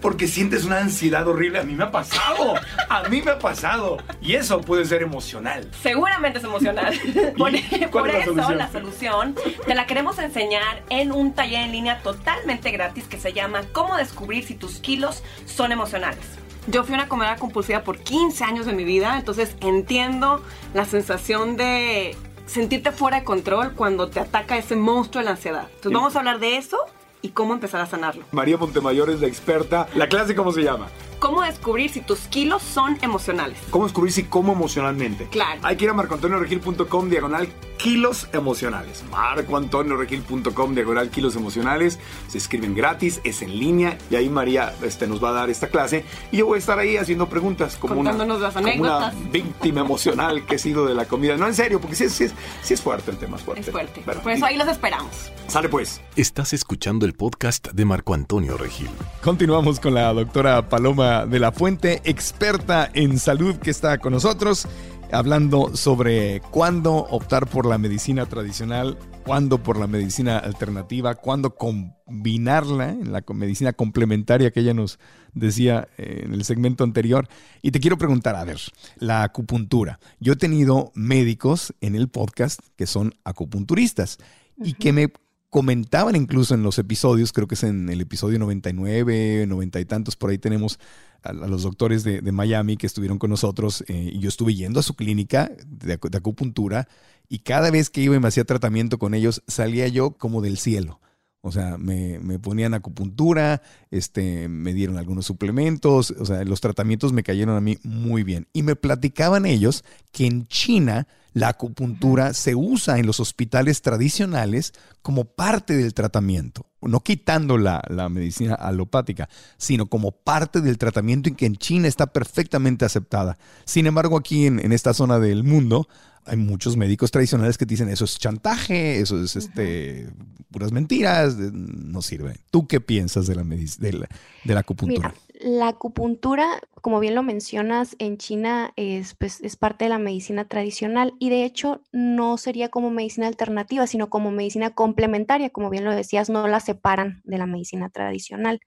porque 0.00 0.28
sientes 0.28 0.64
una 0.64 0.78
ansiedad 0.78 1.26
horrible. 1.26 1.58
A 1.58 1.62
mí 1.64 1.74
me 1.74 1.84
ha 1.84 1.90
pasado, 1.90 2.54
a 2.88 3.08
mí 3.08 3.22
me 3.22 3.32
ha 3.32 3.38
pasado. 3.38 3.98
Y 4.20 4.34
eso 4.34 4.60
puede 4.60 4.84
ser 4.84 5.02
emocional. 5.02 5.68
Seguramente 5.82 6.38
es 6.38 6.44
emocional. 6.44 6.94
Por, 7.36 7.54
¿Y 7.54 7.62
cuál 7.90 7.90
por 7.90 8.08
es 8.08 8.14
la 8.14 8.20
eso 8.20 8.30
solución? 8.34 8.58
la 8.58 8.70
solución 8.70 9.34
te 9.66 9.74
la 9.74 9.86
queremos 9.86 10.18
enseñar 10.18 10.82
en 10.90 11.12
un 11.12 11.32
taller 11.32 11.62
en 11.62 11.72
línea 11.72 12.00
totalmente 12.02 12.70
gratis 12.70 13.04
que 13.04 13.18
se 13.18 13.32
llama 13.32 13.62
Cómo 13.72 13.96
descubrir 13.96 14.44
si 14.44 14.54
tus 14.54 14.78
kilos 14.78 15.22
son 15.46 15.72
emocionales. 15.72 16.24
Yo 16.68 16.82
fui 16.82 16.94
una 16.94 17.08
comedora 17.08 17.36
compulsiva 17.36 17.82
por 17.82 17.98
15 17.98 18.42
años 18.42 18.66
de 18.66 18.72
mi 18.72 18.82
vida, 18.84 19.16
entonces 19.16 19.56
entiendo 19.60 20.42
la 20.74 20.84
sensación 20.84 21.56
de 21.56 22.16
sentirte 22.46 22.92
fuera 22.92 23.18
de 23.18 23.24
control 23.24 23.72
cuando 23.74 24.08
te 24.08 24.20
ataca 24.20 24.56
ese 24.56 24.76
monstruo 24.76 25.20
de 25.20 25.26
la 25.26 25.30
ansiedad. 25.32 25.68
Entonces 25.74 25.92
vamos 25.92 26.16
a 26.16 26.20
hablar 26.20 26.38
de 26.38 26.56
eso 26.56 26.78
y 27.22 27.30
cómo 27.30 27.54
empezar 27.54 27.80
a 27.80 27.86
sanarlo. 27.86 28.24
María 28.32 28.56
Montemayor 28.56 29.10
es 29.10 29.20
la 29.20 29.26
experta. 29.26 29.88
¿La 29.94 30.08
clase 30.08 30.34
cómo 30.34 30.52
se 30.52 30.62
llama? 30.62 30.88
Cómo 31.18 31.42
descubrir 31.42 31.90
si 31.90 32.00
tus 32.00 32.20
kilos 32.20 32.62
son 32.62 32.98
emocionales. 33.02 33.58
¿Cómo 33.70 33.84
descubrir 33.84 34.12
si 34.12 34.24
como 34.24 34.52
emocionalmente? 34.52 35.26
Claro. 35.30 35.60
Hay 35.64 35.76
que 35.76 35.84
ir 35.84 35.90
a 35.90 35.94
marcoantonioregil.com 35.94 37.08
diagonal 37.08 37.48
kilos 37.78 38.28
emocionales. 38.32 39.02
marcoantonioregil.com 39.10 40.74
diagonal 40.74 41.10
kilos 41.10 41.36
emocionales. 41.36 41.98
Se 42.28 42.38
escriben 42.38 42.74
gratis, 42.74 43.20
es 43.24 43.42
en 43.42 43.58
línea 43.58 43.98
y 44.10 44.16
ahí 44.16 44.28
María 44.28 44.74
este, 44.82 45.06
nos 45.06 45.22
va 45.22 45.30
a 45.30 45.32
dar 45.32 45.50
esta 45.50 45.68
clase 45.68 46.04
y 46.32 46.38
yo 46.38 46.46
voy 46.46 46.56
a 46.56 46.58
estar 46.58 46.78
ahí 46.78 46.96
haciendo 46.96 47.28
preguntas 47.28 47.76
como 47.76 47.94
una, 48.00 48.12
como 48.12 49.30
víctima 49.30 49.80
emocional 49.80 50.44
que 50.46 50.56
he 50.56 50.58
sido 50.58 50.86
de 50.86 50.94
la 50.94 51.06
comida. 51.06 51.36
No, 51.36 51.46
en 51.46 51.54
serio, 51.54 51.80
porque 51.80 51.96
sí, 51.96 52.04
es- 52.04 52.12
sí 52.12 52.24
es, 52.24 52.34
sí 52.62 52.74
es 52.74 52.80
fuerte 52.82 53.10
el 53.10 53.18
tema, 53.18 53.36
es 53.36 53.42
fuerte. 53.42 53.60
Es 53.62 53.70
fuerte. 53.70 54.02
Bueno, 54.04 54.22
Por 54.22 54.32
eso 54.32 54.46
ahí 54.46 54.56
los 54.56 54.68
esperamos. 54.68 55.10
Sale 55.48 55.68
pues. 55.68 56.00
Estás 56.16 56.52
escuchando 56.52 57.06
el 57.06 57.12
podcast 57.14 57.68
de 57.72 57.84
Marco 57.84 58.14
Antonio 58.14 58.56
Regil. 58.56 58.88
Continuamos 59.22 59.80
con 59.80 59.94
la 59.94 60.12
doctora 60.12 60.68
Paloma 60.68 61.05
de 61.06 61.38
la 61.38 61.52
Fuente, 61.52 62.00
experta 62.04 62.90
en 62.92 63.18
salud 63.18 63.56
que 63.56 63.70
está 63.70 63.98
con 63.98 64.12
nosotros, 64.12 64.66
hablando 65.12 65.76
sobre 65.76 66.40
cuándo 66.50 66.94
optar 66.94 67.46
por 67.46 67.64
la 67.66 67.78
medicina 67.78 68.26
tradicional, 68.26 68.98
cuándo 69.24 69.62
por 69.62 69.78
la 69.78 69.86
medicina 69.86 70.38
alternativa, 70.38 71.14
cuándo 71.14 71.54
combinarla 71.54 72.90
en 72.90 73.12
la 73.12 73.22
medicina 73.32 73.72
complementaria 73.72 74.50
que 74.50 74.60
ella 74.60 74.74
nos 74.74 74.98
decía 75.32 75.88
eh, 75.96 76.22
en 76.24 76.34
el 76.34 76.44
segmento 76.44 76.82
anterior. 76.82 77.28
Y 77.62 77.70
te 77.70 77.80
quiero 77.80 77.98
preguntar, 77.98 78.34
a 78.34 78.44
ver, 78.44 78.60
la 78.96 79.22
acupuntura. 79.22 80.00
Yo 80.18 80.32
he 80.32 80.36
tenido 80.36 80.90
médicos 80.94 81.72
en 81.80 81.94
el 81.94 82.08
podcast 82.08 82.60
que 82.76 82.86
son 82.86 83.14
acupunturistas 83.24 84.18
y 84.56 84.74
que 84.74 84.92
me 84.92 85.12
comentaban 85.50 86.16
incluso 86.16 86.54
en 86.54 86.62
los 86.62 86.78
episodios, 86.78 87.32
creo 87.32 87.46
que 87.46 87.54
es 87.54 87.62
en 87.62 87.88
el 87.88 88.00
episodio 88.00 88.38
99, 88.38 89.46
90 89.46 89.80
y 89.80 89.84
tantos, 89.84 90.16
por 90.16 90.30
ahí 90.30 90.38
tenemos 90.38 90.78
a, 91.22 91.32
los 91.32 91.62
doctores 91.62 92.04
de, 92.04 92.20
Miami 92.32 92.76
que 92.76 92.86
estuvieron 92.86 93.18
con 93.18 93.30
nosotros 93.30 93.84
eh, 93.88 94.10
y 94.12 94.18
yo 94.18 94.28
estuve 94.28 94.54
yendo 94.54 94.80
a 94.80 94.82
su 94.82 94.94
clínica 94.94 95.50
de, 95.66 95.98
de 95.98 96.18
acupuntura 96.18 96.88
y 97.28 97.40
cada 97.40 97.70
vez 97.70 97.90
que 97.90 98.02
iba 98.02 98.16
y 98.16 98.20
me 98.20 98.28
hacía 98.28 98.44
tratamiento 98.44 98.98
con 98.98 99.14
ellos 99.14 99.42
salía 99.46 99.88
yo 99.88 100.12
como 100.12 100.42
del 100.42 100.58
cielo. 100.58 101.00
O 101.46 101.52
sea, 101.52 101.78
me, 101.78 102.18
me 102.18 102.40
ponían 102.40 102.74
acupuntura, 102.74 103.62
este, 103.92 104.48
me 104.48 104.74
dieron 104.74 104.98
algunos 104.98 105.26
suplementos, 105.26 106.10
o 106.18 106.26
sea, 106.26 106.42
los 106.42 106.60
tratamientos 106.60 107.12
me 107.12 107.22
cayeron 107.22 107.56
a 107.56 107.60
mí 107.60 107.78
muy 107.84 108.24
bien. 108.24 108.48
Y 108.52 108.64
me 108.64 108.74
platicaban 108.74 109.46
ellos 109.46 109.84
que 110.10 110.26
en 110.26 110.48
China 110.48 111.06
la 111.36 111.48
acupuntura 111.48 112.32
se 112.32 112.54
usa 112.54 112.98
en 112.98 113.04
los 113.04 113.20
hospitales 113.20 113.82
tradicionales 113.82 114.72
como 115.02 115.26
parte 115.26 115.76
del 115.76 115.92
tratamiento, 115.92 116.64
no 116.80 117.00
quitando 117.00 117.58
la, 117.58 117.84
la 117.90 118.08
medicina 118.08 118.54
alopática, 118.54 119.28
sino 119.58 119.84
como 119.84 120.12
parte 120.12 120.62
del 120.62 120.78
tratamiento 120.78 121.28
y 121.28 121.34
que 121.34 121.44
en 121.44 121.56
China 121.56 121.88
está 121.88 122.06
perfectamente 122.06 122.86
aceptada. 122.86 123.36
Sin 123.66 123.86
embargo, 123.86 124.16
aquí 124.16 124.46
en, 124.46 124.60
en 124.60 124.72
esta 124.72 124.94
zona 124.94 125.18
del 125.18 125.44
mundo 125.44 125.88
hay 126.24 126.38
muchos 126.38 126.78
médicos 126.78 127.10
tradicionales 127.10 127.58
que 127.58 127.66
te 127.66 127.74
dicen 127.74 127.90
eso 127.90 128.06
es 128.06 128.18
chantaje, 128.18 129.00
eso 129.00 129.22
es 129.22 129.36
este 129.36 130.08
puras 130.50 130.72
mentiras, 130.72 131.36
no 131.36 132.00
sirve. 132.00 132.36
¿Tú 132.50 132.66
qué 132.66 132.80
piensas 132.80 133.26
de 133.26 133.34
la, 133.34 133.44
de 133.44 133.92
la, 133.92 134.08
de 134.42 134.54
la 134.54 134.60
acupuntura? 134.60 135.10
Mira, 135.10 135.20
la 135.38 135.68
acupuntura, 135.68 136.60
como 136.80 136.98
bien 137.00 137.14
lo 137.14 137.22
mencionas, 137.22 137.94
en 137.98 138.16
China 138.16 138.72
es, 138.76 139.14
pues, 139.14 139.40
es 139.42 139.56
parte 139.56 139.84
de 139.84 139.90
la 139.90 139.98
medicina 139.98 140.48
tradicional 140.48 141.14
y 141.18 141.30
de 141.30 141.44
hecho 141.44 141.82
no 141.92 142.38
sería 142.38 142.70
como 142.70 142.90
medicina 142.90 143.26
alternativa, 143.26 143.86
sino 143.86 144.08
como 144.08 144.30
medicina 144.30 144.74
complementaria, 144.74 145.50
como 145.50 145.68
bien 145.70 145.84
lo 145.84 145.94
decías, 145.94 146.30
no 146.30 146.48
la 146.48 146.60
separan 146.60 147.20
de 147.24 147.38
la 147.38 147.46
medicina 147.46 147.90
tradicional. 147.90 148.60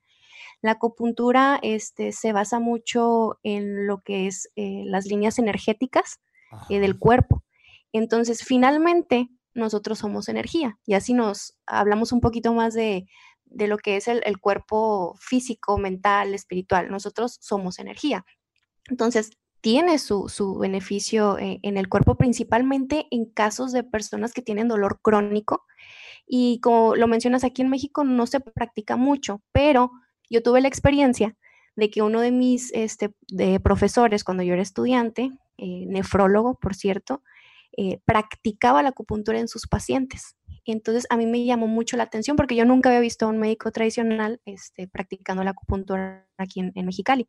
La 0.62 0.72
acupuntura 0.72 1.60
este, 1.64 2.12
se 2.12 2.34
basa 2.34 2.60
mucho 2.60 3.40
en 3.44 3.88
lo 3.88 4.02
que 4.02 4.28
es 4.28 4.50
eh, 4.56 4.84
las 4.86 5.06
líneas 5.06 5.40
energéticas 5.40 6.20
eh, 6.70 6.80
del 6.80 7.00
cuerpo. 7.00 7.44
Entonces, 7.94 8.44
finalmente, 8.44 9.30
nosotros 9.54 10.00
somos 10.00 10.30
energía. 10.30 10.78
Y 10.86 10.94
así 10.94 11.14
nos 11.14 11.58
hablamos 11.66 12.12
un 12.12 12.22
poquito 12.22 12.54
más 12.54 12.74
de, 12.74 13.08
de 13.50 13.68
lo 13.68 13.78
que 13.78 13.98
es 13.98 14.08
el, 14.08 14.40
cuerpo 14.40 15.16
físico, 15.20 15.78
mental, 15.78 16.34
espiritual. 16.34 16.90
Nosotros 16.90 17.38
somos 17.42 17.80
energía. 17.80 18.26
Entonces, 18.90 19.32
tiene 19.62 20.00
su, 20.00 20.30
su 20.30 20.58
beneficio 20.58 21.38
eh, 21.38 21.60
en 21.64 21.78
el 21.78 21.90
cuerpo, 21.90 22.16
principalmente 22.16 23.08
en 23.12 23.26
casos 23.26 23.72
de 23.72 23.84
personas 23.84 24.34
que 24.34 24.42
tienen 24.42 24.68
dolor 24.68 25.00
crónico. 25.02 25.66
Y 26.26 26.60
como 26.62 26.96
lo 26.96 27.08
mencionas 27.08 27.44
aquí 27.44 27.62
en 27.62 27.70
México, 27.70 28.04
no 28.04 28.28
se 28.28 28.40
practica 28.40 28.96
mucho, 28.96 29.42
pero 29.52 29.92
yo 30.30 30.44
tuve 30.44 30.62
la 30.62 30.68
experiencia 30.68 31.36
de 31.76 31.90
que 31.90 32.02
uno 32.02 32.22
de 32.22 32.32
mis 32.32 32.72
este, 32.74 33.14
de 33.28 33.60
profesores, 33.60 34.24
cuando 34.24 34.44
yo 34.44 34.54
era 34.54 34.62
estudiante, 34.62 35.32
eh, 35.58 35.86
nefrólogo, 35.88 36.56
por 36.56 36.76
cierto, 36.76 37.24
eh, 37.78 38.00
practicaba 38.06 38.84
la 38.84 38.90
acupuntura 38.90 39.40
en 39.40 39.48
sus 39.48 39.68
pacientes. 39.68 40.36
Entonces 40.72 41.06
a 41.10 41.18
mí 41.18 41.26
me 41.26 41.44
llamó 41.46 41.68
mucho 41.68 41.98
la 41.98 42.04
atención 42.04 42.38
porque 42.38 42.56
yo 42.56 42.66
nunca 42.66 42.90
había 42.90 43.02
visto 43.02 43.26
a 43.26 43.30
un 43.30 43.38
médico 43.40 43.72
tradicional 43.72 44.42
este, 44.46 44.88
practicando 44.88 45.44
la 45.44 45.52
acupuntura 45.52 46.28
aquí 46.38 46.60
en, 46.60 46.86
Mexicali. 46.86 47.28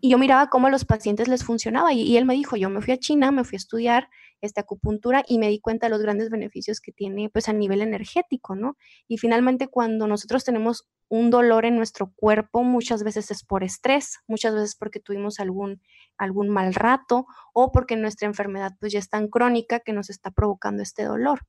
Y 0.00 0.10
yo 0.10 0.18
miraba 0.18 0.48
cómo 0.48 0.66
a 0.66 0.70
los 0.70 0.84
pacientes 0.84 1.28
les 1.28 1.44
funcionaba 1.44 1.92
y, 1.92 2.02
y, 2.02 2.16
él 2.16 2.24
me 2.24 2.34
dijo, 2.34 2.56
yo 2.56 2.70
me 2.70 2.80
fui 2.80 2.94
a 2.94 2.98
China, 2.98 3.30
me 3.30 3.44
fui 3.44 3.56
a 3.56 3.58
estudiar 3.58 4.08
esta 4.40 4.62
acupuntura 4.62 5.24
y 5.26 5.38
me 5.38 5.48
di 5.48 5.60
cuenta 5.60 5.86
de 5.86 5.90
los 5.90 6.02
grandes 6.02 6.30
beneficios 6.30 6.80
que 6.80 6.92
tiene 6.92 7.28
pues 7.30 7.48
a 7.48 7.52
nivel 7.52 7.82
energético, 7.82 8.54
¿no? 8.54 8.76
Y 9.08 9.18
finalmente 9.18 9.68
cuando 9.68 10.06
nosotros 10.06 10.44
tenemos 10.44 10.88
un 11.08 11.30
dolor 11.30 11.64
en 11.64 11.76
nuestro 11.76 12.12
cuerpo, 12.14 12.64
muchas 12.64 13.02
veces 13.02 13.30
es 13.30 13.44
por 13.44 13.62
estrés, 13.62 14.18
muchas 14.26 14.54
veces 14.54 14.76
porque 14.76 15.00
tuvimos 15.00 15.38
algún, 15.38 15.80
algún 16.16 16.48
mal 16.48 16.74
rato 16.74 17.26
o 17.52 17.70
porque 17.72 17.96
nuestra 17.96 18.26
enfermedad 18.26 18.72
pues 18.80 18.92
ya 18.92 18.98
es 18.98 19.08
tan 19.08 19.28
crónica 19.28 19.80
que 19.80 19.92
nos 19.92 20.10
está 20.10 20.30
provocando 20.30 20.82
este 20.82 21.04
dolor. 21.04 21.40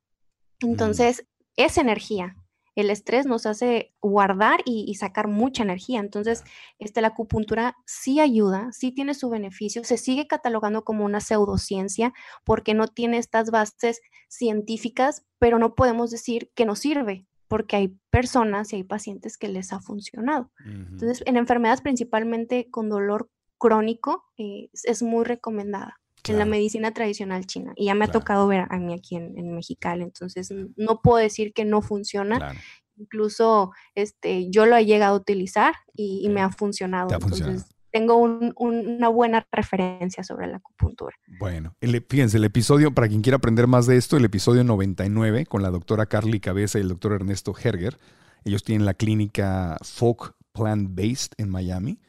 Entonces, 0.62 1.26
es 1.55 1.78
energía, 1.78 2.36
el 2.78 2.91
estrés 2.91 3.26
nos 3.26 3.47
hace 3.47 3.91
guardar 4.03 4.62
y, 4.64 4.93
sacar 4.93 5.28
mucha 5.28 5.64
energía. 5.64 5.99
Entonces, 5.99 6.43
este, 6.78 7.01
la 7.01 7.08
acupuntura 7.08 7.76
sí 7.88 8.20
ayuda, 8.20 8.72
sí 8.72 8.91
tiene 8.91 9.16
su 9.16 9.32
beneficio, 9.32 9.84
se 9.84 9.97
sigue 9.97 10.28
catalogando 10.28 10.84
como 10.84 11.03
una 11.03 11.20
pseudociencia 11.20 12.14
porque 12.45 12.76
no 12.76 12.88
tiene 12.88 13.18
estas 13.18 13.49
bases 13.49 13.99
científicas, 14.30 15.26
pero 15.39 15.58
no 15.58 15.74
podemos 15.74 16.12
decir 16.12 16.51
que 16.53 16.66
no 16.66 16.76
sirve 16.76 17.26
porque 17.47 17.78
hay 17.78 17.97
personas 18.12 18.72
y 18.72 18.76
hay 18.76 18.84
pacientes 18.84 19.39
que 19.39 19.47
les 19.47 19.74
ha 19.74 19.80
funcionado. 19.80 20.51
Entonces, 20.64 21.24
en 21.26 21.38
enfermedades 21.38 21.82
principalmente 21.82 22.70
con 22.70 22.89
dolor 22.89 23.32
crónico, 23.58 24.24
eh, 24.38 24.70
es 24.84 25.01
muy 25.01 25.26
recomendada 25.26 25.99
en 26.30 26.39
la 26.39 26.45
medicina 26.45 26.93
tradicional 26.93 27.45
china. 27.45 27.73
Y 27.75 27.86
ya 27.86 27.95
me 27.95 28.05
ha 28.05 28.11
tocado 28.11 28.47
ver 28.47 28.65
a 28.69 28.78
mí 28.78 28.93
aquí 28.93 29.15
en, 29.15 29.38
en 29.38 29.53
Mexicali, 29.55 30.03
entonces 30.03 30.53
no 30.75 31.01
puedo 31.01 31.17
decir 31.17 31.53
que 31.53 31.65
no 31.65 31.82
funciona. 31.82 32.53
Incluso 32.97 33.71
este, 33.95 34.49
yo 34.49 34.65
lo 34.65 34.75
he 34.75 34.86
llegado 34.86 35.15
a 35.15 35.19
utilizar 35.19 35.75
y, 35.93 36.28
me 36.30 36.41
ha 36.41 36.49
funcionado. 36.49 37.09
entonces, 37.13 37.65
tengo 37.91 38.17
una 38.17 39.07
buena 39.07 39.47
referencia 39.51 40.23
sobre 40.23 40.47
la 40.47 40.57
acupuntura. 40.57 41.15
Bueno, 41.39 41.75
fíjense, 42.09 42.38
el 42.38 42.43
episodio, 42.43 42.93
para 42.93 43.07
quien 43.07 43.21
quiera 43.21 43.38
aprender 43.38 43.67
más 43.67 43.88
de 43.88 43.97
esto, 43.97 44.17
el 44.17 44.25
episodio 44.25 44.63
99 44.63 45.45
con 45.45 45.61
la 45.61 45.71
doctora 45.71 46.05
Carly 46.05 46.39
Cabeza 46.39 46.78
y 46.78 46.82
el 46.82 46.89
doctor 46.89 47.13
Ernesto 47.13 47.55
Herger. 47.57 47.97
Ellos 48.43 48.63
tienen 48.63 48.86
la 48.86 48.93
clínica 48.93 49.78
Folk 49.82 50.36
Plant 50.53 50.89
Based 50.95 51.34
en 51.38 51.49
Miami 51.49 51.99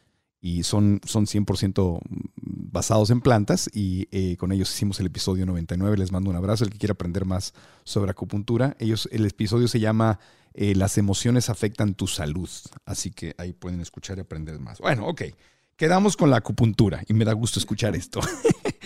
y 0.41 0.62
son, 0.62 1.01
son 1.05 1.26
100% 1.26 2.01
basados 2.36 3.11
en 3.11 3.20
plantas 3.20 3.68
y 3.72 4.09
eh, 4.11 4.36
con 4.36 4.53
ellos 4.53 4.72
hicimos 4.72 5.01
el 5.01 5.07
episodio 5.07 5.47
99. 5.47 5.97
Les 5.97 6.12
mando 6.12 6.30
un 6.30 6.36
abrazo, 6.36 6.64
el 6.64 6.70
que 6.70 6.78
quiera 6.78 6.93
aprender 6.93 7.24
más 7.24 7.55
sobre 7.84 8.11
acupuntura. 8.11 8.76
Ellos, 8.78 9.09
el 9.12 9.26
episodio 9.26 9.68
se 9.68 9.80
llama 9.80 10.20
eh, 10.55 10.74
Las 10.74 10.99
emociones 10.99 11.51
afectan 11.51 11.95
tu 11.95 12.07
salud, 12.07 12.49
así 12.84 13.11
que 13.11 13.34
ahí 13.39 13.53
pueden 13.53 13.80
escuchar 13.80 14.18
y 14.18 14.20
aprender 14.20 14.59
más. 14.61 14.78
Bueno, 14.78 15.07
ok. 15.09 15.22
Quedamos 15.76 16.16
con 16.16 16.30
la 16.30 16.39
acupuntura 16.39 17.05
y 17.07 17.14
me 17.14 17.24
da 17.24 17.32
gusto 17.32 17.61
escuchar 17.61 17.95
esto. 17.95 18.20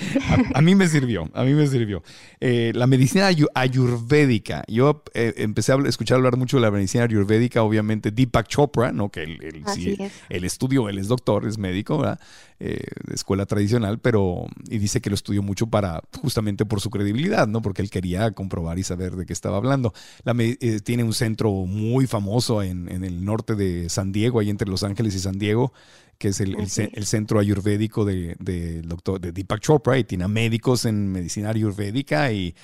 a, 0.55 0.61
mí 0.61 0.75
me 0.75 0.89
sirvió, 0.89 1.29
a 1.35 1.45
mí 1.45 1.55
me 1.55 1.67
sirvió. 1.67 2.03
Eh, 2.41 2.73
la 2.75 2.87
medicina 2.87 3.31
ayurvédica. 3.55 4.65
Yo 4.69 5.03
eh, 5.15 5.35
empecé 5.37 5.73
a 5.73 5.77
escuchar 5.87 6.17
hablar 6.17 6.37
mucho 6.37 6.57
de 6.57 6.63
la 6.63 6.71
medicina 6.71 7.05
ayurvédica, 7.05 7.63
obviamente 7.63 8.11
Deepak 8.11 8.49
Chopra, 8.49 8.93
¿no? 8.93 9.11
que 9.11 9.23
el, 9.23 9.65
el, 10.29 10.45
estudio, 10.45 10.89
él 10.89 10.99
es 10.99 11.09
doctor, 11.09 11.47
es 11.47 11.59
médico, 11.59 11.99
¿verdad? 11.99 12.21
Eh, 12.61 12.79
de 13.09 13.15
escuela 13.15 13.45
tradicional, 13.45 13.99
pero 13.99 14.47
y 14.69 14.79
dice 14.79 15.01
que 15.01 15.11
lo 15.11 15.15
estudió 15.15 15.43
mucho 15.43 15.67
para 15.67 16.01
justamente 16.21 16.65
por 16.65 16.81
su 16.81 16.91
credibilidad, 16.91 17.49
¿no? 17.49 17.61
Porque 17.61 17.83
él 17.83 17.91
quería 17.91 18.31
comprobar 18.31 18.79
y 18.79 18.85
saber 18.85 19.17
de 19.17 19.27
qué 19.27 19.33
estaba 19.33 19.57
hablando. 19.57 19.93
La, 20.23 20.33
tiene 20.85 21.03
un 21.03 21.13
centro 21.13 21.51
muy 21.51 22.07
famoso 22.07 22.63
en, 22.63 22.89
en 22.89 23.03
el 23.03 23.25
norte 23.25 23.57
de 23.57 23.89
San 23.89 24.13
Diego, 24.13 24.39
ahí 24.39 24.49
entre 24.49 24.69
Los 24.69 24.85
Ángeles 24.85 25.15
y 25.17 25.19
San 25.19 25.41
Diego, 25.41 25.73
que 26.23 26.29
es 26.29 26.41
el, 26.41 26.69
centro 27.05 27.41
ayurvédico 27.41 28.05
de, 28.05 28.83
doctor, 28.85 29.21
de 29.21 29.33
Deepak 29.33 29.59
Chopra, 29.59 29.92
y 29.99 30.05
tiene 30.05 30.29
médicos 30.29 30.85
en 30.85 31.13
medicina 31.13 31.51
ayurvédica 31.51 32.33
y, 32.33 32.55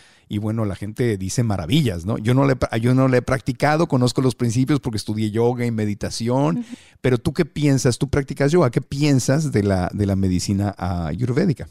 bueno, 0.41 0.65
la 0.65 0.75
gente 0.75 1.17
dice 1.17 1.43
maravillas, 1.43 2.05
¿no? 2.05 2.19
Yo 2.19 2.35
no, 2.35 2.47
le, 2.47 2.55
yo 2.81 2.95
no 2.95 3.09
le 3.09 3.19
he 3.19 3.23
practicado, 3.23 3.87
conozco 3.87 4.21
los 4.21 4.35
principios 4.35 4.81
porque 4.81 4.97
estudié 4.99 5.31
yoga 5.31 5.65
y 5.65 5.71
meditación, 5.71 6.65
pero 7.01 7.19
tú 7.19 7.33
qué 7.33 7.45
piensas, 7.45 7.99
tú 7.99 8.09
practicas 8.09 8.53
yoga, 8.53 8.71
¿qué 8.71 8.81
piensas 8.81 9.53
de 9.53 9.63
la, 9.63 9.91
de 9.93 10.07
la 10.07 10.17
medicina 10.17 10.75
ayurvédica? 10.79 11.69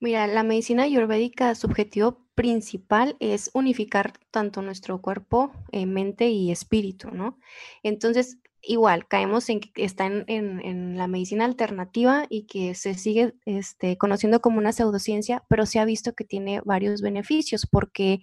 Mira, 0.00 0.26
la 0.26 0.42
medicina 0.42 0.82
ayurvédica, 0.82 1.54
su 1.54 1.66
objetivo 1.66 2.24
principal 2.34 3.16
es 3.20 3.50
unificar 3.54 4.12
tanto 4.30 4.60
nuestro 4.60 5.00
cuerpo, 5.00 5.52
eh, 5.72 5.86
mente 5.86 6.28
y 6.28 6.50
espíritu, 6.50 7.10
¿no? 7.10 7.38
Entonces, 7.82 8.38
igual 8.66 9.06
caemos 9.06 9.48
en 9.48 9.60
que 9.60 9.84
está 9.84 10.06
en, 10.06 10.96
la 10.96 11.06
medicina 11.06 11.44
alternativa 11.44 12.26
y 12.28 12.46
que 12.46 12.74
se 12.74 12.94
sigue 12.94 13.34
este, 13.44 13.96
conociendo 13.96 14.40
como 14.40 14.58
una 14.58 14.72
pseudociencia, 14.72 15.44
pero 15.48 15.66
se 15.66 15.78
ha 15.78 15.84
visto 15.84 16.14
que 16.14 16.24
tiene 16.24 16.60
varios 16.64 17.00
beneficios 17.02 17.66
porque 17.70 18.20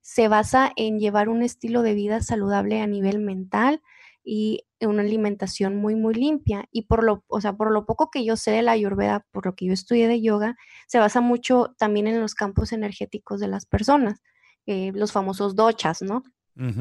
se 0.00 0.28
basa 0.28 0.72
en 0.76 0.98
llevar 0.98 1.28
un 1.28 1.42
estilo 1.42 1.82
de 1.82 1.94
vida 1.94 2.20
saludable 2.22 2.80
a 2.80 2.86
nivel 2.86 3.20
mental 3.20 3.80
y 4.24 4.64
una 4.80 5.02
alimentación 5.02 5.76
muy, 5.76 5.94
muy 5.94 6.14
limpia. 6.14 6.64
Y 6.70 6.82
por 6.82 7.04
lo, 7.04 7.24
o 7.28 7.40
sea, 7.40 7.54
por 7.54 7.72
lo 7.72 7.86
poco 7.86 8.10
que 8.10 8.24
yo 8.24 8.36
sé 8.36 8.52
de 8.52 8.62
la 8.62 8.72
ayurveda, 8.72 9.26
por 9.30 9.46
lo 9.46 9.54
que 9.54 9.66
yo 9.66 9.72
estudié 9.72 10.08
de 10.08 10.20
yoga, 10.20 10.56
se 10.86 10.98
basa 10.98 11.20
mucho 11.20 11.74
también 11.78 12.06
en 12.06 12.20
los 12.20 12.34
campos 12.34 12.72
energéticos 12.72 13.40
de 13.40 13.48
las 13.48 13.66
personas, 13.66 14.22
eh, 14.66 14.92
los 14.94 15.12
famosos 15.12 15.54
dochas, 15.54 16.02
¿no? 16.02 16.22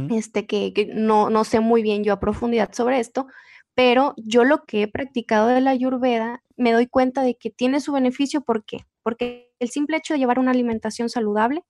Este, 0.09 0.47
que, 0.47 0.89
no, 0.93 1.29
no, 1.29 1.43
sé 1.43 1.59
muy 1.59 1.81
bien 1.81 2.03
yo 2.03 2.13
a 2.13 2.19
profundidad 2.19 2.73
sobre 2.73 2.99
esto, 2.99 3.27
pero 3.73 4.13
yo 4.17 4.43
lo 4.43 4.65
que 4.65 4.83
he 4.83 4.87
practicado 4.87 5.47
de 5.47 5.61
la 5.61 5.71
ayurveda 5.71 6.43
me 6.57 6.71
doy 6.73 6.87
cuenta 6.87 7.23
de 7.23 7.35
que 7.35 7.49
tiene 7.49 7.79
su 7.79 7.91
beneficio. 7.91 8.41
¿Por 8.41 8.65
qué? 8.65 8.85
Porque 9.03 9.51
el 9.59 9.69
simple 9.69 9.97
hecho 9.97 10.13
de 10.13 10.19
llevar 10.19 10.39
una 10.39 10.51
alimentación 10.51 11.09
saludable, 11.09 11.63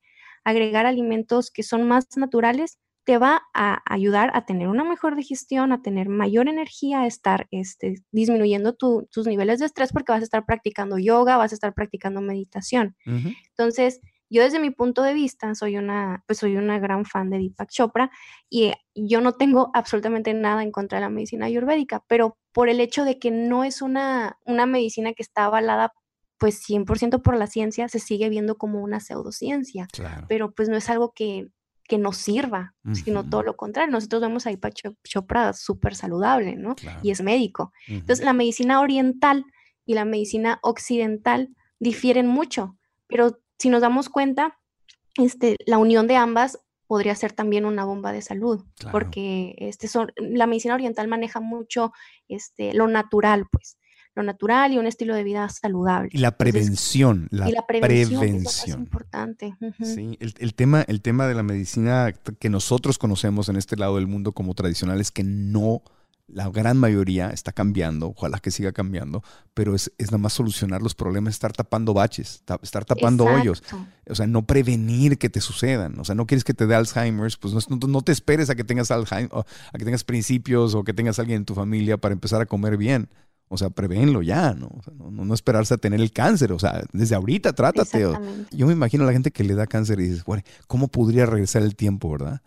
agregar 0.44 0.86
alimentos 0.86 1.52
que 1.52 1.64
son 1.64 1.88
más 1.88 2.08
naturales, 2.18 2.80
te 3.04 3.18
va 3.18 3.42
a 3.54 3.82
ayudar 3.86 4.32
a 4.34 4.46
tener 4.46 4.68
una 4.68 4.84
mejor 4.84 5.16
digestión, 5.16 5.72
a 5.72 5.82
tener 5.82 6.08
mayor 6.10 6.48
energía, 6.48 7.02
a 7.02 7.08
estar 7.08 7.48
este, 7.52 7.96
disminuyendo 8.12 8.74
tus 8.74 9.28
niveles 9.28 9.60
de 9.60 9.66
estrés 9.66 9.92
porque 9.92 10.12
vas 10.12 10.22
a 10.22 10.26
estar 10.26 10.46
practicando 10.46 11.00
yoga, 11.00 11.38
vas 11.38 11.52
a 11.52 11.56
estar 11.56 11.74
practicando 11.74 12.22
meditación. 12.22 12.96
Entonces, 13.06 14.02
yo 14.32 14.44
desde 14.44 14.60
mi 14.60 14.72
punto 14.72 15.04
de 15.04 15.14
vista 15.14 15.54
soy 15.56 15.78
una, 15.78 16.24
pues 16.26 16.40
soy 16.40 16.56
una 16.56 16.80
gran 16.80 17.06
fan 17.06 17.30
de 17.30 17.38
Deepak 17.38 17.70
Chopra 17.70 18.10
y 18.50 18.72
yo 18.96 19.20
no 19.20 19.34
tengo 19.34 19.70
absolutamente 19.74 20.34
nada 20.34 20.64
en 20.64 20.72
contra 20.72 20.98
de 20.98 21.04
la 21.04 21.10
medicina 21.10 21.48
ayurvédica, 21.48 22.04
pero 22.08 22.38
por 22.54 22.70
el 22.70 22.80
hecho 22.80 23.04
de 23.04 23.20
que 23.20 23.30
no 23.30 23.66
es 23.66 23.82
una, 23.82 24.38
una 24.46 24.66
medicina 24.66 25.14
que 25.14 25.22
está 25.22 25.46
avalada 25.46 25.92
pues 26.38 26.64
100% 26.68 27.22
por 27.22 27.36
la 27.36 27.46
ciencia, 27.46 27.88
se 27.90 28.00
sigue 28.00 28.30
viendo 28.30 28.58
como 28.58 28.82
una 28.82 29.00
pseudociencia, 29.00 29.88
pero 30.28 30.52
pues 30.52 30.70
no 30.70 30.78
es 30.78 30.90
algo 30.90 31.12
que, 31.12 31.50
que 31.88 31.98
nos 31.98 32.16
sirva, 32.16 32.74
sino 32.94 33.30
todo 33.30 33.44
lo 33.44 33.58
contrario. 33.58 33.92
Nosotros 33.92 34.22
vemos 34.22 34.48
a 34.48 34.50
Deepak 34.50 34.74
Chopra 35.04 35.52
súper 35.52 35.94
saludable, 35.94 36.56
¿no? 36.56 36.76
Y 37.04 37.12
es 37.12 37.22
médico. 37.22 37.74
Entonces, 37.86 38.26
la 38.26 38.32
medicina 38.32 38.80
oriental 38.80 39.46
y 39.86 39.94
la 39.94 40.06
medicina 40.06 40.58
occidental 40.64 41.50
difieren 41.80 42.28
mucho, 42.28 42.78
pero 43.08 43.41
si 43.62 43.70
nos 43.70 43.82
damos 43.82 44.10
cuenta, 44.10 44.58
este, 45.18 45.56
la 45.68 45.78
unión 45.78 46.08
de 46.08 46.16
ambas 46.16 46.60
podría 46.88 47.14
ser 47.14 47.32
también 47.32 47.66
una 47.66 47.86
bomba 47.86 48.12
de 48.12 48.24
salud, 48.24 48.66
porque 48.92 49.54
este 49.60 49.88
son, 49.88 50.12
la 50.18 50.48
medicina 50.48 50.74
oriental 50.74 51.08
maneja 51.08 51.40
mucho 51.40 51.94
este, 52.28 52.74
lo 52.74 52.88
natural, 52.88 53.46
pues, 53.52 53.78
lo 54.16 54.24
natural 54.24 54.74
y 54.74 54.80
un 54.80 54.88
estilo 54.88 55.14
de 55.14 55.24
vida 55.24 55.48
saludable. 55.48 56.10
Y 56.12 56.18
la 56.18 56.38
prevención, 56.38 57.28
la, 57.30 57.48
y 57.48 57.52
la 57.52 57.68
prevención, 57.68 58.24
es 58.24 58.68
importante. 58.68 59.56
Sí, 59.84 60.18
el, 60.20 60.34
el, 60.40 60.56
tema, 60.56 60.82
el 60.88 61.04
tema 61.04 61.28
de 61.28 61.36
la 61.36 61.44
medicina 61.44 62.14
que 62.40 62.50
nosotros 62.50 62.98
conocemos 62.98 63.48
en 63.48 63.58
este 63.58 63.78
lado 63.78 63.98
del 63.98 64.08
mundo 64.08 64.32
como 64.32 64.56
tradicional 64.56 65.00
es 65.00 65.12
que 65.12 65.24
no 65.24 65.84
la 66.34 66.50
gran 66.50 66.78
mayoría 66.78 67.30
está 67.30 67.52
cambiando, 67.52 68.10
ojalá 68.10 68.40
que 68.40 68.52
siga 68.52 68.72
cambiando, 68.72 69.24
pero 69.54 69.76
es, 69.76 69.92
nada 70.00 70.18
más 70.18 70.34
solucionar 70.34 70.82
los 70.82 70.96
problemas, 70.96 71.34
estar 71.34 71.54
tapando 71.54 71.94
baches, 71.94 72.44
estar 72.62 72.86
tapando 72.86 73.26
hoyos. 73.26 73.64
O 74.10 74.16
sea, 74.16 74.28
no 74.28 74.46
prevenir 74.46 75.18
que 75.18 75.30
te 75.30 75.42
sucedan. 75.42 76.00
O 76.00 76.06
sea, 76.06 76.16
no 76.16 76.26
quieres 76.26 76.44
que 76.44 76.54
te 76.54 76.68
dé 76.68 76.76
Alzheimer's, 76.76 77.38
pues 77.38 77.54
no, 77.70 78.02
te 78.02 78.12
esperes 78.12 78.50
a 78.50 78.56
que 78.56 78.64
tengas 78.64 78.92
Alzheimer, 78.92 79.32
a 79.34 79.78
que 79.78 79.86
tengas 79.86 80.04
principios 80.04 80.76
o 80.76 80.84
que 80.84 80.94
tengas 80.94 81.20
alguien 81.20 81.38
en 81.38 81.46
tu 81.46 81.54
familia 81.54 81.98
para 81.98 82.14
empezar 82.14 82.42
a 82.42 82.46
comer 82.46 82.78
bien. 82.78 83.10
O 83.54 83.58
sea, 83.58 83.70
prevénlo 83.70 84.22
ya, 84.22 84.54
¿no? 84.54 84.70
no, 84.98 85.34
esperarse 85.34 85.74
a 85.74 85.78
tener 85.78 86.00
el 86.00 86.14
cáncer. 86.14 86.54
O 86.54 86.60
sea, 86.60 86.84
desde 86.94 87.16
ahorita 87.16 87.52
trátate. 87.52 88.08
Yo 88.52 88.66
me 88.68 88.72
imagino 88.72 89.04
a 89.04 89.08
la 89.08 89.14
gente 89.14 89.32
que 89.32 89.44
le 89.44 89.56
da 89.56 89.68
cáncer 89.68 90.00
y 90.00 90.04
dices, 90.04 90.24
bueno, 90.24 90.42
¿cómo 90.68 90.88
podría 90.88 91.26
regresar 91.26 91.62
el 91.62 91.76
tiempo, 91.76 92.10
verdad? 92.10 92.42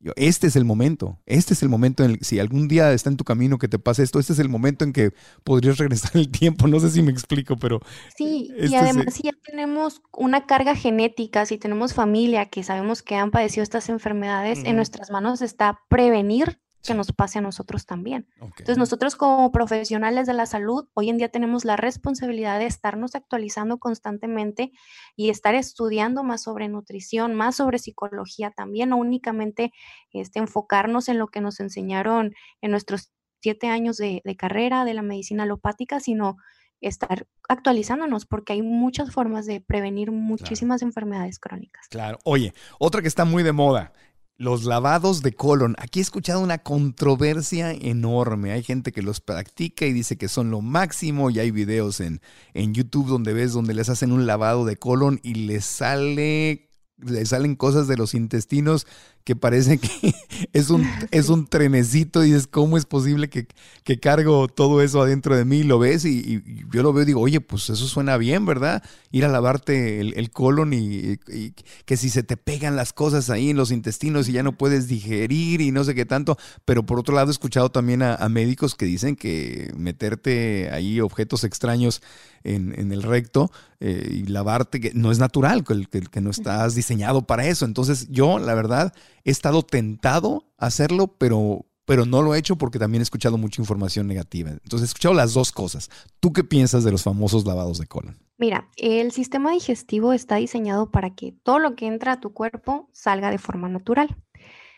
Yo, 0.00 0.12
este 0.14 0.46
es 0.46 0.54
el 0.54 0.64
momento, 0.64 1.18
este 1.26 1.54
es 1.54 1.62
el 1.62 1.68
momento, 1.68 2.04
en 2.04 2.12
el, 2.12 2.18
si 2.20 2.38
algún 2.38 2.68
día 2.68 2.92
está 2.92 3.10
en 3.10 3.16
tu 3.16 3.24
camino 3.24 3.58
que 3.58 3.66
te 3.66 3.80
pase 3.80 4.04
esto, 4.04 4.20
este 4.20 4.32
es 4.32 4.38
el 4.38 4.48
momento 4.48 4.84
en 4.84 4.92
que 4.92 5.10
podrías 5.42 5.78
regresar 5.78 6.12
el 6.14 6.30
tiempo, 6.30 6.68
no 6.68 6.78
sé 6.78 6.90
si 6.90 7.02
me 7.02 7.10
explico, 7.10 7.56
pero... 7.56 7.80
Sí, 8.16 8.52
este 8.56 8.68
y 8.68 8.74
además 8.76 9.14
si 9.14 9.24
ya 9.24 9.32
tenemos 9.44 10.00
una 10.12 10.46
carga 10.46 10.76
genética, 10.76 11.46
si 11.46 11.58
tenemos 11.58 11.94
familia 11.94 12.46
que 12.46 12.62
sabemos 12.62 13.02
que 13.02 13.16
han 13.16 13.32
padecido 13.32 13.64
estas 13.64 13.88
enfermedades, 13.88 14.60
en 14.64 14.76
nuestras 14.76 15.10
manos 15.10 15.42
está 15.42 15.80
prevenir 15.88 16.60
que 16.82 16.94
nos 16.94 17.12
pase 17.12 17.38
a 17.38 17.42
nosotros 17.42 17.86
también. 17.86 18.28
Okay. 18.36 18.48
Entonces 18.58 18.78
nosotros 18.78 19.16
como 19.16 19.50
profesionales 19.52 20.26
de 20.26 20.34
la 20.34 20.46
salud, 20.46 20.88
hoy 20.94 21.10
en 21.10 21.18
día 21.18 21.28
tenemos 21.28 21.64
la 21.64 21.76
responsabilidad 21.76 22.58
de 22.58 22.66
estarnos 22.66 23.14
actualizando 23.14 23.78
constantemente 23.78 24.72
y 25.16 25.30
estar 25.30 25.54
estudiando 25.54 26.22
más 26.22 26.42
sobre 26.42 26.68
nutrición, 26.68 27.34
más 27.34 27.56
sobre 27.56 27.78
psicología 27.78 28.50
también, 28.50 28.90
no 28.90 28.96
únicamente 28.96 29.72
este, 30.12 30.38
enfocarnos 30.38 31.08
en 31.08 31.18
lo 31.18 31.28
que 31.28 31.40
nos 31.40 31.60
enseñaron 31.60 32.32
en 32.60 32.70
nuestros 32.70 33.12
siete 33.40 33.68
años 33.68 33.96
de, 33.96 34.20
de 34.24 34.36
carrera 34.36 34.84
de 34.84 34.94
la 34.94 35.02
medicina 35.02 35.44
alopática, 35.44 36.00
sino 36.00 36.36
estar 36.80 37.26
actualizándonos 37.48 38.26
porque 38.26 38.52
hay 38.52 38.62
muchas 38.62 39.12
formas 39.12 39.46
de 39.46 39.60
prevenir 39.60 40.12
muchísimas 40.12 40.80
claro. 40.80 40.88
enfermedades 40.90 41.38
crónicas. 41.38 41.88
Claro. 41.88 42.18
Oye, 42.24 42.52
otra 42.78 43.02
que 43.02 43.08
está 43.08 43.24
muy 43.24 43.42
de 43.42 43.52
moda, 43.52 43.92
los 44.38 44.64
lavados 44.64 45.20
de 45.20 45.34
colon. 45.34 45.74
Aquí 45.78 45.98
he 45.98 46.02
escuchado 46.02 46.40
una 46.40 46.58
controversia 46.58 47.72
enorme. 47.72 48.52
Hay 48.52 48.62
gente 48.62 48.92
que 48.92 49.02
los 49.02 49.20
practica 49.20 49.84
y 49.84 49.92
dice 49.92 50.16
que 50.16 50.28
son 50.28 50.50
lo 50.50 50.60
máximo. 50.60 51.28
Y 51.28 51.40
hay 51.40 51.50
videos 51.50 52.00
en, 52.00 52.22
en 52.54 52.72
YouTube 52.72 53.08
donde 53.08 53.32
ves 53.32 53.52
donde 53.52 53.74
les 53.74 53.88
hacen 53.88 54.12
un 54.12 54.26
lavado 54.26 54.64
de 54.64 54.76
colon 54.76 55.20
y 55.24 55.34
les 55.34 55.64
sale. 55.64 56.67
Le 57.00 57.24
salen 57.26 57.54
cosas 57.54 57.86
de 57.86 57.96
los 57.96 58.14
intestinos 58.14 58.86
que 59.28 59.36
parece 59.36 59.76
que 59.76 60.14
es 60.54 60.70
un, 60.70 60.88
es 61.10 61.28
un 61.28 61.46
trenecito 61.46 62.24
y 62.24 62.32
es 62.32 62.46
cómo 62.46 62.78
es 62.78 62.86
posible 62.86 63.28
que, 63.28 63.46
que, 63.84 64.00
cargo 64.00 64.48
todo 64.48 64.80
eso 64.80 65.02
adentro 65.02 65.36
de 65.36 65.44
mí, 65.44 65.64
lo 65.64 65.78
ves 65.78 66.06
y, 66.06 66.42
yo 66.72 66.82
lo 66.82 66.94
veo 66.94 67.02
y 67.02 67.06
digo, 67.06 67.20
oye, 67.20 67.42
pues 67.42 67.68
eso 67.68 67.86
suena 67.86 68.16
bien, 68.16 68.46
¿verdad? 68.46 68.82
Ir 69.10 69.26
a 69.26 69.28
lavarte 69.28 70.00
el, 70.00 70.14
el 70.16 70.30
colon 70.30 70.72
y, 70.72 71.18
y, 71.28 71.52
que 71.84 71.98
si 71.98 72.08
se 72.08 72.22
te 72.22 72.38
pegan 72.38 72.74
las 72.74 72.94
cosas 72.94 73.28
ahí 73.28 73.50
en 73.50 73.58
los 73.58 73.70
intestinos 73.70 74.30
y 74.30 74.32
ya 74.32 74.42
no 74.42 74.56
puedes 74.56 74.88
digerir 74.88 75.60
y 75.60 75.72
no 75.72 75.84
sé 75.84 75.94
qué 75.94 76.06
tanto, 76.06 76.38
pero 76.64 76.86
por 76.86 76.98
otro 76.98 77.14
lado 77.14 77.28
he 77.28 77.32
escuchado 77.32 77.70
también 77.70 78.00
a, 78.00 78.14
a 78.14 78.30
médicos 78.30 78.74
que 78.74 78.86
dicen 78.86 79.14
que 79.14 79.70
meterte 79.76 80.70
ahí 80.72 81.00
objetos 81.02 81.44
extraños 81.44 82.00
en, 82.44 82.78
en 82.78 82.92
el 82.92 83.02
recto 83.02 83.50
eh, 83.80 84.08
y 84.10 84.22
lavarte, 84.24 84.80
que 84.80 84.92
no 84.94 85.10
es 85.10 85.18
natural, 85.18 85.64
que, 85.64 85.86
que, 85.86 86.00
que 86.00 86.20
no 86.20 86.30
estás 86.30 86.74
diseñado 86.74 87.26
para 87.26 87.46
eso. 87.46 87.64
Entonces 87.64 88.08
yo, 88.10 88.38
la 88.38 88.54
verdad, 88.54 88.92
he 89.24 89.30
estado 89.30 89.62
tentado 89.62 90.46
a 90.58 90.66
hacerlo, 90.66 91.16
pero, 91.18 91.66
pero 91.84 92.04
no 92.04 92.22
lo 92.22 92.34
he 92.34 92.38
hecho 92.38 92.56
porque 92.56 92.78
también 92.78 93.00
he 93.00 93.04
escuchado 93.04 93.38
mucha 93.38 93.62
información 93.62 94.06
negativa. 94.06 94.50
Entonces 94.50 94.82
he 94.82 94.90
escuchado 94.90 95.14
las 95.14 95.34
dos 95.34 95.52
cosas. 95.52 95.90
¿Tú 96.20 96.32
qué 96.32 96.44
piensas 96.44 96.84
de 96.84 96.92
los 96.92 97.02
famosos 97.02 97.46
lavados 97.46 97.78
de 97.78 97.86
colon? 97.86 98.18
Mira, 98.36 98.68
el 98.76 99.10
sistema 99.10 99.50
digestivo 99.50 100.12
está 100.12 100.36
diseñado 100.36 100.90
para 100.90 101.14
que 101.14 101.32
todo 101.42 101.58
lo 101.58 101.74
que 101.74 101.86
entra 101.86 102.12
a 102.12 102.20
tu 102.20 102.32
cuerpo 102.32 102.88
salga 102.92 103.30
de 103.30 103.38
forma 103.38 103.68
natural. 103.68 104.16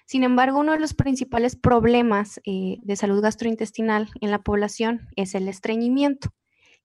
Sin 0.06 0.24
embargo, 0.24 0.58
uno 0.58 0.72
de 0.72 0.80
los 0.80 0.94
principales 0.94 1.54
problemas 1.54 2.40
eh, 2.44 2.78
de 2.82 2.96
salud 2.96 3.20
gastrointestinal 3.20 4.08
en 4.20 4.32
la 4.32 4.42
población 4.42 5.06
es 5.14 5.36
el 5.36 5.46
estreñimiento. 5.46 6.30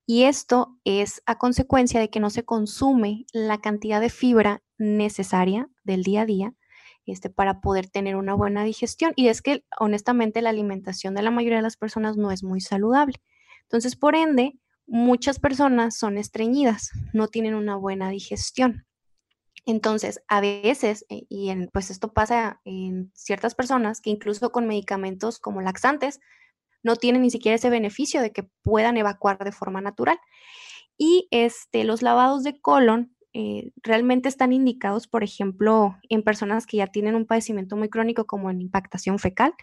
Y 0.05 0.23
esto 0.23 0.77
es 0.83 1.21
a 1.25 1.37
consecuencia 1.37 1.99
de 1.99 2.09
que 2.09 2.19
no 2.19 2.29
se 2.29 2.45
consume 2.45 3.25
la 3.33 3.59
cantidad 3.59 3.99
de 3.99 4.09
fibra 4.09 4.61
necesaria 4.77 5.69
del 5.83 6.03
día 6.03 6.21
a 6.21 6.25
día 6.25 6.53
este, 7.05 7.29
para 7.29 7.61
poder 7.61 7.87
tener 7.89 8.15
una 8.15 8.33
buena 8.33 8.63
digestión. 8.63 9.13
Y 9.15 9.27
es 9.29 9.41
que 9.41 9.63
honestamente 9.79 10.41
la 10.41 10.49
alimentación 10.49 11.15
de 11.15 11.23
la 11.23 11.31
mayoría 11.31 11.57
de 11.57 11.63
las 11.63 11.77
personas 11.77 12.17
no 12.17 12.31
es 12.31 12.43
muy 12.43 12.61
saludable. 12.61 13.21
Entonces, 13.63 13.95
por 13.95 14.15
ende, 14.15 14.59
muchas 14.87 15.39
personas 15.39 15.97
son 15.97 16.17
estreñidas, 16.17 16.91
no 17.13 17.27
tienen 17.27 17.55
una 17.55 17.75
buena 17.75 18.09
digestión. 18.09 18.85
Entonces, 19.65 20.21
a 20.27 20.41
veces, 20.41 21.05
eh, 21.09 21.25
y 21.27 21.49
en, 21.49 21.69
pues 21.73 21.89
esto 21.89 22.13
pasa 22.13 22.61
en 22.65 23.11
ciertas 23.15 23.55
personas 23.55 23.99
que 24.01 24.11
incluso 24.11 24.51
con 24.51 24.67
medicamentos 24.67 25.39
como 25.39 25.61
laxantes, 25.61 26.19
no 26.85 26.95
tienen 26.95 27.23
ni 27.23 27.31
siquiera 27.31 27.55
ese 27.55 27.71
beneficio 27.71 28.21
de 28.21 28.31
que 28.31 28.47
puedan 28.61 28.95
evacuar 28.95 29.43
de 29.43 29.51
forma 29.51 29.81
natural. 29.81 30.19
Y 30.97 31.27
este, 31.31 31.83
los 31.83 32.03
lavados 32.03 32.43
de 32.43 32.61
colon 32.61 33.15
eh, 33.33 33.71
realmente 33.83 34.29
están 34.29 34.53
indicados, 34.53 35.07
por 35.07 35.23
ejemplo, 35.23 35.97
en 36.09 36.21
personas 36.21 36.67
que 36.67 36.77
ya 36.77 36.87
tienen 36.87 37.15
un 37.15 37.25
padecimiento 37.25 37.75
muy 37.75 37.89
crónico 37.89 38.25
como 38.25 38.51
en 38.51 38.61
impactación 38.61 39.17
fecal. 39.17 39.53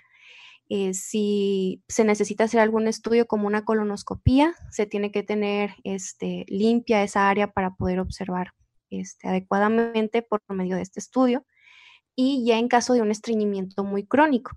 Eh, 0.69 0.95
si 0.95 1.83
se 1.87 2.05
necesita 2.05 2.45
hacer 2.45 2.61
algún 2.61 2.89
estudio 2.89 3.27
como 3.27 3.47
una 3.47 3.65
colonoscopía, 3.65 4.55
se 4.71 4.87
tiene 4.87 5.13
que 5.13 5.23
tener 5.23 5.77
este, 5.85 6.45
limpia 6.49 7.05
esa 7.05 7.29
área 7.31 7.53
para 7.53 7.77
poder 7.77 8.01
observar 8.01 8.53
este, 8.91 9.29
adecuadamente 9.29 10.23
por 10.23 10.41
medio 10.49 10.75
de 10.75 10.83
este 10.83 10.99
estudio. 10.99 11.47
Y 12.17 12.45
ya 12.45 12.59
en 12.59 12.69
caso 12.69 12.95
de 12.95 13.01
un 13.01 13.13
estreñimiento 13.13 13.85
muy 13.85 14.05
crónico. 14.05 14.53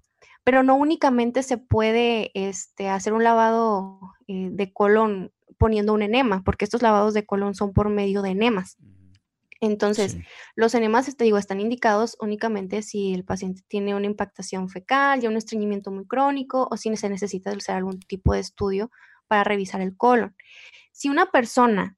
Pero 0.46 0.64
no 0.64 0.78
únicamente 0.78 1.44
se 1.44 1.58
puede 1.58 2.32
este, 2.34 2.88
hacer 2.88 3.12
un 3.12 3.26
lavado 3.26 4.00
eh, 4.28 4.48
de 4.52 4.72
colon 4.72 5.34
poniendo 5.58 5.94
un 5.94 6.02
enema, 6.02 6.44
porque 6.46 6.64
estos 6.64 6.82
lavados 6.82 7.14
de 7.14 7.26
colon 7.26 7.54
son 7.56 7.74
por 7.74 7.90
medio 7.90 8.22
de 8.22 8.30
enemas. 8.30 8.78
Entonces, 9.60 10.14
sí. 10.14 10.22
los 10.56 10.74
enemas, 10.76 11.14
te 11.16 11.24
digo, 11.24 11.38
están 11.38 11.60
indicados 11.60 12.18
únicamente 12.20 12.82
si 12.82 13.14
el 13.14 13.26
paciente 13.26 13.64
tiene 13.68 13.96
una 13.96 14.06
impactación 14.06 14.70
fecal, 14.70 15.20
ya 15.20 15.30
un 15.30 15.38
estreñimiento 15.38 15.92
muy 15.92 16.06
crónico 16.06 16.68
o 16.70 16.78
si 16.78 16.96
se 16.96 17.10
necesita 17.10 17.52
hacer 17.52 17.76
algún 17.76 18.00
tipo 18.00 18.34
de 18.34 18.40
estudio 18.40 18.92
para 19.28 19.44
revisar 19.44 19.82
el 19.82 19.98
colon. 19.98 20.36
Si 20.92 21.10
una 21.10 21.32
persona 21.32 21.98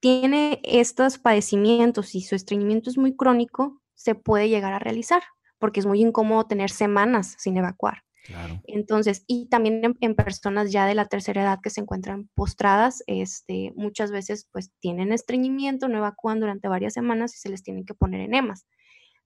tiene 0.00 0.60
estos 0.64 1.18
padecimientos 1.18 2.14
y 2.14 2.22
su 2.22 2.34
estreñimiento 2.34 2.90
es 2.90 2.98
muy 2.98 3.16
crónico, 3.16 3.80
se 3.94 4.14
puede 4.14 4.48
llegar 4.48 4.72
a 4.72 4.78
realizar 4.78 5.22
porque 5.64 5.80
es 5.80 5.86
muy 5.86 6.02
incómodo 6.02 6.44
tener 6.44 6.68
semanas 6.68 7.36
sin 7.38 7.56
evacuar. 7.56 8.02
Claro. 8.26 8.60
Entonces, 8.66 9.24
y 9.26 9.48
también 9.48 9.82
en, 9.82 9.96
en, 9.98 10.14
personas 10.14 10.70
ya 10.70 10.84
de 10.84 10.94
la 10.94 11.06
tercera 11.06 11.40
edad 11.40 11.60
que 11.62 11.70
se 11.70 11.80
encuentran 11.80 12.28
postradas, 12.34 13.02
este, 13.06 13.72
muchas 13.74 14.10
veces 14.10 14.46
pues 14.52 14.72
tienen 14.78 15.10
estreñimiento, 15.10 15.88
no 15.88 15.96
evacúan 15.96 16.38
durante 16.38 16.68
varias 16.68 16.92
semanas 16.92 17.34
y 17.34 17.38
se 17.38 17.48
les 17.48 17.62
tienen 17.62 17.86
que 17.86 17.94
poner 17.94 18.20
enemas. 18.20 18.66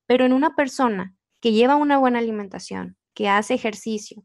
Pero 0.07 0.27
en 0.27 0.33
una 0.33 0.55
persona 0.55 1.17
que 1.41 1.51
lleva 1.51 1.75
una 1.75 1.99
buena 1.99 2.21
alimentación, 2.21 2.97
que 3.15 3.29
hace 3.29 3.55
ejercicio, 3.55 4.25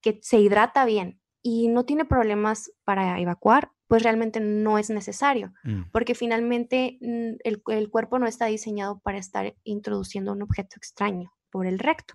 que 0.00 0.18
se 0.22 0.40
hidrata 0.40 0.84
bien 0.86 1.20
y 1.40 1.68
no 1.68 1.84
tiene 1.84 2.04
problemas 2.04 2.72
para 2.82 3.20
evacuar, 3.20 3.70
pues 3.86 4.02
realmente 4.02 4.40
no 4.40 4.76
es 4.76 4.90
necesario, 4.90 5.52
mm. 5.62 5.92
porque 5.92 6.16
finalmente 6.16 6.98
mm, 7.00 7.36
el, 7.44 7.62
el 7.68 7.90
cuerpo 7.90 8.18
no 8.18 8.26
está 8.26 8.46
diseñado 8.46 8.98
para 9.04 9.18
estar 9.18 9.54
introduciendo 9.62 10.32
un 10.32 10.42
objeto 10.42 10.74
extraño 10.78 11.32
por 11.54 11.68
el 11.68 11.78
recto. 11.78 12.14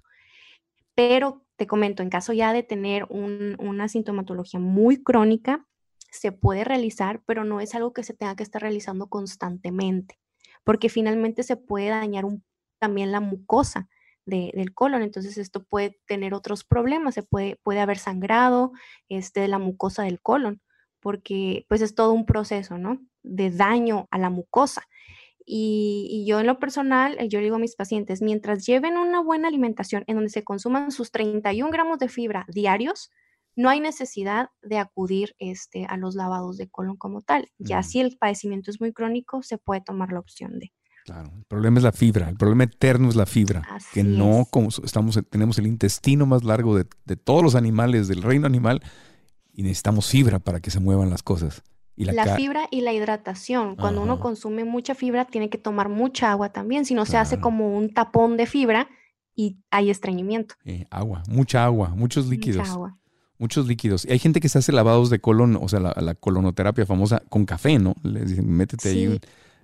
Pero 0.95 1.45
te 1.55 1.65
comento, 1.65 2.03
en 2.03 2.09
caso 2.09 2.33
ya 2.33 2.51
de 2.51 2.61
tener 2.61 3.05
un, 3.09 3.55
una 3.57 3.87
sintomatología 3.87 4.59
muy 4.59 5.01
crónica, 5.01 5.65
se 6.11 6.33
puede 6.33 6.65
realizar, 6.65 7.21
pero 7.25 7.45
no 7.45 7.61
es 7.61 7.73
algo 7.73 7.93
que 7.93 8.03
se 8.03 8.13
tenga 8.13 8.35
que 8.35 8.43
estar 8.43 8.61
realizando 8.61 9.07
constantemente, 9.07 10.19
porque 10.65 10.89
finalmente 10.89 11.43
se 11.43 11.55
puede 11.55 11.87
dañar 11.87 12.25
también 12.79 13.13
la 13.13 13.21
mucosa 13.21 13.87
de, 14.25 14.51
del 14.53 14.73
colon, 14.73 15.03
entonces 15.03 15.37
esto 15.37 15.63
puede 15.63 16.01
tener 16.05 16.33
otros 16.33 16.65
problemas, 16.65 17.13
se 17.13 17.23
puede, 17.23 17.55
puede 17.63 17.79
haber 17.79 17.97
sangrado 17.97 18.73
este, 19.07 19.39
de 19.39 19.47
la 19.47 19.57
mucosa 19.57 20.03
del 20.03 20.19
colon, 20.19 20.61
porque 20.99 21.65
pues 21.69 21.79
es 21.79 21.95
todo 21.95 22.11
un 22.11 22.25
proceso, 22.25 22.77
¿no? 22.77 22.99
De 23.23 23.51
daño 23.51 24.09
a 24.11 24.17
la 24.17 24.29
mucosa. 24.29 24.83
Y, 25.51 26.07
y, 26.11 26.27
yo 26.27 26.39
en 26.39 26.45
lo 26.45 26.59
personal, 26.59 27.17
eh, 27.17 27.27
yo 27.27 27.39
le 27.39 27.45
digo 27.45 27.55
a 27.55 27.59
mis 27.59 27.75
pacientes, 27.75 28.21
mientras 28.21 28.67
lleven 28.67 28.97
una 28.97 29.19
buena 29.19 29.47
alimentación 29.47 30.03
en 30.05 30.17
donde 30.17 30.29
se 30.29 30.43
consuman 30.43 30.91
sus 30.91 31.11
31 31.11 31.71
gramos 31.71 31.97
de 31.97 32.07
fibra 32.07 32.45
diarios, 32.49 33.09
no 33.55 33.67
hay 33.67 33.79
necesidad 33.79 34.49
de 34.61 34.77
acudir 34.77 35.35
este, 35.39 35.85
a 35.85 35.97
los 35.97 36.13
lavados 36.13 36.57
de 36.57 36.69
colon 36.69 36.97
como 36.97 37.21
tal. 37.21 37.49
Ya 37.57 37.81
si 37.81 37.99
el 37.99 38.15
padecimiento 38.17 38.69
es 38.69 38.79
muy 38.79 38.93
crónico, 38.93 39.41
se 39.41 39.57
puede 39.57 39.81
tomar 39.81 40.13
la 40.13 40.19
opción 40.19 40.59
de. 40.59 40.71
Claro, 41.05 41.31
el 41.35 41.45
problema 41.45 41.79
es 41.79 41.83
la 41.83 41.93
fibra, 41.93 42.29
el 42.29 42.37
problema 42.37 42.65
eterno 42.65 43.09
es 43.09 43.15
la 43.15 43.25
fibra, 43.25 43.63
Así 43.71 43.87
que 43.95 44.03
no 44.03 44.41
es. 44.41 44.49
como 44.49 44.69
estamos, 44.69 45.19
tenemos 45.31 45.57
el 45.57 45.65
intestino 45.65 46.27
más 46.27 46.43
largo 46.43 46.77
de, 46.77 46.85
de 47.05 47.15
todos 47.15 47.41
los 47.41 47.55
animales, 47.55 48.07
del 48.07 48.21
reino 48.21 48.45
animal, 48.45 48.83
y 49.51 49.63
necesitamos 49.63 50.07
fibra 50.07 50.37
para 50.37 50.59
que 50.59 50.69
se 50.69 50.79
muevan 50.79 51.09
las 51.09 51.23
cosas. 51.23 51.63
Y 51.99 52.05
la, 52.05 52.13
la 52.13 52.35
fibra 52.35 52.67
y 52.71 52.79
la 52.79 52.93
hidratación. 52.93 53.75
Cuando 53.75 54.01
Ajá. 54.01 54.13
uno 54.13 54.19
consume 54.21 54.63
mucha 54.63 54.95
fibra, 54.95 55.25
tiene 55.25 55.49
que 55.49 55.57
tomar 55.57 55.89
mucha 55.89 56.31
agua 56.31 56.49
también, 56.49 56.85
si 56.85 56.93
no 56.93 57.03
claro. 57.03 57.11
se 57.11 57.17
hace 57.17 57.41
como 57.41 57.77
un 57.77 57.93
tapón 57.93 58.37
de 58.37 58.45
fibra 58.45 58.87
y 59.35 59.57
hay 59.69 59.89
estreñimiento. 59.89 60.55
Eh, 60.63 60.85
agua, 60.89 61.23
mucha 61.27 61.65
agua, 61.65 61.89
muchos 61.89 62.27
líquidos. 62.27 62.59
Mucha 62.59 62.71
agua. 62.71 62.97
Muchos 63.37 63.67
líquidos. 63.67 64.05
Y 64.05 64.13
hay 64.13 64.19
gente 64.19 64.39
que 64.39 64.47
se 64.47 64.59
hace 64.59 64.71
lavados 64.71 65.09
de 65.09 65.19
colon, 65.19 65.57
o 65.61 65.67
sea, 65.67 65.81
la, 65.81 65.93
la 65.99 66.15
colonoterapia 66.15 66.85
famosa 66.85 67.21
con 67.27 67.45
café, 67.45 67.79
¿no? 67.79 67.95
Les 68.03 68.29
dicen, 68.29 68.49
métete 68.49 68.91
sí. 68.91 68.97
ahí 68.97 69.19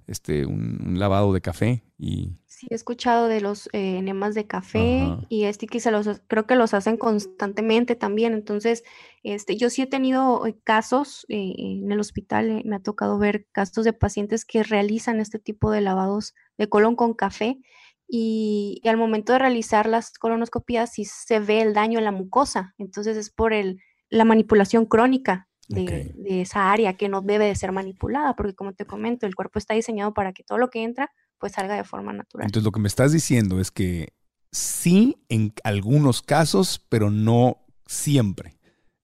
este, 0.08 0.46
un, 0.46 0.98
lavado 1.00 1.34
de 1.34 1.42
café 1.42 1.84
y... 1.98 2.38
Sí, 2.46 2.68
he 2.70 2.76
escuchado 2.76 3.28
de 3.28 3.42
los 3.42 3.68
eh, 3.74 3.98
enemas 3.98 4.34
de 4.34 4.48
café 4.48 5.06
y 5.28 5.44
este 5.44 5.68
que 5.68 5.82
se 5.82 5.92
los, 5.92 6.08
creo 6.28 6.48
que 6.48 6.56
los 6.56 6.74
hacen 6.74 6.96
constantemente 6.96 7.96
también. 7.96 8.34
Entonces, 8.34 8.84
este, 9.24 9.58
yo 9.58 9.70
sí 9.70 9.82
he 9.82 9.88
tenido 9.88 10.46
eh, 10.46 10.58
casos 10.64 11.26
eh, 11.28 11.54
en 11.58 11.92
el 11.92 12.00
hospital, 12.00 12.62
me 12.64 12.78
ha 12.78 12.80
tocado 12.80 13.18
ver 13.18 13.48
casos 13.52 13.84
de 13.84 13.92
pacientes 13.92 14.46
que 14.46 14.64
realizan 14.64 15.20
este 15.20 15.38
tipo 15.38 15.70
de 15.70 15.82
lavados 15.82 16.34
de 16.58 16.70
colon 16.70 16.96
con 16.96 17.14
café 17.14 17.60
y, 18.08 18.82
al 18.86 18.98
momento 18.98 19.34
de 19.34 19.40
realizar 19.40 19.88
las 19.88 20.14
colonoscopías 20.14 20.94
sí 20.94 21.06
se 21.06 21.40
ve 21.40 21.62
el 21.62 21.74
daño 21.74 22.00
en 22.00 22.06
la 22.06 22.12
mucosa. 22.12 22.74
Entonces, 22.78 23.18
es 23.18 23.30
por 23.30 23.54
el, 23.54 23.82
la 24.10 24.26
manipulación 24.26 24.86
crónica 24.86 25.50
de, 25.68 26.14
esa 26.42 26.72
área 26.72 26.94
que 26.94 27.10
no 27.10 27.22
debe 27.22 27.46
de 27.46 27.56
ser 27.56 27.72
manipulada, 27.72 28.36
porque 28.36 28.54
como 28.54 28.74
te 28.74 28.86
comento, 28.86 29.26
el 29.26 29.36
cuerpo 29.36 29.60
está 29.60 29.74
diseñado 29.74 30.14
para 30.14 30.34
que 30.34 30.44
todo 30.44 30.58
lo 30.58 30.70
que 30.70 30.84
entra 30.84 31.12
pues 31.38 31.54
salga 31.54 31.76
de 31.76 31.84
forma 31.84 32.14
natural. 32.14 32.46
Entonces 32.46 32.64
lo 32.64 32.72
que 32.72 32.80
me 32.80 32.88
estás 32.88 33.12
diciendo 33.12 33.60
es 33.60 33.72
que 33.72 34.14
sí 34.52 35.18
en 35.30 35.54
algunos 35.64 36.22
casos, 36.22 36.84
pero 36.90 37.12
no 37.12 37.66
siempre. 37.86 38.56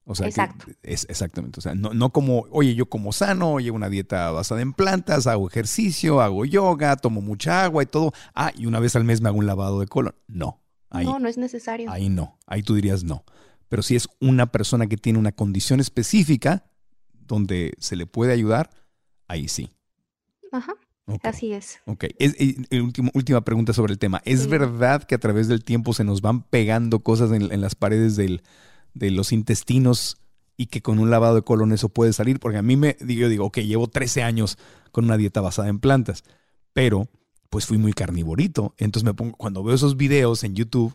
O 0.06 0.16
sea, 0.16 0.28
Exacto. 0.28 0.66
es 0.84 1.06
exactamente. 1.10 1.60
O 1.60 1.62
sea, 1.62 1.76
no, 1.76 1.94
no, 1.94 2.12
como, 2.12 2.46
oye, 2.52 2.74
yo 2.76 2.88
como 2.88 3.14
sano, 3.14 3.54
oye, 3.54 3.72
una 3.72 3.88
dieta 3.88 4.32
basada 4.32 4.62
en 4.62 4.74
plantas, 4.74 5.28
hago 5.28 5.48
ejercicio, 5.48 6.22
hago 6.22 6.44
yoga, 6.44 6.96
tomo 6.98 7.22
mucha 7.22 7.64
agua 7.64 7.84
y 7.84 7.86
todo. 7.86 8.12
Ah, 8.34 8.52
y 8.58 8.66
una 8.66 8.80
vez 8.80 8.96
al 8.96 9.04
mes 9.04 9.22
me 9.22 9.30
hago 9.30 9.38
un 9.38 9.46
lavado 9.46 9.80
de 9.80 9.88
colon. 9.88 10.16
No. 10.28 10.62
no, 10.92 11.20
no 11.20 11.28
es 11.28 11.38
necesario. 11.38 11.90
Ahí 11.92 12.10
no. 12.10 12.38
Ahí 12.48 12.64
tú 12.64 12.76
dirías 12.76 13.04
no. 13.04 13.24
Pero 13.72 13.84
si 13.84 13.96
es 13.96 14.10
una 14.20 14.52
persona 14.52 14.88
que 14.88 14.98
tiene 14.98 15.18
una 15.18 15.32
condición 15.32 15.80
específica 15.80 16.66
donde 17.14 17.72
se 17.80 17.96
le 17.96 18.06
puede 18.06 18.34
ayudar, 18.34 18.70
ahí 19.30 19.48
sí. 19.48 19.72
Ajá. 20.52 20.74
Así 21.24 21.54
es. 21.54 21.80
Ok. 21.86 22.04
Es, 22.20 22.36
última 23.14 23.46
pregunta 23.46 23.72
sobre 23.72 23.94
el 23.94 23.98
tema. 23.98 24.22
¿Es 24.26 24.48
verdad 24.48 25.04
que 25.04 25.16
a 25.16 25.20
través 25.20 25.48
del 25.48 25.64
tiempo 25.64 25.94
se 25.94 26.04
nos 26.04 26.20
van 26.20 26.44
pegando 26.44 27.00
cosas 27.00 27.32
en, 27.32 27.62
las 27.62 27.76
paredes 27.76 28.18
de 28.18 29.12
los 29.12 29.32
intestinos 29.32 30.18
y 30.58 30.66
que 30.66 30.82
con 30.82 31.00
un 31.00 31.10
lavado 31.10 31.36
de 31.36 31.44
colon 31.44 31.72
eso 31.72 31.88
puede 31.88 32.12
salir? 32.12 32.42
Porque 32.42 32.58
a 32.58 32.62
mí 32.62 32.76
me 32.76 32.98
digo, 33.00 33.22
yo 33.22 33.30
digo, 33.30 33.46
ok, 33.46 33.60
llevo 33.60 33.88
13 33.88 34.22
años 34.24 34.58
con 34.92 35.06
una 35.06 35.16
dieta 35.16 35.40
basada 35.40 35.70
en 35.70 35.80
plantas, 35.80 36.26
pero 36.74 37.08
pues 37.52 37.66
fui 37.68 37.78
muy 37.78 37.94
carnivorito. 37.94 38.74
Entonces 38.78 39.04
me 39.04 39.14
pongo, 39.14 39.36
cuando 39.36 39.62
veo 39.62 39.76
esos 39.76 39.98
videos 39.98 40.44
en 40.46 40.56
YouTube, 40.56 40.94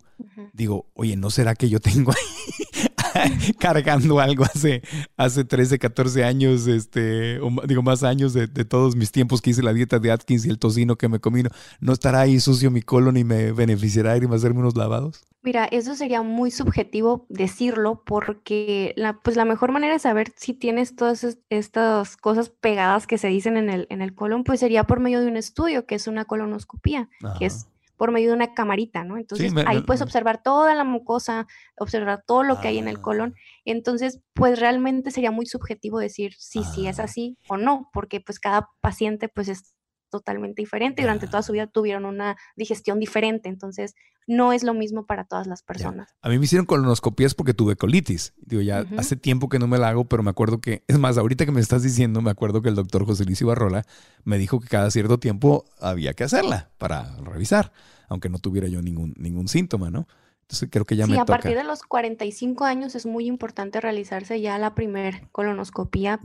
digo, 0.55 0.87
oye, 0.95 1.15
¿no 1.15 1.31
será 1.31 1.55
que 1.55 1.69
yo 1.69 1.79
tengo 1.81 2.11
ahí 2.11 2.86
cargando 3.59 4.21
algo 4.21 4.45
hace, 4.45 4.83
hace 5.17 5.45
13, 5.45 5.79
14 5.79 6.25
años, 6.25 6.67
este, 6.67 7.41
digo, 7.67 7.83
más 7.83 8.03
años 8.03 8.33
de, 8.33 8.47
todos 8.47 8.97
mis 8.97 9.13
tiempos 9.13 9.41
que 9.41 9.51
hice 9.51 9.63
la 9.63 9.73
dieta 9.73 9.99
de 9.99 10.11
Atkins 10.11 10.47
y 10.47 10.51
el 10.51 10.59
tocino 10.59 10.97
que 10.97 11.09
me 11.09 11.21
comí? 11.21 11.43
¿No 11.81 11.93
estará 11.93 12.21
ahí 12.21 12.41
sucio 12.41 12.71
mi 12.71 12.83
colon 12.83 13.17
y 13.17 13.25
me 13.25 13.53
beneficiará 13.53 14.17
irme 14.17 14.35
a 14.35 14.37
hacerme 14.37 14.61
unos 14.61 14.77
lavados? 14.77 15.25
Mira, 15.43 15.67
eso 15.67 15.95
sería 15.95 16.23
muy 16.23 16.51
subjetivo 16.51 17.25
decirlo 17.29 18.03
porque 18.05 18.93
la, 18.97 19.21
pues 19.21 19.37
la 19.37 19.45
mejor 19.45 19.71
manera 19.71 19.93
de 19.93 20.01
saber 20.01 20.33
si 20.37 20.55
tienes 20.55 20.97
todas 20.97 21.39
estas 21.51 22.17
cosas 22.17 22.49
pegadas 22.49 23.07
que 23.07 23.17
se 23.17 23.29
dicen 23.29 23.57
en 23.57 23.71
el, 23.71 23.87
en 23.91 24.03
el 24.03 24.13
colon, 24.15 24.43
pues 24.43 24.59
sería 24.59 24.85
por 24.85 24.99
medio 24.99 25.21
de 25.21 25.29
un 25.29 25.37
estudio, 25.37 25.87
que 25.87 25.95
es 25.95 26.09
una 26.09 26.25
colonoscopía, 26.25 27.09
que 27.39 27.47
es 27.47 27.69
por 27.97 28.13
medio 28.13 28.29
de 28.29 28.37
una 28.37 28.55
camarita, 28.55 29.05
¿no? 29.05 29.17
Entonces 29.17 29.53
ahí 29.67 29.83
puedes 29.83 30.03
observar 30.03 30.43
toda 30.43 30.75
la 30.75 30.85
mucosa, 30.85 31.47
observar 31.79 32.23
todo 32.27 32.43
lo 32.43 32.61
que 32.61 32.69
hay 32.69 32.79
en 32.79 32.89
el 32.89 33.01
colon. 33.01 33.35
Ah. 33.37 33.41
Entonces, 33.65 34.21
pues 34.35 34.61
realmente 34.61 35.11
sería 35.11 35.31
muy 35.31 35.47
subjetivo 35.47 35.99
decir 35.99 36.35
si 36.39 36.63
sí 36.65 36.87
es 36.87 37.01
ah. 37.01 37.05
así 37.05 37.39
o 37.49 37.57
no, 37.57 37.89
porque 37.93 38.21
pues 38.21 38.39
cada 38.39 38.69
paciente 38.81 39.29
pues 39.29 39.49
es 39.49 39.75
totalmente 40.11 40.63
diferente 40.63 41.03
y 41.03 41.05
durante 41.05 41.27
toda 41.27 41.43
su 41.43 41.53
vida 41.53 41.67
tuvieron 41.67 42.05
una 42.05 42.37
digestión 42.57 43.01
diferente, 43.01 43.49
entonces 43.49 43.95
no 44.27 44.53
es 44.53 44.65
lo 44.65 44.75
mismo 44.75 45.07
para 45.07 45.25
todas 45.25 45.47
las 45.47 45.63
personas. 45.63 46.15
A 46.21 46.29
mí 46.29 46.39
me 46.39 46.45
hicieron 46.45 46.67
colonoscopías 46.67 47.35
porque 47.35 47.55
tuve 47.55 47.77
colitis. 47.77 48.35
Digo, 48.39 48.61
ya 48.61 48.85
hace 48.97 49.17
tiempo 49.17 49.49
que 49.49 49.59
no 49.59 49.69
me 49.69 49.79
la 49.79 49.89
hago, 49.89 50.07
pero 50.07 50.23
me 50.23 50.31
acuerdo 50.31 50.61
que, 50.61 50.83
es 50.89 50.99
más, 50.99 51.17
ahorita 51.17 51.47
que 51.47 51.53
me 51.53 51.61
estás 51.61 51.83
diciendo, 51.83 52.21
me 52.21 52.31
acuerdo 52.31 52.61
que 52.61 52.69
el 52.69 52.75
doctor 52.75 53.07
José 53.07 53.25
Luis 53.25 53.41
Ibarrola 53.41 53.85
me 54.25 54.39
dijo 54.39 54.61
que 54.61 54.69
cada 54.69 54.91
cierto 54.91 55.19
tiempo 55.19 55.65
había 55.81 56.15
que 56.15 56.25
hacerla 56.25 56.71
para 56.79 57.17
revisar, 57.19 57.73
aunque 58.09 58.29
no 58.29 58.39
tuviera 58.39 58.67
yo 58.69 58.83
ningún, 58.83 59.15
ningún 59.17 59.49
síntoma, 59.49 59.91
¿no? 59.91 60.09
Entonces 60.43 60.69
creo 60.71 60.85
que 60.85 60.95
ya 60.95 61.07
me 61.07 61.15
Sí, 61.15 61.19
a 61.19 61.25
partir 61.25 61.57
de 61.57 61.65
los 61.65 61.83
45 61.83 62.65
años 62.65 62.95
es 62.95 63.05
muy 63.05 63.27
importante 63.27 63.81
realizarse 63.81 64.41
ya 64.41 64.59
la 64.59 64.77
primer 64.77 65.29
colonoscopía 65.33 66.21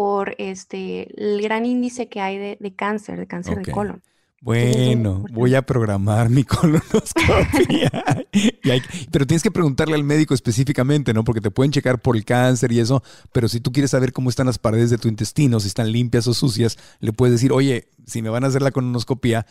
por 0.00 0.34
este 0.38 1.12
el 1.22 1.42
gran 1.42 1.66
índice 1.66 2.08
que 2.08 2.22
hay 2.22 2.38
de, 2.38 2.74
cáncer, 2.74 3.18
de 3.18 3.26
cáncer 3.26 3.58
de 3.58 3.70
colon. 3.70 4.02
Bueno, 4.40 5.26
voy 5.30 5.54
a 5.54 5.60
programar 5.60 6.30
mi 6.30 6.42
colonoscopia. 6.44 7.90
pero 9.12 9.26
tienes 9.26 9.42
que 9.42 9.50
preguntarle 9.50 9.96
al 9.96 10.04
médico 10.04 10.32
específicamente, 10.32 11.12
¿no? 11.12 11.22
Porque 11.22 11.42
te 11.42 11.50
pueden 11.50 11.70
checar 11.70 12.00
por 12.00 12.16
el 12.16 12.24
cáncer 12.24 12.72
y 12.72 12.80
eso, 12.80 13.02
pero 13.32 13.46
si 13.46 13.60
tú 13.60 13.72
quieres 13.72 13.90
saber 13.90 14.14
cómo 14.14 14.30
están 14.30 14.46
las 14.46 14.58
paredes 14.58 14.88
de 14.88 14.96
tu 14.96 15.06
intestino, 15.06 15.60
si 15.60 15.68
están 15.68 15.92
limpias 15.92 16.26
o 16.28 16.32
sucias, 16.32 16.78
le 17.00 17.12
puedes 17.12 17.34
decir, 17.34 17.52
oye, 17.52 17.90
si 18.06 18.22
me 18.22 18.30
van 18.30 18.44
a 18.44 18.46
hacer 18.46 18.62
la 18.62 18.70
colonoscopia, 18.70 19.44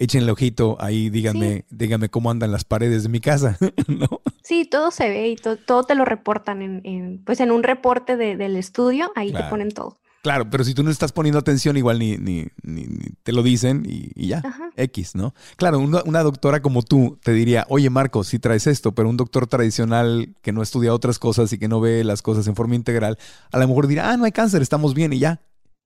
échenle 0.00 0.32
ojito 0.32 0.76
ahí, 0.80 1.10
díganme, 1.10 1.66
díganme 1.70 2.08
cómo 2.08 2.30
andan 2.30 2.50
las 2.50 2.64
paredes 2.64 3.04
de 3.04 3.10
mi 3.10 3.20
casa, 3.20 3.56
¿no? 3.86 4.08
Sí, 4.42 4.64
todo 4.64 4.90
se 4.90 5.08
ve 5.08 5.28
y 5.28 5.36
todo 5.36 5.84
te 5.84 5.94
lo 5.94 6.04
reportan 6.04 6.62
en, 6.62 7.22
pues 7.24 7.38
en 7.40 7.52
un 7.52 7.62
reporte 7.62 8.16
del 8.16 8.56
estudio, 8.56 9.12
ahí 9.14 9.32
te 9.32 9.42
ponen 9.44 9.70
todo. 9.70 9.98
Claro, 10.22 10.50
pero 10.50 10.64
si 10.64 10.74
tú 10.74 10.82
no 10.82 10.90
estás 10.90 11.12
poniendo 11.12 11.38
atención, 11.38 11.78
igual 11.78 11.98
ni, 11.98 12.18
ni, 12.18 12.46
ni, 12.62 12.86
te 13.22 13.32
lo 13.32 13.42
dicen 13.42 13.84
y, 13.86 14.26
ya, 14.26 14.42
X, 14.76 15.14
¿no? 15.14 15.34
Claro, 15.56 15.78
una, 15.78 16.22
doctora 16.22 16.60
como 16.60 16.82
tú 16.82 17.18
te 17.22 17.32
diría, 17.32 17.64
oye 17.70 17.88
Marco, 17.88 18.22
si 18.22 18.38
traes 18.38 18.66
esto, 18.66 18.94
pero 18.94 19.08
un 19.08 19.16
doctor 19.16 19.46
tradicional 19.46 20.34
que 20.42 20.52
no 20.52 20.62
estudia 20.62 20.92
otras 20.92 21.18
cosas 21.18 21.52
y 21.54 21.58
que 21.58 21.68
no 21.68 21.80
ve 21.80 22.04
las 22.04 22.20
cosas 22.20 22.46
en 22.48 22.54
forma 22.54 22.74
integral, 22.74 23.18
a 23.50 23.58
lo 23.58 23.66
mejor 23.66 23.86
dirá, 23.86 24.10
ah, 24.10 24.16
no 24.18 24.24
hay 24.24 24.32
cáncer, 24.32 24.60
estamos 24.60 24.92
bien 24.92 25.12
y 25.14 25.20
ya. 25.20 25.40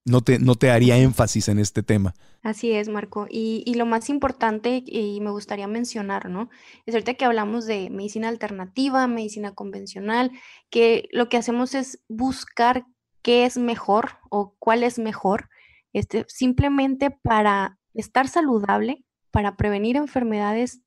No 0.04 0.20
te, 0.20 0.38
no 0.38 0.54
te 0.54 0.70
haría 0.70 0.98
énfasis 0.98 1.48
en 1.48 1.58
este 1.58 1.82
tema. 1.82 2.14
Así 2.42 2.72
es, 2.72 2.88
Marco. 2.88 3.26
Y, 3.30 3.62
y, 3.64 3.74
lo 3.74 3.86
más 3.86 4.10
importante, 4.10 4.82
y 4.84 5.20
me 5.22 5.30
gustaría 5.30 5.66
mencionar, 5.66 6.28
¿no? 6.28 6.50
Es 6.84 6.94
ahorita 6.94 7.14
que 7.14 7.24
hablamos 7.24 7.64
de 7.64 7.88
medicina 7.88 8.28
alternativa, 8.28 9.06
medicina 9.06 9.54
convencional, 9.54 10.30
que 10.68 11.08
lo 11.10 11.30
que 11.30 11.38
hacemos 11.38 11.74
es 11.74 12.00
buscar 12.06 12.84
qué 13.22 13.46
es 13.46 13.56
mejor 13.56 14.18
o 14.28 14.54
cuál 14.58 14.82
es 14.82 14.98
mejor, 14.98 15.48
este, 15.94 16.26
simplemente 16.28 17.10
para 17.10 17.78
estar 17.94 18.28
saludable, 18.28 19.04
para 19.30 19.56
prevenir 19.56 19.96
enfermedades, 19.96 20.82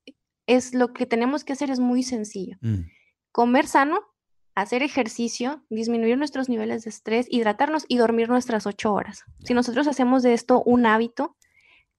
es 0.46 0.72
lo 0.72 0.92
que 0.92 1.04
tenemos 1.04 1.44
que 1.44 1.52
hacer 1.52 1.70
es 1.70 1.80
muy 1.80 2.02
sencillo. 2.02 2.56
Mm. 2.60 2.84
Comer 3.32 3.66
sano, 3.66 4.00
hacer 4.60 4.82
ejercicio, 4.82 5.64
disminuir 5.70 6.18
nuestros 6.18 6.48
niveles 6.48 6.84
de 6.84 6.90
estrés, 6.90 7.26
hidratarnos 7.30 7.84
y 7.88 7.96
dormir 7.98 8.28
nuestras 8.28 8.66
ocho 8.66 8.92
horas. 8.92 9.24
Si 9.44 9.54
nosotros 9.54 9.86
hacemos 9.86 10.22
de 10.22 10.34
esto 10.34 10.62
un 10.64 10.86
hábito, 10.86 11.36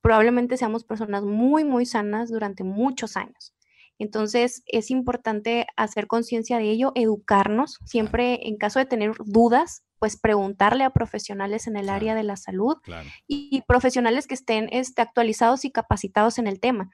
probablemente 0.01 0.57
seamos 0.57 0.83
personas 0.83 1.23
muy, 1.23 1.63
muy 1.63 1.85
sanas 1.85 2.29
durante 2.29 2.63
muchos 2.63 3.17
años. 3.17 3.53
Entonces, 3.99 4.63
es 4.65 4.91
importante 4.91 5.67
hacer 5.75 6.07
conciencia 6.07 6.57
de 6.57 6.69
ello, 6.69 6.93
educarnos, 6.95 7.79
siempre 7.85 8.47
en 8.47 8.57
caso 8.57 8.79
de 8.79 8.85
tener 8.85 9.11
dudas, 9.25 9.83
pues 9.99 10.17
preguntarle 10.17 10.85
a 10.85 10.91
profesionales 10.91 11.67
en 11.67 11.75
el 11.75 11.89
área 11.89 12.15
de 12.15 12.23
la 12.23 12.37
salud 12.37 12.77
y, 13.27 13.61
profesionales 13.67 14.25
que 14.25 14.35
estén 14.35 14.69
este, 14.71 15.01
actualizados 15.01 15.65
y 15.65 15.71
capacitados 15.71 16.39
en 16.39 16.47
el 16.47 16.61
tema. 16.61 16.89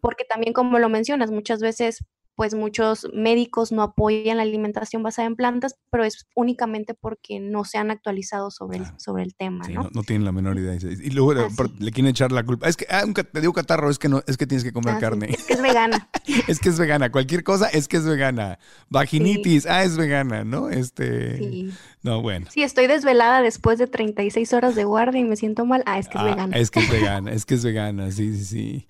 Porque 0.00 0.24
también, 0.28 0.52
como 0.52 0.80
lo 0.80 0.88
mencionas, 0.88 1.30
muchas 1.30 1.60
veces 1.60 2.04
pues 2.38 2.54
muchos 2.54 3.08
médicos 3.12 3.72
no 3.72 3.82
apoyan 3.82 4.36
la 4.36 4.44
alimentación 4.44 5.02
basada 5.02 5.26
en 5.26 5.34
plantas, 5.34 5.74
pero 5.90 6.04
es 6.04 6.28
únicamente 6.36 6.94
porque 6.94 7.40
no 7.40 7.64
se 7.64 7.78
han 7.78 7.90
actualizado 7.90 8.52
sobre, 8.52 8.78
el, 8.78 8.84
sobre 8.96 9.24
el 9.24 9.34
tema, 9.34 9.66
¿no? 9.66 9.90
¿no? 9.92 10.04
tienen 10.04 10.24
la 10.24 10.30
menor 10.30 10.56
idea. 10.56 10.74
Y 10.74 11.10
luego 11.10 11.32
ah, 11.32 11.48
le 11.80 11.90
quieren 11.90 12.10
echar 12.10 12.30
la 12.30 12.44
culpa. 12.44 12.68
Es 12.68 12.76
que 12.76 12.86
ah, 12.90 13.02
te 13.12 13.40
digo 13.40 13.52
catarro, 13.52 13.90
es 13.90 13.98
que 13.98 14.08
no, 14.08 14.22
es 14.28 14.36
que 14.36 14.46
tienes 14.46 14.62
que 14.62 14.72
comer 14.72 14.94
ah, 14.94 14.98
carne. 15.00 15.30
Es 15.30 15.46
que 15.46 15.54
es 15.54 15.62
vegana. 15.62 16.08
es 16.46 16.60
que 16.60 16.68
es 16.68 16.78
vegana. 16.78 17.10
Cualquier 17.10 17.42
cosa 17.42 17.70
es 17.70 17.88
que 17.88 17.96
es 17.96 18.04
vegana. 18.04 18.60
Vaginitis, 18.88 19.66
ah, 19.66 19.82
es 19.82 19.96
vegana, 19.96 20.44
¿no? 20.44 20.70
Este. 20.70 21.38
Sí. 21.38 21.72
No, 22.04 22.22
bueno. 22.22 22.46
Sí, 22.50 22.62
estoy 22.62 22.86
desvelada 22.86 23.42
después 23.42 23.80
de 23.80 23.88
36 23.88 24.52
horas 24.52 24.76
de 24.76 24.84
guardia 24.84 25.20
y 25.20 25.24
me 25.24 25.34
siento 25.34 25.66
mal. 25.66 25.82
Ah, 25.86 25.98
es 25.98 26.06
que 26.06 26.18
es 26.18 26.24
vegana. 26.24 26.56
Es 26.56 26.70
que 26.70 26.78
es 26.78 26.88
vegana, 26.92 27.32
es 27.32 27.44
que 27.44 27.54
es 27.54 27.64
vegana, 27.64 28.12
sí, 28.12 28.32
sí, 28.36 28.44
sí. 28.44 28.86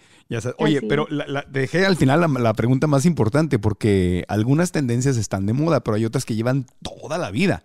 Oye, 0.59 0.83
pero 0.83 1.07
la, 1.09 1.43
dejé 1.49 1.87
al 1.87 1.97
final 1.97 2.27
la, 2.39 2.53
pregunta 2.53 2.87
más 2.87 3.07
importante 3.07 3.38
porque 3.61 4.25
algunas 4.29 4.73
tendencias 4.73 5.17
están 5.17 5.47
de 5.47 5.53
moda, 5.53 5.81
pero 5.81 5.97
hay 5.97 6.05
otras 6.05 6.25
que 6.25 6.35
llevan 6.35 6.67
toda 6.83 7.19
la 7.19 7.31
vida. 7.31 7.63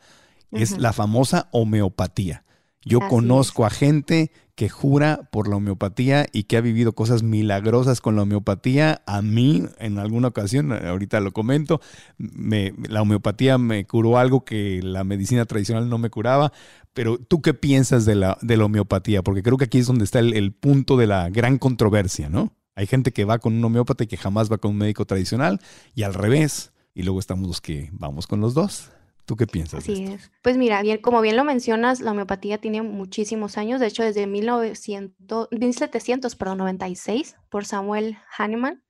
Es 0.51 0.77
la 0.77 0.93
famosa 0.93 1.47
homeopatía. 1.51 2.43
Yo 2.85 2.99
Así 2.99 3.09
conozco 3.09 3.65
a 3.65 3.69
gente 3.69 4.31
que 4.55 4.69
jura 4.69 5.29
por 5.31 5.47
la 5.47 5.55
homeopatía 5.55 6.27
y 6.31 6.43
que 6.43 6.57
ha 6.57 6.61
vivido 6.61 6.93
cosas 6.93 7.23
milagrosas 7.23 8.01
con 8.01 8.15
la 8.15 8.21
homeopatía. 8.23 9.01
A 9.07 9.21
mí, 9.21 9.63
en 9.79 9.97
alguna 9.97 10.27
ocasión, 10.27 10.71
ahorita 10.71 11.19
lo 11.21 11.31
comento, 11.31 11.81
me, 12.17 12.73
la 12.87 13.01
homeopatía 13.01 13.57
me 13.57 13.85
curó 13.85 14.17
algo 14.19 14.45
que 14.45 14.81
la 14.83 15.03
medicina 15.03 15.45
tradicional 15.45 15.89
no 15.89 15.97
me 15.97 16.09
curaba. 16.09 16.51
Pero 16.93 17.17
tú 17.17 17.41
qué 17.41 17.55
piensas 17.55 18.05
de 18.05 18.15
la, 18.15 18.37
de 18.41 18.57
la 18.57 18.65
homeopatía? 18.65 19.23
Porque 19.23 19.41
creo 19.41 19.57
que 19.57 19.65
aquí 19.65 19.79
es 19.79 19.87
donde 19.87 20.03
está 20.03 20.19
el, 20.19 20.33
el 20.33 20.51
punto 20.51 20.97
de 20.97 21.07
la 21.07 21.29
gran 21.29 21.57
controversia, 21.57 22.29
¿no? 22.29 22.53
Hay 22.75 22.87
gente 22.87 23.11
que 23.11 23.25
va 23.25 23.39
con 23.39 23.53
un 23.53 23.63
homeópata 23.63 24.03
y 24.03 24.07
que 24.07 24.17
jamás 24.17 24.51
va 24.51 24.57
con 24.57 24.71
un 24.71 24.77
médico 24.77 25.05
tradicional 25.05 25.59
y 25.95 26.03
al 26.03 26.13
revés. 26.13 26.73
Y 26.95 27.03
luego 27.03 27.19
estamos 27.19 27.47
los 27.47 27.61
que 27.61 27.89
vamos 27.91 28.27
con 28.27 28.39
los 28.41 28.53
dos. 28.53 28.91
¿Tú 29.25 29.35
qué 29.35 29.47
piensas? 29.47 29.85
de 29.85 29.93
Así 29.93 30.03
esto? 30.03 30.15
es. 30.15 30.31
Pues 30.41 30.57
mira, 30.57 30.81
bien, 30.81 30.97
como 31.01 31.21
bien 31.21 31.35
lo 31.37 31.43
mencionas, 31.43 32.01
la 32.01 32.11
homeopatía 32.11 32.57
tiene 32.57 32.81
muchísimos 32.81 33.57
años, 33.57 33.79
de 33.79 33.87
hecho 33.87 34.03
desde 34.03 34.27
1900, 34.27 35.47
1700, 35.51 36.35
perdón, 36.35 36.57
96, 36.59 37.37
por 37.49 37.65
Samuel 37.65 38.17
Hahnemann, 38.37 38.83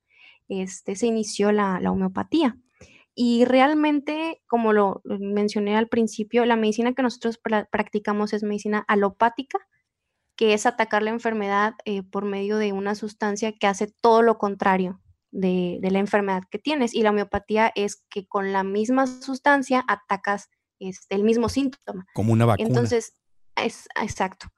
este, 0.48 0.96
se 0.96 1.06
inició 1.06 1.52
la, 1.52 1.78
la 1.80 1.90
homeopatía. 1.92 2.56
Y 3.14 3.44
realmente, 3.44 4.42
como 4.48 4.72
lo 4.72 5.00
lo 5.04 5.18
mencioné 5.20 5.76
al 5.76 5.86
principio, 5.88 6.44
la 6.44 6.56
medicina 6.56 6.94
que 6.94 7.02
nosotros 7.02 7.40
pra- 7.40 7.68
practicamos 7.70 8.32
es 8.32 8.42
medicina 8.42 8.84
alopática, 8.88 9.58
que 10.36 10.54
es 10.54 10.66
atacar 10.66 11.02
la 11.02 11.10
enfermedad 11.10 11.74
eh, 11.84 12.02
por 12.02 12.24
medio 12.24 12.56
de 12.58 12.72
una 12.72 12.94
sustancia 12.94 13.52
que 13.52 13.66
hace 13.66 13.92
todo 14.00 14.22
lo 14.22 14.38
contrario 14.38 15.00
de, 15.30 15.78
de 15.80 15.90
la 15.90 15.98
enfermedad 15.98 16.42
que 16.50 16.58
tienes. 16.58 16.94
Y 16.94 17.02
la 17.02 17.10
homeopatía 17.10 17.72
es 17.74 18.04
que 18.10 18.26
con 18.26 18.52
la 18.52 18.64
misma 18.64 19.06
sustancia 19.06 19.84
atacas 19.86 20.48
este, 20.80 21.14
el 21.14 21.24
mismo 21.24 21.48
síntoma. 21.48 22.04
Como 22.14 22.32
una 22.32 22.46
vacuna. 22.46 22.66
Entonces, 22.68 23.14
es 23.56 23.86
exacto. 24.02 24.48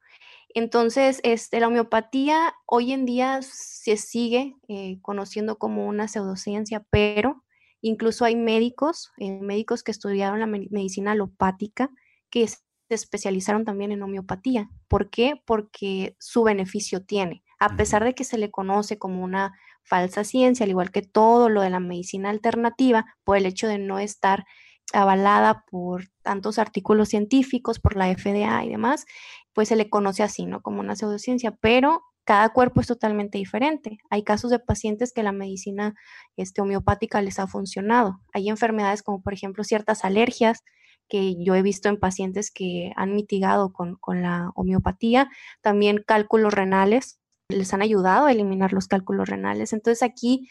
Entonces, 0.49 1.19
este, 1.23 1.59
la 1.59 1.67
homeopatía 1.67 2.53
hoy 2.65 2.91
en 2.91 3.05
día 3.05 3.41
se 3.43 3.97
sigue 3.97 4.55
eh, 4.67 4.99
conociendo 5.01 5.57
como 5.57 5.85
una 5.87 6.07
pseudociencia, 6.07 6.85
pero 6.89 7.43
incluso 7.81 8.25
hay 8.25 8.35
médicos, 8.35 9.11
eh, 9.17 9.39
médicos 9.39 9.83
que 9.83 9.91
estudiaron 9.91 10.39
la 10.39 10.47
me- 10.47 10.67
medicina 10.71 11.11
alopática, 11.11 11.91
que 12.31 12.43
se 12.87 12.95
especializaron 12.95 13.65
también 13.65 13.91
en 13.91 14.01
homeopatía. 14.01 14.69
¿Por 14.87 15.09
qué? 15.09 15.41
Porque 15.45 16.15
su 16.19 16.43
beneficio 16.43 17.03
tiene. 17.03 17.43
A 17.59 17.75
pesar 17.75 18.03
de 18.03 18.13
que 18.13 18.23
se 18.23 18.37
le 18.37 18.51
conoce 18.51 18.97
como 18.97 19.23
una 19.23 19.53
falsa 19.83 20.23
ciencia, 20.23 20.63
al 20.63 20.69
igual 20.69 20.91
que 20.91 21.01
todo 21.01 21.49
lo 21.49 21.61
de 21.61 21.69
la 21.69 21.79
medicina 21.79 22.29
alternativa, 22.29 23.05
por 23.23 23.37
el 23.37 23.45
hecho 23.45 23.67
de 23.67 23.79
no 23.79 23.99
estar 23.99 24.45
avalada 24.93 25.65
por 25.69 26.05
tantos 26.21 26.59
artículos 26.59 27.09
científicos, 27.09 27.79
por 27.79 27.95
la 27.95 28.13
FDA 28.13 28.63
y 28.63 28.69
demás, 28.69 29.05
pues 29.53 29.69
se 29.69 29.75
le 29.75 29.89
conoce 29.89 30.23
así, 30.23 30.45
¿no? 30.45 30.61
Como 30.61 30.79
una 30.79 30.95
pseudociencia, 30.95 31.51
pero 31.59 32.03
cada 32.23 32.49
cuerpo 32.49 32.81
es 32.81 32.87
totalmente 32.87 33.37
diferente. 33.37 33.99
Hay 34.09 34.23
casos 34.23 34.51
de 34.51 34.59
pacientes 34.59 35.13
que 35.13 35.23
la 35.23 35.31
medicina 35.31 35.95
este, 36.35 36.61
homeopática 36.61 37.21
les 37.21 37.39
ha 37.39 37.47
funcionado. 37.47 38.19
Hay 38.33 38.49
enfermedades 38.49 39.01
como 39.01 39.21
por 39.21 39.33
ejemplo 39.33 39.63
ciertas 39.63 40.03
alergias 40.05 40.63
que 41.07 41.35
yo 41.43 41.55
he 41.55 41.61
visto 41.61 41.89
en 41.89 41.99
pacientes 41.99 42.51
que 42.51 42.91
han 42.95 43.13
mitigado 43.15 43.71
con, 43.73 43.95
con 43.95 44.21
la 44.21 44.51
homeopatía, 44.55 45.29
también 45.61 46.03
cálculos 46.05 46.53
renales, 46.53 47.19
les 47.49 47.73
han 47.73 47.81
ayudado 47.81 48.25
a 48.25 48.31
eliminar 48.31 48.73
los 48.73 48.87
cálculos 48.87 49.29
renales. 49.29 49.73
Entonces 49.73 50.03
aquí 50.03 50.49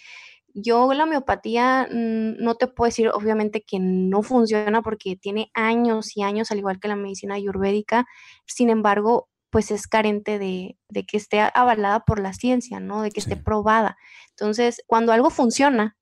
yo 0.54 0.92
la 0.94 1.04
homeopatía 1.04 1.88
mm, 1.90 2.42
no 2.42 2.54
te 2.54 2.66
puedo 2.66 2.88
decir 2.88 3.10
obviamente 3.10 3.62
que 3.62 3.78
no 3.78 4.22
funciona 4.22 4.82
porque 4.82 5.16
tiene 5.16 5.50
años 5.54 6.16
y 6.16 6.22
años, 6.22 6.50
al 6.50 6.58
igual 6.58 6.80
que 6.80 6.88
la 6.88 6.96
medicina 6.96 7.34
ayurvédica. 7.34 8.06
Sin 8.46 8.70
embargo, 8.70 9.28
pues 9.50 9.70
es 9.70 9.86
carente 9.86 10.38
de, 10.38 10.78
de 10.88 11.04
que 11.04 11.18
esté 11.18 11.40
avalada 11.40 12.00
por 12.00 12.20
la 12.20 12.32
ciencia, 12.32 12.80
¿no? 12.80 13.02
De 13.02 13.10
que 13.10 13.20
esté 13.20 13.36
probada. 13.36 13.96
Entonces, 14.30 14.82
cuando 14.86 15.12
algo 15.12 15.30
funciona 15.30 15.96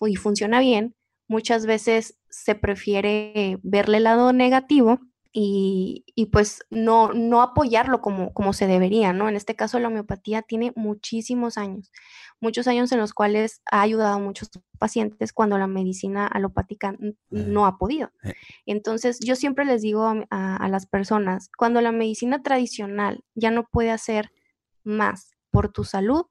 y 0.00 0.16
funciona 0.16 0.60
bien, 0.60 0.94
muchas 1.28 1.66
veces 1.66 2.18
se 2.30 2.54
prefiere 2.54 3.58
verle 3.62 3.98
el 3.98 4.04
lado 4.04 4.32
negativo 4.32 5.00
y, 5.32 6.04
y 6.14 6.26
pues 6.26 6.60
no, 6.70 7.12
no 7.12 7.42
apoyarlo 7.42 8.00
como, 8.00 8.32
como 8.32 8.54
se 8.54 8.66
debería, 8.66 9.12
¿no? 9.12 9.28
En 9.28 9.36
este 9.36 9.54
caso, 9.54 9.78
la 9.78 9.88
homeopatía 9.88 10.40
tiene 10.40 10.72
muchísimos 10.76 11.58
años, 11.58 11.92
muchos 12.40 12.66
años 12.68 12.90
en 12.92 12.98
los 13.00 13.12
cuales 13.12 13.60
ha 13.70 13.82
ayudado 13.82 14.14
a 14.14 14.18
muchos 14.18 14.48
pacientes 14.78 15.34
cuando 15.34 15.58
la 15.58 15.66
medicina 15.66 16.26
alopática 16.26 16.96
no 17.28 17.66
ha 17.66 17.76
podido. 17.76 18.10
Eh. 18.22 18.32
Entonces, 18.64 19.18
yo 19.20 19.36
siempre 19.36 19.66
les 19.66 19.82
digo 19.82 20.04
a, 20.06 20.14
mi- 20.14 20.24
a- 20.30 20.56
a 20.56 20.68
las 20.70 20.86
personas, 20.86 21.50
cuando 21.54 21.82
la 21.82 21.92
medicina 21.92 22.42
tradicional 22.42 23.22
ya 23.34 23.50
no 23.50 23.66
puede 23.70 23.90
hacer 23.90 24.32
más 24.84 25.32
por 25.50 25.70
tu 25.70 25.84
salud, 25.84 26.24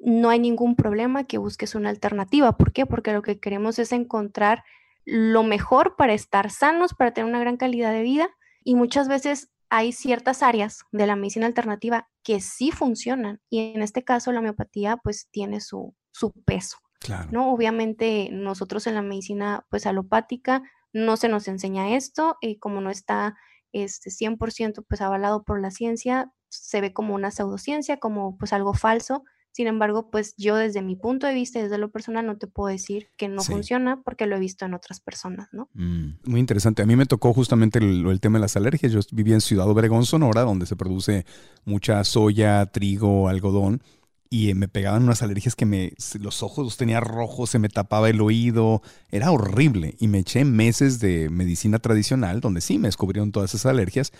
no 0.00 0.30
hay 0.30 0.38
ningún 0.38 0.76
problema 0.76 1.24
que 1.24 1.38
busques 1.38 1.74
una 1.74 1.90
alternativa. 1.90 2.56
¿Por 2.56 2.72
qué? 2.72 2.86
Porque 2.86 3.12
lo 3.12 3.22
que 3.22 3.38
queremos 3.40 3.78
es 3.78 3.92
encontrar 3.92 4.64
lo 5.04 5.42
mejor 5.42 5.96
para 5.96 6.14
estar 6.14 6.50
sanos, 6.50 6.94
para 6.94 7.12
tener 7.12 7.28
una 7.28 7.40
gran 7.40 7.56
calidad 7.56 7.92
de 7.92 8.02
vida. 8.02 8.28
Y 8.62 8.74
muchas 8.74 9.08
veces 9.08 9.50
hay 9.70 9.92
ciertas 9.92 10.42
áreas 10.42 10.84
de 10.92 11.06
la 11.06 11.16
medicina 11.16 11.46
alternativa 11.46 12.08
que 12.22 12.40
sí 12.40 12.70
funcionan. 12.70 13.40
Y 13.50 13.74
en 13.74 13.82
este 13.82 14.04
caso 14.04 14.32
la 14.32 14.40
homeopatía 14.40 14.98
pues 14.98 15.28
tiene 15.30 15.60
su, 15.60 15.94
su 16.12 16.32
peso. 16.32 16.78
Claro. 17.00 17.28
¿no? 17.32 17.52
Obviamente 17.52 18.30
nosotros 18.32 18.86
en 18.86 18.94
la 18.94 19.02
medicina 19.02 19.66
pues 19.68 19.86
alopática 19.86 20.62
no 20.92 21.16
se 21.16 21.28
nos 21.28 21.48
enseña 21.48 21.96
esto 21.96 22.38
y 22.40 22.58
como 22.58 22.80
no 22.80 22.88
está 22.88 23.36
este 23.72 24.10
100% 24.10 24.84
pues 24.88 25.00
avalado 25.00 25.42
por 25.42 25.60
la 25.60 25.70
ciencia, 25.70 26.32
se 26.48 26.80
ve 26.80 26.92
como 26.92 27.14
una 27.14 27.30
pseudociencia, 27.30 27.98
como 27.98 28.38
pues 28.38 28.52
algo 28.52 28.72
falso. 28.74 29.24
Sin 29.56 29.68
embargo, 29.68 30.10
pues 30.10 30.34
yo 30.36 30.56
desde 30.56 30.82
mi 30.82 30.96
punto 30.96 31.28
de 31.28 31.32
vista 31.34 31.60
y 31.60 31.62
desde 31.62 31.78
lo 31.78 31.88
personal 31.92 32.26
no 32.26 32.36
te 32.38 32.48
puedo 32.48 32.68
decir 32.72 33.10
que 33.16 33.28
no 33.28 33.40
Sí. 33.40 33.52
funciona 33.52 34.02
porque 34.02 34.26
lo 34.26 34.34
he 34.34 34.40
visto 34.40 34.64
en 34.64 34.74
otras 34.74 34.98
personas, 34.98 35.48
¿no? 35.52 35.68
Mm, 35.74 36.14
muy 36.24 36.40
interesante. 36.40 36.82
A 36.82 36.86
mí 36.86 36.96
me 36.96 37.06
tocó 37.06 37.32
justamente 37.32 37.78
el, 37.78 38.04
el 38.06 38.18
tema 38.20 38.38
de 38.38 38.42
las 38.42 38.56
alergias. 38.56 38.90
Yo 38.90 38.98
vivía 39.12 39.34
en 39.34 39.40
Ciudad 39.40 39.68
Obregón, 39.70 40.06
Sonora, 40.06 40.40
donde 40.40 40.66
se 40.66 40.74
produce 40.74 41.24
mucha 41.64 42.02
soya, 42.02 42.66
trigo, 42.66 43.28
algodón. 43.28 43.80
Y 44.28 44.50
eh, 44.50 44.54
me 44.56 44.66
pegaban 44.66 45.04
unas 45.04 45.22
alergias 45.22 45.54
que 45.54 45.66
me, 45.66 45.92
los 46.18 46.42
ojos 46.42 46.64
los 46.64 46.76
tenía 46.76 46.98
rojos, 46.98 47.50
se 47.50 47.60
me 47.60 47.68
tapaba 47.68 48.10
el 48.10 48.20
oído. 48.20 48.82
Era 49.12 49.30
horrible. 49.30 49.94
Y 50.00 50.08
me 50.08 50.18
eché 50.18 50.44
meses 50.44 50.98
de 50.98 51.30
medicina 51.30 51.78
tradicional, 51.78 52.40
donde 52.40 52.60
sí 52.60 52.78
me 52.80 52.88
descubrieron 52.88 53.30
todas 53.30 53.54
esas 53.54 53.66
alergias. 53.70 54.10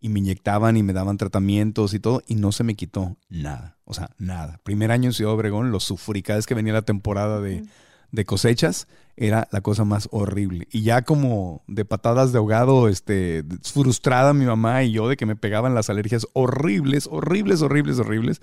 Y 0.00 0.08
me 0.10 0.20
inyectaban 0.20 0.76
y 0.76 0.82
me 0.82 0.92
daban 0.92 1.16
tratamientos 1.16 1.94
y 1.94 2.00
todo. 2.00 2.22
Y 2.26 2.36
no 2.36 2.52
se 2.52 2.64
me 2.64 2.74
quitó 2.74 3.16
nada. 3.28 3.78
O 3.84 3.94
sea, 3.94 4.10
nada. 4.18 4.60
Primer 4.62 4.90
año 4.90 5.08
en 5.08 5.12
Ciudad 5.12 5.32
Obregón 5.32 5.72
lo 5.72 5.80
sufrí. 5.80 6.22
Cada 6.22 6.36
vez 6.38 6.46
que 6.46 6.54
venía 6.54 6.72
la 6.72 6.82
temporada 6.82 7.40
de, 7.40 7.64
de 8.12 8.24
cosechas, 8.24 8.86
era 9.16 9.48
la 9.50 9.60
cosa 9.60 9.84
más 9.84 10.08
horrible. 10.12 10.68
Y 10.70 10.82
ya 10.82 11.02
como 11.02 11.62
de 11.66 11.84
patadas 11.84 12.32
de 12.32 12.38
ahogado, 12.38 12.88
este, 12.88 13.44
frustrada 13.62 14.32
mi 14.32 14.44
mamá 14.44 14.84
y 14.84 14.92
yo 14.92 15.08
de 15.08 15.16
que 15.16 15.26
me 15.26 15.36
pegaban 15.36 15.74
las 15.74 15.90
alergias 15.90 16.26
horribles, 16.34 17.08
horribles, 17.10 17.60
horribles, 17.62 17.98
horribles. 17.98 18.40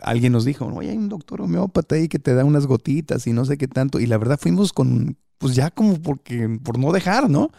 Alguien 0.00 0.32
nos 0.32 0.44
dijo, 0.44 0.66
oye, 0.66 0.90
hay 0.90 0.96
un 0.96 1.08
doctor 1.08 1.42
homeópata 1.42 1.94
ahí 1.94 2.08
que 2.08 2.18
te 2.18 2.34
da 2.34 2.44
unas 2.44 2.66
gotitas 2.66 3.26
y 3.26 3.32
no 3.32 3.44
sé 3.44 3.58
qué 3.58 3.68
tanto. 3.68 4.00
Y 4.00 4.06
la 4.06 4.18
verdad 4.18 4.38
fuimos 4.40 4.72
con, 4.72 5.18
pues 5.38 5.54
ya 5.54 5.70
como 5.70 6.00
porque, 6.00 6.58
por 6.62 6.78
no 6.78 6.92
dejar, 6.92 7.28
¿no? 7.28 7.50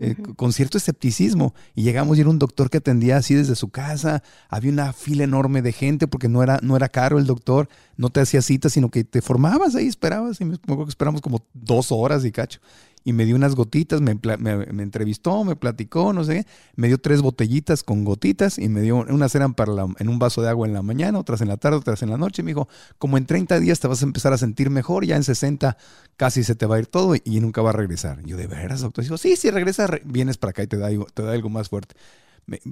Eh. 0.00 0.16
Con 0.36 0.52
cierto 0.52 0.78
escepticismo. 0.78 1.54
Y 1.74 1.82
llegamos 1.82 2.16
y 2.16 2.20
era 2.20 2.30
un 2.30 2.38
doctor 2.38 2.70
que 2.70 2.78
atendía 2.78 3.16
así 3.16 3.34
desde 3.34 3.54
su 3.54 3.68
casa. 3.68 4.22
Había 4.48 4.72
una 4.72 4.92
fila 4.92 5.24
enorme 5.24 5.62
de 5.62 5.72
gente 5.72 6.08
porque 6.08 6.28
no 6.28 6.42
era, 6.42 6.58
no 6.62 6.76
era 6.76 6.88
caro 6.88 7.18
el 7.18 7.26
doctor. 7.26 7.68
No 7.96 8.10
te 8.10 8.20
hacía 8.20 8.42
citas, 8.42 8.72
sino 8.72 8.90
que 8.90 9.04
te 9.04 9.22
formabas 9.22 9.74
ahí, 9.74 9.86
esperabas. 9.86 10.40
Y 10.40 10.44
me 10.44 10.54
acuerdo 10.54 10.84
que 10.86 10.90
esperamos 10.90 11.20
como 11.20 11.46
dos 11.52 11.92
horas 11.92 12.24
y 12.24 12.32
cacho. 12.32 12.60
Y 13.04 13.12
me 13.12 13.26
dio 13.26 13.36
unas 13.36 13.54
gotitas, 13.54 14.00
me, 14.00 14.14
me- 14.38 14.82
entrevistó, 14.82 15.44
me 15.44 15.56
platicó, 15.56 16.12
no 16.14 16.24
sé. 16.24 16.46
Me 16.74 16.88
dio 16.88 16.98
tres 16.98 17.20
botellitas 17.20 17.82
con 17.82 18.04
gotitas 18.04 18.58
y 18.58 18.68
me 18.68 18.80
dio, 18.80 18.96
unas 18.96 19.34
eran 19.34 19.54
para 19.54 19.72
la- 19.72 19.88
en 19.98 20.08
un 20.08 20.18
vaso 20.18 20.40
de 20.42 20.48
agua 20.48 20.66
en 20.66 20.72
la 20.74 20.82
mañana, 20.82 21.18
otras 21.18 21.40
en 21.42 21.48
la 21.48 21.56
tarde, 21.58 21.76
otras 21.78 22.02
en 22.02 22.10
la 22.10 22.16
noche. 22.16 22.42
Y 22.42 22.44
me 22.44 22.50
dijo, 22.52 22.68
como 22.98 23.18
en 23.18 23.26
30 23.26 23.60
días 23.60 23.78
te 23.80 23.88
vas 23.88 24.02
a 24.02 24.06
empezar 24.06 24.32
a 24.32 24.38
sentir 24.38 24.70
mejor, 24.70 25.04
ya 25.04 25.16
en 25.16 25.24
60 25.24 25.76
casi 26.16 26.44
se 26.44 26.54
te 26.54 26.66
va 26.66 26.76
a 26.76 26.78
ir 26.78 26.86
todo 26.86 27.14
y, 27.14 27.22
y 27.24 27.40
nunca 27.40 27.60
va 27.62 27.70
a 27.70 27.72
regresar. 27.74 28.22
Yo, 28.24 28.36
¿de 28.36 28.46
veras, 28.46 28.80
doctor? 28.80 29.04
Dijo, 29.04 29.18
sí, 29.18 29.36
si 29.36 29.50
regresa, 29.50 29.86
re- 29.86 30.02
vienes 30.04 30.38
para 30.38 30.50
acá 30.50 30.62
y 30.62 30.66
te 30.66 30.78
da, 30.78 30.88
te 31.12 31.22
da 31.22 31.32
algo 31.32 31.50
más 31.50 31.68
fuerte. 31.68 31.94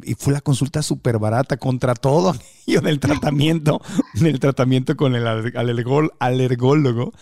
Y 0.02 0.14
fue 0.14 0.32
la 0.32 0.40
consulta 0.40 0.82
súper 0.82 1.18
barata 1.18 1.56
contra 1.56 1.94
todo 1.94 2.34
yo 2.66 2.80
del 2.80 3.00
tratamiento, 3.00 3.80
del 4.14 4.38
tratamiento 4.38 4.96
con 4.96 5.14
el 5.14 5.24
alergol- 5.24 6.12
alergólogo. 6.18 7.12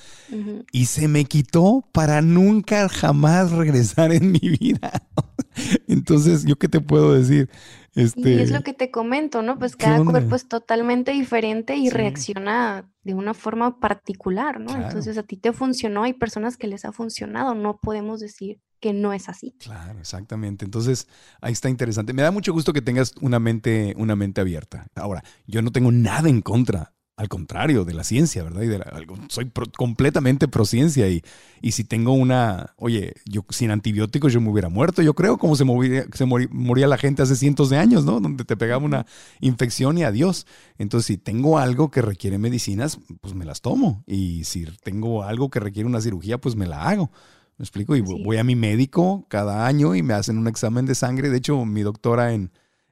Y 0.73 0.87
se 0.87 1.09
me 1.09 1.25
quitó 1.25 1.85
para 1.93 2.23
nunca 2.23 2.89
jamás 2.89 3.51
regresar 3.53 4.13
en 4.13 4.33
mi 4.33 4.41
vida. 4.41 5.03
Entonces, 5.89 6.45
¿yo 6.45 6.57
qué 6.57 6.69
te 6.69 6.81
puedo 6.81 7.15
decir? 7.15 7.49
Este, 7.95 8.31
Y 8.31 8.41
es 8.41 8.51
lo 8.53 8.63
que 8.63 8.73
te 8.73 8.91
comento, 8.91 9.43
¿no? 9.43 9.59
Pues 9.59 9.75
¿qué 9.77 9.87
cada 9.87 10.05
cuerpo 10.05 10.37
es 10.37 10.47
totalmente 10.49 11.11
diferente 11.13 11.77
y 11.77 11.89
Sí. 11.89 11.91
reacciona 11.91 12.89
de 13.03 13.15
una 13.15 13.35
forma 13.35 13.81
particular, 13.81 14.61
¿no? 14.61 14.67
Claro. 14.67 14.87
Entonces 14.87 15.19
a 15.19 15.23
ti 15.25 15.37
te 15.37 15.53
funcionó, 15.53 16.05
hay 16.05 16.13
personas 16.13 16.57
que 16.57 16.69
les 16.69 16.85
ha 16.85 16.93
funcionado, 16.93 17.55
no 17.55 17.79
podemos 17.83 18.21
decir 18.21 18.61
que 18.79 18.93
no 18.93 19.13
es 19.13 19.29
así. 19.29 19.55
Claro, 19.59 19.99
exactamente. 19.99 20.65
Entonces, 20.65 21.07
ahí 21.43 21.53
está 21.53 21.69
interesante. 21.69 22.13
Me 22.15 22.23
da 22.23 22.31
mucho 22.31 22.53
gusto 22.53 22.73
que 22.73 22.81
tengas 22.81 23.13
una 23.21 23.39
mente, 23.39 23.93
una 23.99 24.17
mente 24.17 24.41
abierta. 24.41 24.87
Ahora, 24.95 25.23
yo 25.47 25.61
no 25.61 25.71
tengo 25.71 25.93
nada 25.93 26.29
en 26.31 26.41
contra, 26.41 26.95
al 27.21 27.29
contrario, 27.29 27.85
de 27.85 27.93
la 27.93 28.03
ciencia, 28.03 28.43
¿verdad? 28.43 28.63
Y 28.63 28.67
de 28.69 28.79
la- 28.79 28.85
algo- 28.87 29.15
soy 29.29 29.45
pro- 29.45 29.71
completamente 29.77 30.49
pro 30.49 30.65
ciencia 30.65 31.07
y, 31.07 31.23
y 31.61 31.73
si 31.73 31.85
tengo 31.85 32.15
una, 32.15 32.73
oye, 32.79 33.13
yo 33.27 33.45
sin 33.51 33.71
antibióticos 33.71 34.33
yo 34.33 34.41
me 34.41 34.49
hubiera 34.49 34.71
muerto, 34.71 35.03
yo 35.03 35.13
creo, 35.13 35.37
como 35.37 35.55
se, 35.55 35.65
moría, 35.65 36.07
se 36.15 36.25
mori- 36.25 36.49
moría 36.51 36.87
la 36.87 36.97
gente 36.97 37.21
hace 37.21 37.37
cientos 37.37 37.69
de 37.69 37.77
años, 37.77 38.07
¿no? 38.07 38.21
Donde 38.21 38.45
te 38.47 38.57
pegaba 38.57 38.83
una 38.83 39.05
infección 39.41 39.99
y 39.99 40.03
adiós. 40.05 40.47
Entonces, 40.79 41.09
si 41.09 41.19
tengo 41.19 41.59
algo 41.59 41.91
que 41.91 42.01
requiere 42.01 42.39
medicinas, 42.39 42.99
pues 43.21 43.35
me 43.35 43.45
las 43.45 43.61
tomo. 43.61 44.03
Y 44.07 44.45
si 44.45 44.65
tengo 44.83 45.23
algo 45.23 45.51
que 45.51 45.61
requiere 45.61 45.87
una 45.87 46.01
cirugía, 46.01 46.39
pues 46.39 46.57
me 46.57 46.67
la 46.67 46.89
hago. 46.89 47.11
¿Me 47.59 47.65
explico? 47.65 47.95
Y 47.97 48.01
voy 48.01 48.39
a 48.39 48.45
mi 48.45 48.57
médico 48.57 49.27
cada 49.29 49.67
año 49.67 49.95
y 49.95 50.03
me 50.03 50.15
hacen 50.15 50.39
un 50.39 50.49
examen 50.49 50.87
de 50.87 50.95
sangre. 50.95 51.29
De 51.29 51.37
hecho, 51.37 51.67
mi 51.67 51.83
doctora 51.83 52.33
en, 52.33 52.51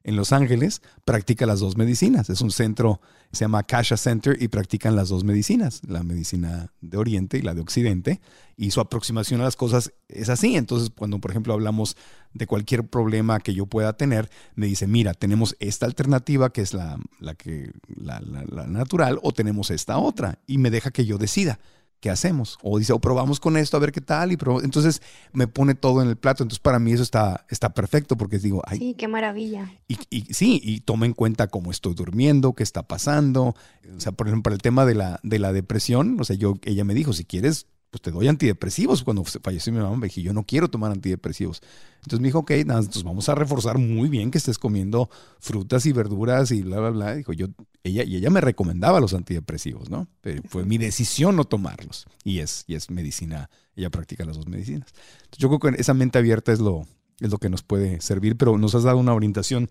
en 0.09 0.17
Los 0.17 0.33
Ángeles 0.33 0.81
practica 1.05 1.47
las 1.47 1.61
dos 1.61 1.77
medicinas. 1.77 2.31
Es 2.31 2.41
un 2.41 2.51
centro, 2.51 3.01
se 3.33 3.41
llama 3.45 3.63
Kasha 3.63 3.97
Center 3.97 4.37
y 4.41 4.49
practican 4.49 4.97
las 4.97 5.09
dos 5.11 5.23
medicinas, 5.23 5.83
la 5.87 6.03
medicina 6.03 6.73
de 6.81 6.97
Oriente 6.97 7.39
y 7.39 7.43
la 7.43 7.55
de 7.55 7.61
Occidente. 7.61 8.21
Y 8.57 8.71
su 8.71 8.81
aproximación 8.81 9.41
a 9.41 9.45
las 9.45 9.55
cosas 9.57 9.93
es 10.09 10.29
así. 10.31 10.57
Entonces, 10.57 10.91
cuando, 10.91 11.21
por 11.21 11.31
ejemplo, 11.31 11.53
hablamos 11.53 11.97
de 12.35 12.47
cualquier 12.47 12.87
problema 12.87 13.39
que 13.41 13.55
yo 13.55 13.67
pueda 13.67 13.93
tener, 13.93 14.31
me 14.55 14.67
dice, 14.67 14.87
mira, 14.87 15.15
tenemos 15.15 15.57
esta 15.61 15.87
alternativa 15.87 16.51
que 16.53 16.63
es 16.63 16.75
la, 16.75 16.99
la 17.21 17.35
que, 17.35 17.71
la, 17.95 18.21
la- 18.21 18.45
la 18.45 18.67
natural 18.67 19.19
o 19.23 19.33
tenemos 19.33 19.71
esta 19.71 19.99
otra. 19.99 20.39
Y 20.47 20.59
me 20.59 20.71
deja 20.71 20.91
que 20.91 21.05
yo 21.05 21.19
decida. 21.19 21.61
¿Qué 22.01 22.11
hacemos? 22.11 22.59
O 22.63 22.79
dice, 22.79 22.93
o 22.93 23.01
probamos 23.01 23.41
con 23.41 23.57
esto 23.57 23.77
a 23.77 23.81
ver 23.81 23.91
qué 23.91 24.01
tal. 24.01 24.31
Y 24.31 24.37
probamos. 24.37 24.63
Entonces 24.65 25.03
me 25.33 25.49
pone 25.49 25.75
todo 25.75 26.01
en 26.01 26.09
el 26.09 26.17
plato. 26.17 26.45
Entonces 26.45 26.61
para 26.61 26.79
mí 26.79 26.93
eso 26.93 27.03
está, 27.03 27.45
está 27.49 27.75
perfecto 27.75 28.17
porque 28.17 28.39
digo, 28.39 28.63
ay, 28.67 28.79
Sí, 28.79 28.95
qué 28.95 29.09
maravilla. 29.09 29.73
y, 29.89 29.99
y 30.11 30.33
sí, 30.33 30.61
y 30.63 30.81
toma 30.81 31.07
en 31.07 31.13
cuenta 31.13 31.49
cómo 31.49 31.71
estoy 31.73 31.95
durmiendo, 31.95 32.53
qué 32.53 32.63
está 32.63 32.83
pasando. 32.85 33.55
O 33.97 34.01
sea, 34.01 34.13
por 34.13 34.29
ejemplo, 34.29 34.45
para 34.45 34.55
el 34.55 34.63
tema 34.63 34.87
de 34.87 34.95
la, 34.95 35.19
de 35.23 35.39
la 35.41 35.53
depresión, 35.53 36.17
o 36.21 36.25
sea, 36.25 36.37
yo, 36.37 36.55
ella 36.63 36.85
me 36.85 36.95
dijo, 36.95 37.13
si 37.13 37.25
quieres, 37.25 37.67
pues 37.91 38.03
te 38.03 38.11
doy 38.11 38.29
antidepresivos. 38.29 39.03
Cuando 39.03 39.25
falleció 39.25 39.73
mi 39.73 39.79
mamá, 39.79 39.97
me 39.97 40.09
dije, 40.09 40.23
yo 40.23 40.33
no 40.33 40.45
quiero 40.45 40.69
tomar 40.69 40.93
antidepresivos. 40.93 41.63
Entonces 41.97 42.21
me 42.21 42.29
dijo, 42.29 42.41
ok, 42.41 42.51
entonces 42.53 43.03
vamos 43.03 43.29
a 43.29 43.35
reforzar 43.35 43.79
muy 43.79 44.09
bien 44.09 44.31
que 44.31 44.39
estés 44.39 44.59
comiendo 44.59 45.09
frutas 45.39 45.87
y 45.87 45.93
verduras 45.93 46.51
y 46.51 46.63
bla, 46.63 46.81
bla, 46.81 46.91
bla. 46.91 47.15
Dijo, 47.15 47.33
yo, 47.33 47.47
ella, 47.83 48.05
y 48.05 48.17
ella 48.17 48.31
me 48.31 48.41
recomendaba 48.41 49.01
los 49.01 49.15
antidepresivos, 49.15 49.91
¿no? 49.91 50.07
Pero 50.21 50.43
fue 50.49 50.65
mi 50.65 50.79
decisión 50.79 51.37
no 51.37 51.45
tomarlos. 51.45 52.07
Y 52.25 52.41
es, 52.41 52.65
y 52.67 52.75
es 52.75 52.91
medicina, 52.91 53.51
ella 53.75 53.91
practica 53.91 54.25
las 54.25 54.37
dos 54.37 54.49
medicinas. 54.49 54.93
Yo 55.37 55.49
creo 55.49 55.59
que 55.59 55.81
esa 55.81 55.95
mente 55.95 56.19
abierta 56.19 56.53
es 56.53 56.61
lo, 56.61 56.87
es 57.21 57.31
lo 57.31 57.39
que 57.39 57.49
nos 57.49 57.63
puede 57.63 58.01
servir, 58.01 58.37
pero 58.37 58.59
nos 58.59 58.75
has 58.75 58.83
dado 58.85 58.99
una 58.99 59.15
orientación 59.15 59.71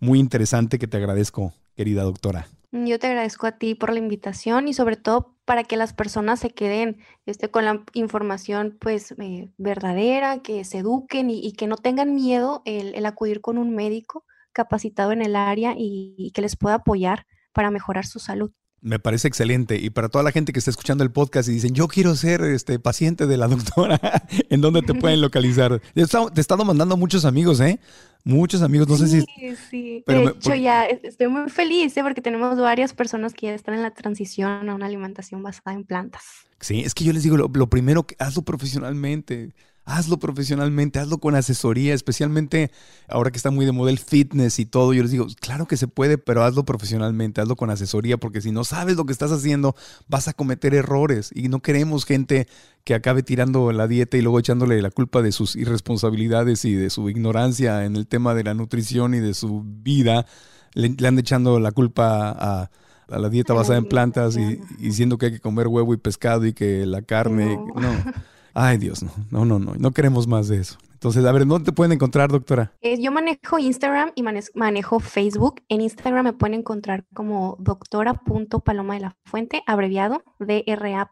muy 0.00 0.18
interesante 0.18 0.78
que 0.78 0.86
te 0.86 0.96
agradezco, 0.96 1.54
querida 1.76 2.02
doctora. 2.02 2.48
Yo 2.76 2.98
te 2.98 3.06
agradezco 3.06 3.46
a 3.46 3.52
ti 3.52 3.76
por 3.76 3.92
la 3.92 4.00
invitación 4.00 4.66
y 4.66 4.74
sobre 4.74 4.96
todo 4.96 5.36
para 5.44 5.62
que 5.62 5.76
las 5.76 5.92
personas 5.92 6.40
se 6.40 6.50
queden 6.50 6.98
este, 7.24 7.48
con 7.48 7.64
la 7.64 7.84
información 7.92 8.76
pues 8.80 9.12
eh, 9.12 9.52
verdadera, 9.58 10.42
que 10.42 10.64
se 10.64 10.78
eduquen 10.78 11.30
y, 11.30 11.52
que 11.52 11.68
no 11.68 11.76
tengan 11.76 12.16
miedo 12.16 12.62
el, 12.64 12.92
el 12.96 13.06
acudir 13.06 13.40
con 13.40 13.58
un 13.58 13.76
médico 13.76 14.24
capacitado 14.52 15.12
en 15.12 15.22
el 15.22 15.36
área 15.36 15.74
y 15.78 16.32
que 16.34 16.42
les 16.42 16.56
pueda 16.56 16.76
apoyar 16.76 17.26
para 17.52 17.70
mejorar 17.70 18.06
su 18.06 18.18
salud. 18.18 18.50
Me 18.86 18.98
parece 18.98 19.28
excelente. 19.28 19.76
Y 19.78 19.88
para 19.88 20.10
toda 20.10 20.22
la 20.22 20.30
gente 20.30 20.52
que 20.52 20.58
está 20.58 20.70
escuchando 20.70 21.02
el 21.04 21.10
podcast 21.10 21.48
y 21.48 21.52
dicen, 21.52 21.72
yo 21.72 21.88
quiero 21.88 22.14
ser 22.16 22.42
este 22.42 22.78
paciente 22.78 23.26
de 23.26 23.38
la 23.38 23.48
doctora, 23.48 23.98
¿en 24.50 24.60
dónde 24.60 24.82
te 24.82 24.92
pueden 24.94 25.22
localizar? 25.22 25.80
Te 25.94 26.00
he 26.02 26.04
estado, 26.04 26.28
te 26.30 26.38
he 26.38 26.42
estado 26.42 26.66
mandando 26.66 26.98
muchos 26.98 27.24
amigos, 27.24 27.60
¿eh? 27.60 27.80
Muchos 28.24 28.60
amigos. 28.60 28.86
No 28.86 28.96
sé 28.98 29.08
si... 29.08 29.20
Sí, 29.22 29.56
sí. 29.70 30.02
pero 30.06 30.18
de 30.18 30.24
me- 30.26 30.30
hecho, 30.32 30.50
por- 30.50 30.58
ya 30.58 30.84
es- 30.84 31.02
estoy 31.02 31.28
muy 31.28 31.48
feliz 31.48 31.96
¿eh? 31.96 32.02
porque 32.02 32.20
tenemos 32.20 32.58
varias 32.58 32.92
personas 32.92 33.32
que 33.32 33.46
ya 33.46 33.54
están 33.54 33.74
en 33.74 33.80
la 33.82 33.90
transición 33.92 34.68
a 34.68 34.74
una 34.74 34.84
alimentación 34.84 35.42
basada 35.42 35.74
en 35.74 35.84
plantas. 35.84 36.22
Sí, 36.60 36.80
es 36.80 36.94
que 36.94 37.04
yo 37.04 37.14
les 37.14 37.22
digo, 37.22 37.38
lo, 37.38 37.50
lo 37.54 37.68
primero, 37.70 38.02
que 38.06 38.16
hazlo 38.18 38.42
profesionalmente. 38.42 39.54
Hazlo 39.86 40.18
profesionalmente, 40.18 40.98
hazlo 40.98 41.18
con 41.18 41.34
asesoría, 41.34 41.92
especialmente 41.92 42.70
ahora 43.06 43.30
que 43.30 43.36
está 43.36 43.50
muy 43.50 43.66
de 43.66 43.72
moda 43.72 43.90
el 43.90 43.98
fitness 43.98 44.58
y 44.58 44.64
todo. 44.64 44.94
Yo 44.94 45.02
les 45.02 45.10
digo, 45.10 45.26
claro 45.40 45.66
que 45.66 45.76
se 45.76 45.88
puede, 45.88 46.16
pero 46.16 46.42
hazlo 46.42 46.64
profesionalmente, 46.64 47.40
hazlo 47.40 47.56
con 47.56 47.70
asesoría, 47.70 48.16
porque 48.16 48.40
si 48.40 48.50
no 48.50 48.64
sabes 48.64 48.96
lo 48.96 49.04
que 49.04 49.12
estás 49.12 49.30
haciendo, 49.30 49.76
vas 50.08 50.26
a 50.26 50.32
cometer 50.32 50.74
errores. 50.74 51.30
Y 51.34 51.48
no 51.48 51.60
queremos 51.60 52.06
gente 52.06 52.48
que 52.84 52.94
acabe 52.94 53.22
tirando 53.22 53.72
la 53.72 53.86
dieta 53.86 54.16
y 54.16 54.22
luego 54.22 54.38
echándole 54.38 54.80
la 54.80 54.90
culpa 54.90 55.20
de 55.20 55.32
sus 55.32 55.54
irresponsabilidades 55.54 56.64
y 56.64 56.74
de 56.74 56.88
su 56.88 57.10
ignorancia 57.10 57.84
en 57.84 57.96
el 57.96 58.06
tema 58.06 58.34
de 58.34 58.44
la 58.44 58.54
nutrición 58.54 59.14
y 59.14 59.20
de 59.20 59.34
su 59.34 59.62
vida. 59.64 60.26
Le, 60.72 60.88
le 60.88 61.08
ande 61.08 61.20
echando 61.20 61.60
la 61.60 61.72
culpa 61.72 62.30
a, 62.30 62.70
a 63.08 63.18
la 63.18 63.28
dieta 63.28 63.52
basada 63.52 63.78
en 63.78 63.86
plantas 63.86 64.36
y, 64.36 64.60
diciendo 64.78 65.18
que 65.18 65.26
hay 65.26 65.32
que 65.32 65.40
comer 65.40 65.68
huevo 65.68 65.94
y 65.94 65.96
pescado 65.96 66.46
y 66.46 66.52
que 66.52 66.86
la 66.86 67.02
carne. 67.02 67.56
No. 67.56 67.80
No. 67.80 68.12
Ay, 68.54 68.78
Dios, 68.78 69.02
no. 69.02 69.10
No, 69.30 69.44
no, 69.44 69.58
no. 69.58 69.74
No 69.74 69.90
queremos 69.90 70.26
más 70.26 70.48
de 70.48 70.60
eso. 70.60 70.78
Entonces, 71.04 71.24
a 71.26 71.32
ver, 71.32 71.44
¿dónde 71.44 71.66
te 71.66 71.72
pueden 71.72 71.92
encontrar, 71.92 72.30
doctora? 72.30 72.72
Eh, 72.80 72.98
yo 72.98 73.12
manejo 73.12 73.58
Instagram 73.58 74.12
y 74.14 74.22
manejo 74.54 75.00
Facebook. 75.00 75.60
En 75.68 75.82
Instagram 75.82 76.24
me 76.24 76.32
pueden 76.32 76.60
encontrar 76.60 77.04
como 77.12 77.56
doctora.paloma 77.58 78.94
de 78.94 79.00
la 79.00 79.16
fuente, 79.26 79.62
abreviado 79.66 80.22
DRA. 80.38 81.10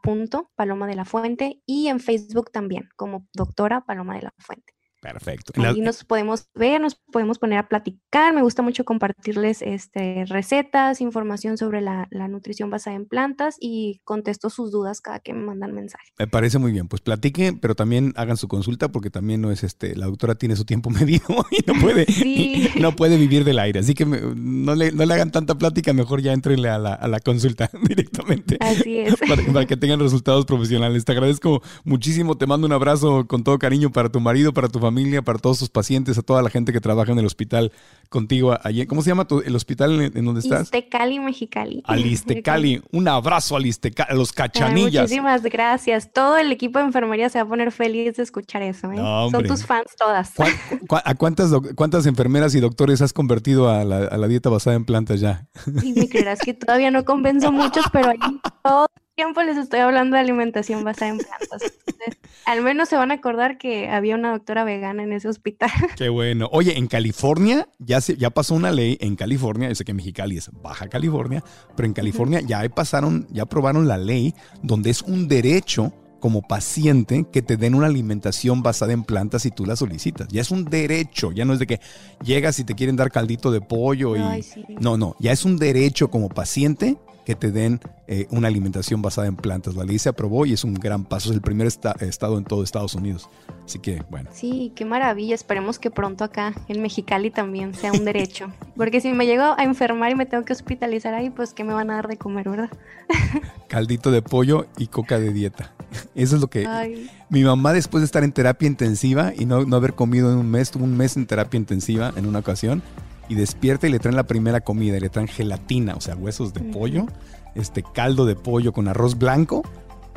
Paloma 0.56 0.86
de 0.86 0.94
la 0.94 1.04
fuente, 1.04 1.60
y 1.66 1.88
en 1.88 2.00
Facebook 2.00 2.50
también 2.50 2.88
como 2.96 3.26
doctora 3.34 3.82
Paloma 3.82 4.14
de 4.14 4.22
la 4.22 4.34
fuente. 4.38 4.71
Perfecto. 5.02 5.52
Ahí 5.60 5.80
nos 5.80 6.04
podemos 6.04 6.46
ver, 6.54 6.80
nos 6.80 6.94
podemos 6.94 7.40
poner 7.40 7.58
a 7.58 7.68
platicar. 7.68 8.32
Me 8.32 8.40
gusta 8.40 8.62
mucho 8.62 8.84
compartirles 8.84 9.60
este, 9.60 10.24
recetas, 10.26 11.00
información 11.00 11.58
sobre 11.58 11.80
la, 11.80 12.06
la 12.12 12.28
nutrición 12.28 12.70
basada 12.70 12.94
en 12.94 13.06
plantas 13.06 13.56
y 13.58 14.00
contesto 14.04 14.48
sus 14.48 14.70
dudas 14.70 15.00
cada 15.00 15.18
que 15.18 15.32
me 15.34 15.42
mandan 15.44 15.72
mensaje. 15.74 16.06
Me 16.20 16.28
parece 16.28 16.58
muy 16.60 16.70
bien. 16.70 16.86
Pues 16.86 17.02
platiquen, 17.02 17.58
pero 17.58 17.74
también 17.74 18.12
hagan 18.14 18.36
su 18.36 18.46
consulta 18.46 18.92
porque 18.92 19.10
también 19.10 19.40
no 19.40 19.50
es 19.50 19.64
este, 19.64 19.96
la 19.96 20.06
doctora 20.06 20.36
tiene 20.36 20.54
su 20.54 20.64
tiempo 20.64 20.88
medido 21.04 21.26
y 21.50 21.64
no 21.66 21.80
puede, 21.80 22.06
Sí. 22.06 22.70
y 22.76 22.80
no 22.80 22.94
puede 22.94 23.16
vivir 23.16 23.42
del 23.44 23.58
aire. 23.58 23.80
Así 23.80 23.94
que 23.94 24.06
me- 24.06 24.20
no, 24.36 24.76
le, 24.76 24.92
no 24.92 25.04
le 25.04 25.14
hagan 25.14 25.32
tanta 25.32 25.56
plática, 25.58 25.92
mejor 25.92 26.22
ya 26.22 26.32
entrenle 26.32 26.68
a 26.68 26.78
la, 26.78 26.94
a 26.94 27.08
la 27.08 27.18
consulta 27.18 27.68
directamente. 27.88 28.56
Así 28.60 28.98
es. 28.98 29.16
Para, 29.28 29.42
para 29.52 29.66
que 29.66 29.76
tengan 29.76 29.98
resultados 29.98 30.44
profesionales. 30.46 31.04
Te 31.04 31.10
agradezco 31.10 31.60
muchísimo. 31.82 32.36
Te 32.38 32.46
mando 32.46 32.68
un 32.68 32.72
abrazo 32.72 33.26
con 33.26 33.42
todo 33.42 33.58
cariño 33.58 33.90
para 33.90 34.08
tu 34.08 34.20
marido, 34.20 34.52
para 34.52 34.68
tu 34.68 34.78
familia, 34.78 34.91
para 35.24 35.38
todos 35.38 35.58
tus 35.58 35.68
pacientes, 35.70 36.18
a 36.18 36.22
toda 36.22 36.42
la 36.42 36.50
gente 36.50 36.72
que 36.72 36.80
trabaja 36.80 37.12
en 37.12 37.18
el 37.18 37.26
hospital 37.26 37.72
contigo 38.08 38.56
allí. 38.62 38.84
¿Cómo 38.86 39.02
se 39.02 39.10
llama 39.10 39.26
tu- 39.26 39.40
el 39.40 39.56
hospital 39.56 40.00
en, 40.00 40.16
en 40.16 40.24
donde 40.24 40.40
estás? 40.40 40.64
Istecali, 40.64 41.18
Mexicali. 41.18 41.82
Alistecali. 41.86 42.82
Un 42.92 43.08
abrazo 43.08 43.56
Alistecali, 43.56 44.12
a 44.12 44.14
los 44.14 44.30
Ay, 44.30 44.34
cachanillas. 44.36 45.02
muchísimas 45.04 45.42
gracias. 45.42 46.12
Todo 46.12 46.36
el 46.36 46.52
equipo 46.52 46.78
de 46.78 46.84
enfermería 46.86 47.28
se 47.28 47.38
va 47.38 47.44
a 47.44 47.48
poner 47.48 47.72
feliz 47.72 48.16
de 48.16 48.22
escuchar 48.22 48.62
eso. 48.62 48.90
¿eh? 48.92 48.96
No, 48.96 49.30
Son 49.30 49.44
tus 49.44 49.64
fans 49.64 49.86
todas. 49.98 50.32
¿Cuán- 50.34 50.52
cu- 50.88 50.96
¿A 51.04 51.14
cuántas, 51.14 51.50
cuántas 51.74 52.06
enfermeras 52.06 52.54
y 52.54 52.60
doctores 52.60 53.00
has 53.02 53.12
convertido 53.12 53.70
a 53.70 53.84
la, 53.84 53.98
a 54.06 54.16
la 54.18 54.28
dieta 54.28 54.50
basada 54.50 54.76
en 54.76 54.84
plantas 54.84 55.20
ya? 55.20 55.46
Y 55.82 55.92
me 55.92 56.08
creerás 56.08 56.38
que 56.40 56.54
todavía 56.54 56.90
no 56.90 57.04
convenzo 57.04 57.50
muchos, 57.52 57.84
pero 57.92 58.10
ahí 58.10 58.18
todo 58.62 58.86
el 58.94 59.01
tiempo 59.14 59.42
les 59.42 59.56
estoy 59.56 59.80
hablando 59.80 60.16
de 60.16 60.20
alimentación 60.20 60.84
basada 60.84 61.10
en 61.10 61.18
plantas. 61.18 61.62
Entonces, 61.86 62.18
al 62.46 62.62
menos 62.62 62.88
se 62.88 62.96
van 62.96 63.10
a 63.10 63.14
acordar 63.14 63.58
que 63.58 63.88
había 63.88 64.14
una 64.14 64.32
doctora 64.32 64.64
vegana 64.64 65.02
en 65.02 65.12
ese 65.12 65.28
hospital. 65.28 65.70
Qué 65.96 66.08
bueno. 66.08 66.48
Oye, 66.52 66.78
en 66.78 66.86
California 66.86 67.68
ya, 67.78 68.00
se, 68.00 68.16
ya 68.16 68.30
pasó 68.30 68.54
una 68.54 68.70
ley, 68.70 68.96
en 69.00 69.16
California, 69.16 69.68
yo 69.68 69.74
sé 69.74 69.84
que 69.84 69.94
Mexicali 69.94 70.36
es 70.36 70.50
Baja 70.62 70.88
California, 70.88 71.44
pero 71.76 71.86
en 71.86 71.94
California 71.94 72.40
ya 72.40 72.66
pasaron, 72.68 73.26
ya 73.30 73.44
aprobaron 73.44 73.86
la 73.86 73.98
ley 73.98 74.34
donde 74.62 74.90
es 74.90 75.02
un 75.02 75.28
derecho 75.28 75.92
como 76.22 76.40
paciente 76.40 77.26
que 77.32 77.42
te 77.42 77.56
den 77.56 77.74
una 77.74 77.86
alimentación 77.88 78.62
basada 78.62 78.92
en 78.92 79.02
plantas 79.02 79.42
si 79.42 79.50
tú 79.50 79.66
la 79.66 79.74
solicitas. 79.74 80.28
Ya 80.28 80.40
es 80.40 80.52
un 80.52 80.64
derecho, 80.64 81.32
ya 81.32 81.44
no 81.44 81.52
es 81.52 81.58
de 81.58 81.66
que 81.66 81.80
llegas 82.24 82.60
y 82.60 82.64
te 82.64 82.76
quieren 82.76 82.94
dar 82.94 83.10
caldito 83.10 83.50
de 83.50 83.60
pollo 83.60 84.16
y... 84.16 84.20
Ay, 84.20 84.42
sí. 84.44 84.64
No, 84.80 84.96
no, 84.96 85.16
ya 85.18 85.32
es 85.32 85.44
un 85.44 85.56
derecho 85.58 86.10
como 86.10 86.28
paciente 86.28 86.96
que 87.26 87.34
te 87.36 87.50
den 87.52 87.80
eh, 88.08 88.26
una 88.30 88.46
alimentación 88.48 89.02
basada 89.02 89.26
en 89.26 89.34
plantas. 89.36 89.74
La 89.74 89.84
ley 89.84 89.98
se 89.98 90.08
aprobó 90.08 90.46
y 90.46 90.52
es 90.52 90.62
un 90.64 90.74
gran 90.74 91.04
paso, 91.04 91.30
es 91.30 91.34
el 91.34 91.40
primer 91.42 91.66
esta- 91.66 91.96
estado 92.00 92.38
en 92.38 92.44
todo 92.44 92.62
Estados 92.62 92.94
Unidos. 92.94 93.28
Así 93.64 93.78
que, 93.80 94.02
bueno. 94.10 94.30
Sí, 94.32 94.72
qué 94.76 94.84
maravilla. 94.84 95.34
Esperemos 95.34 95.78
que 95.80 95.90
pronto 95.90 96.22
acá 96.24 96.52
en 96.68 96.82
Mexicali 96.82 97.30
también 97.30 97.74
sea 97.74 97.92
un 97.92 98.04
derecho. 98.04 98.46
Porque 98.76 99.00
si 99.00 99.12
me 99.12 99.26
llego 99.26 99.42
a 99.56 99.62
enfermar 99.64 100.10
y 100.12 100.14
me 100.16 100.26
tengo 100.26 100.44
que 100.44 100.52
hospitalizar 100.52 101.14
ahí, 101.14 101.30
pues 101.30 101.52
¿qué 101.52 101.62
me 101.64 101.74
van 101.74 101.90
a 101.90 101.94
dar 101.96 102.08
de 102.08 102.16
comer, 102.16 102.48
verdad? 102.48 102.70
caldito 103.68 104.10
de 104.10 104.22
pollo 104.22 104.66
y 104.78 104.86
coca 104.88 105.18
de 105.18 105.32
dieta. 105.32 105.72
Eso 106.14 106.36
es 106.36 106.40
lo 106.40 106.48
que 106.48 106.66
Ay, 106.66 107.10
mi 107.28 107.44
mamá 107.44 107.72
después 107.72 108.02
de 108.02 108.06
estar 108.06 108.24
en 108.24 108.32
terapia 108.32 108.66
intensiva 108.66 109.32
y 109.36 109.44
no, 109.44 109.64
no 109.64 109.76
haber 109.76 109.94
comido 109.94 110.32
en 110.32 110.38
un 110.38 110.50
mes, 110.50 110.70
tuvo 110.70 110.84
un 110.84 110.96
mes 110.96 111.16
en 111.16 111.26
terapia 111.26 111.58
intensiva 111.58 112.12
en 112.16 112.26
una 112.26 112.40
ocasión 112.40 112.82
y 113.28 113.34
despierta 113.34 113.86
y 113.86 113.90
le 113.90 113.98
traen 113.98 114.16
la 114.16 114.26
primera 114.26 114.60
comida 114.60 114.96
y 114.96 115.00
le 115.00 115.08
traen 115.08 115.28
gelatina, 115.28 115.94
o 115.94 116.00
sea, 116.00 116.14
huesos 116.16 116.52
de 116.52 116.60
pollo, 116.60 117.06
este 117.54 117.82
caldo 117.82 118.26
de 118.26 118.36
pollo 118.36 118.72
con 118.72 118.88
arroz 118.88 119.18
blanco 119.18 119.62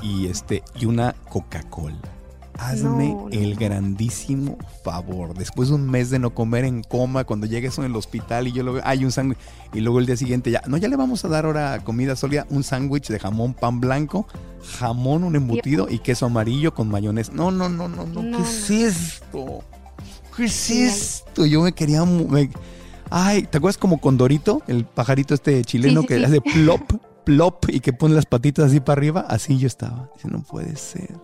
y 0.02 0.28
este 0.28 0.64
y 0.80 0.86
una 0.86 1.14
Coca-Cola. 1.30 2.15
Hazme 2.58 3.10
No, 3.10 3.24
no, 3.26 3.30
el 3.32 3.56
grandísimo 3.56 4.58
favor. 4.84 5.34
Después 5.38 5.70
de 5.70 5.76
un 5.76 5.90
mes 5.90 6.10
de 6.10 6.20
no 6.20 6.34
comer 6.34 6.64
en 6.66 6.84
coma, 6.84 7.24
cuando 7.26 7.48
llegues 7.48 7.78
en 7.78 7.84
el 7.86 7.96
hospital 7.96 8.48
y 8.48 8.54
yo 8.54 8.64
lo 8.64 8.80
hay 8.84 9.04
un 9.04 9.12
sándwich. 9.12 9.38
Y 9.74 9.82
luego 9.82 10.00
el 10.00 10.06
día 10.06 10.16
siguiente 10.16 10.52
ya, 10.52 10.62
no, 10.68 10.78
ya 10.78 10.88
le 10.88 10.96
vamos 10.96 11.26
a 11.26 11.28
dar 11.28 11.46
ahora 11.46 11.80
comida 11.84 12.16
sólida, 12.16 12.48
un 12.50 12.64
sándwich 12.64 13.10
de 13.10 13.20
jamón, 13.20 13.54
pan 13.54 13.82
blanco, 13.82 14.26
jamón, 14.80 15.24
un 15.26 15.36
embutido 15.36 15.88
y 15.90 16.00
queso 16.00 16.28
amarillo 16.28 16.74
con 16.74 16.88
mayonesa. 16.90 17.32
No, 17.34 17.52
no, 17.52 17.68
no, 17.70 17.88
no, 17.90 18.06
no. 18.06 18.24
No, 18.24 18.38
¿Qué 18.38 18.44
es 18.44 18.70
esto? 18.70 19.64
¿Qué 20.38 20.46
es 20.46 20.70
esto? 20.70 21.46
Yo 21.46 21.62
me 21.62 21.74
quería. 21.74 22.04
me- 22.06 22.50
Ay, 23.10 23.44
¿te 23.44 23.58
acuerdas 23.58 23.78
como 23.78 24.00
Condorito? 24.00 24.64
El 24.68 24.86
pajarito 24.86 25.34
este 25.34 25.64
chileno 25.64 26.02
sí, 26.02 26.08
que 26.08 26.18
sí. 26.18 26.24
hace 26.24 26.42
plop, 26.42 26.82
plop 27.24 27.66
y 27.70 27.80
que 27.80 27.94
pone 27.94 28.16
las 28.16 28.26
patitas 28.26 28.66
así 28.68 28.80
para 28.80 28.98
arriba. 29.00 29.26
Así 29.30 29.58
yo 29.58 29.68
estaba. 29.68 30.10
Dice, 30.16 30.28
no 30.30 30.42
puede 30.42 30.76
ser. 30.76 31.16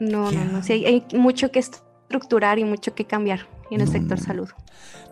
No, 0.00 0.30
¿Qué 0.30 0.36
no, 0.36 0.44
no. 0.44 0.62
Sí, 0.62 0.72
hay, 0.72 0.84
hay 0.86 1.04
mucho 1.18 1.50
que 1.50 1.58
estructurar 1.58 2.58
y 2.58 2.64
mucho 2.64 2.94
que 2.94 3.04
cambiar 3.04 3.48
en 3.70 3.80
el 3.80 3.88
sector 3.88 4.18
no. 4.18 4.24
salud. 4.24 4.48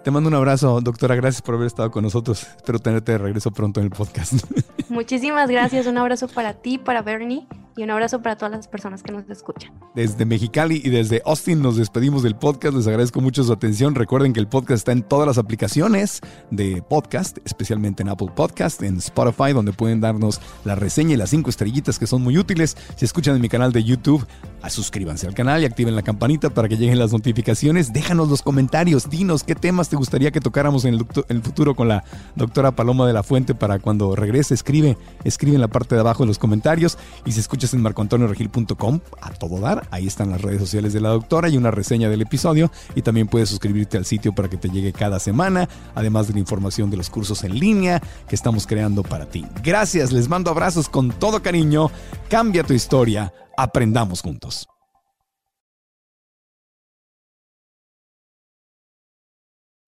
Te 0.05 0.11
mando 0.11 0.29
un 0.29 0.35
abrazo, 0.35 0.81
doctora. 0.81 1.17
Gracias 1.17 1.43
por 1.43 1.57
haber 1.57 1.67
estado 1.67 1.91
con 1.91 2.05
nosotros. 2.05 2.47
Espero 2.57 2.79
tenerte 2.79 3.13
de 3.13 3.19
regreso 3.19 3.51
pronto 3.51 3.81
en 3.81 3.87
el 3.87 3.91
podcast. 3.91 4.35
Muchísimas 4.89 5.51
gracias. 5.51 5.87
Un 5.87 5.99
abrazo 5.99 6.29
para 6.29 6.55
ti, 6.55 6.79
para 6.79 7.03
Bernie 7.03 7.47
y 7.77 7.83
un 7.83 7.91
abrazo 7.91 8.23
para 8.23 8.37
todas 8.37 8.53
las 8.53 8.69
personas 8.69 9.03
que 9.03 9.13
nos 9.13 9.29
escuchan. 9.29 9.71
Desde 9.95 10.25
Mexicali 10.25 10.81
y 10.83 10.89
desde 10.89 11.21
Austin 11.27 11.61
nos 11.61 11.77
despedimos 11.77 12.23
del 12.23 12.35
podcast. 12.35 12.75
Les 12.75 12.87
agradezco 12.87 13.21
mucho 13.21 13.45
su 13.45 13.53
atención. 13.53 13.95
Recuerden 13.95 14.33
que 14.33 14.41
el 14.41 14.49
podcast 14.49 14.79
está 14.79 14.93
en 14.93 15.03
todas 15.03 15.27
las 15.27 15.37
aplicaciones 15.37 16.23
de 16.51 16.83
podcast, 16.83 17.37
especialmente 17.45 18.03
en 18.03 18.09
Apple 18.09 18.29
Podcast, 18.35 18.83
en 18.83 18.97
Spotify, 18.97 19.53
donde 19.53 19.75
pueden 19.75 20.01
darnos 20.01 20.41
la 20.65 20.75
reseña 20.75 21.13
y 21.13 21.17
las 21.17 21.31
cinco 21.31 21.51
estrellitas 21.51 21.99
que 21.99 22.07
son 22.07 22.23
muy 22.23 22.39
útiles. 22.39 22.79
Si 22.97 23.05
escuchan 23.05 23.37
en 23.37 23.43
mi 23.43 23.51
canal 23.51 23.73
de 23.73 23.85
YouTube, 23.85 24.27
ah, 24.63 24.71
suscríbanse 24.71 25.27
al 25.27 25.35
canal 25.35 25.61
y 25.61 25.67
activen 25.67 25.95
la 25.95 26.03
campanita 26.03 26.49
para 26.49 26.69
que 26.69 26.79
lleguen 26.79 26.99
las 26.99 27.13
notificaciones. 27.13 27.93
Déjanos 27.93 28.31
los 28.31 28.41
comentarios. 28.41 29.11
Dinos 29.11 29.45
qué 29.45 29.55
temas 29.55 29.91
te 29.91 29.97
gustaría 29.97 30.31
que 30.31 30.41
tocáramos 30.41 30.87
en 30.87 30.95
el, 31.29 31.43
futuro 31.43 31.75
con 31.75 31.89
la 31.89 32.05
doctora 32.37 32.75
Paloma 32.75 33.07
de 33.07 33.13
la 33.13 33.23
Fuente 33.23 33.55
para 33.55 33.79
cuando 33.81 34.17
regrese. 34.17 34.55
Escribe, 34.55 34.97
escribe 35.25 35.57
en 35.57 35.61
la 35.61 35.69
parte 35.69 35.95
de 35.95 36.01
abajo 36.01 36.23
de 36.23 36.29
los 36.29 36.39
comentarios. 36.39 36.97
Y 37.27 37.33
si 37.33 37.41
escuchas 37.41 37.66
en 37.75 37.83
marcoantonioregil.com, 37.83 39.01
a 39.21 39.31
todo 39.33 39.61
dar, 39.61 39.87
ahí 39.91 40.07
están 40.07 40.31
las 40.31 40.41
redes 40.41 40.61
sociales 40.61 40.93
de 40.93 41.01
la 41.01 41.11
doctora 41.11 41.49
y 41.49 41.57
una 41.57 41.71
reseña 41.71 42.09
del 42.09 42.23
episodio. 42.23 42.71
Y 42.95 43.03
también 43.03 43.29
puedes 43.29 43.49
suscribirte 43.49 43.97
al 43.97 44.05
sitio 44.05 44.35
para 44.35 44.49
que 44.49 44.57
te 44.57 44.69
llegue 44.69 44.93
cada 44.93 45.19
semana, 45.19 45.69
además 45.95 46.29
de 46.29 46.35
la 46.35 46.41
información 46.41 46.91
de 46.91 46.97
los 46.97 47.11
cursos 47.11 47.45
en 47.45 47.59
línea 47.59 48.01
que 48.29 48.35
estamos 48.35 48.67
creando 48.67 49.03
para 49.03 49.27
ti. 49.27 49.47
Gracias, 49.63 50.13
les 50.13 50.29
mando 50.29 50.51
abrazos 50.51 50.89
con 50.89 51.11
todo 51.11 51.43
cariño. 51.43 51.91
Cambia 52.29 52.63
tu 52.63 52.75
historia, 52.75 53.33
aprendamos 53.57 54.23
juntos. 54.23 54.67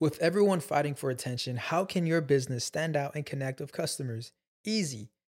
With 0.01 0.17
everyone 0.21 0.61
fighting 0.61 0.95
for 0.95 1.09
attention, 1.09 1.57
how 1.57 1.83
can 1.83 2.05
your 2.05 2.21
business 2.21 2.63
stand 2.63 2.95
out 2.95 3.15
and 3.15 3.25
connect 3.25 3.59
with 3.59 3.73
customers? 3.73 4.31
Easy. 4.63 5.09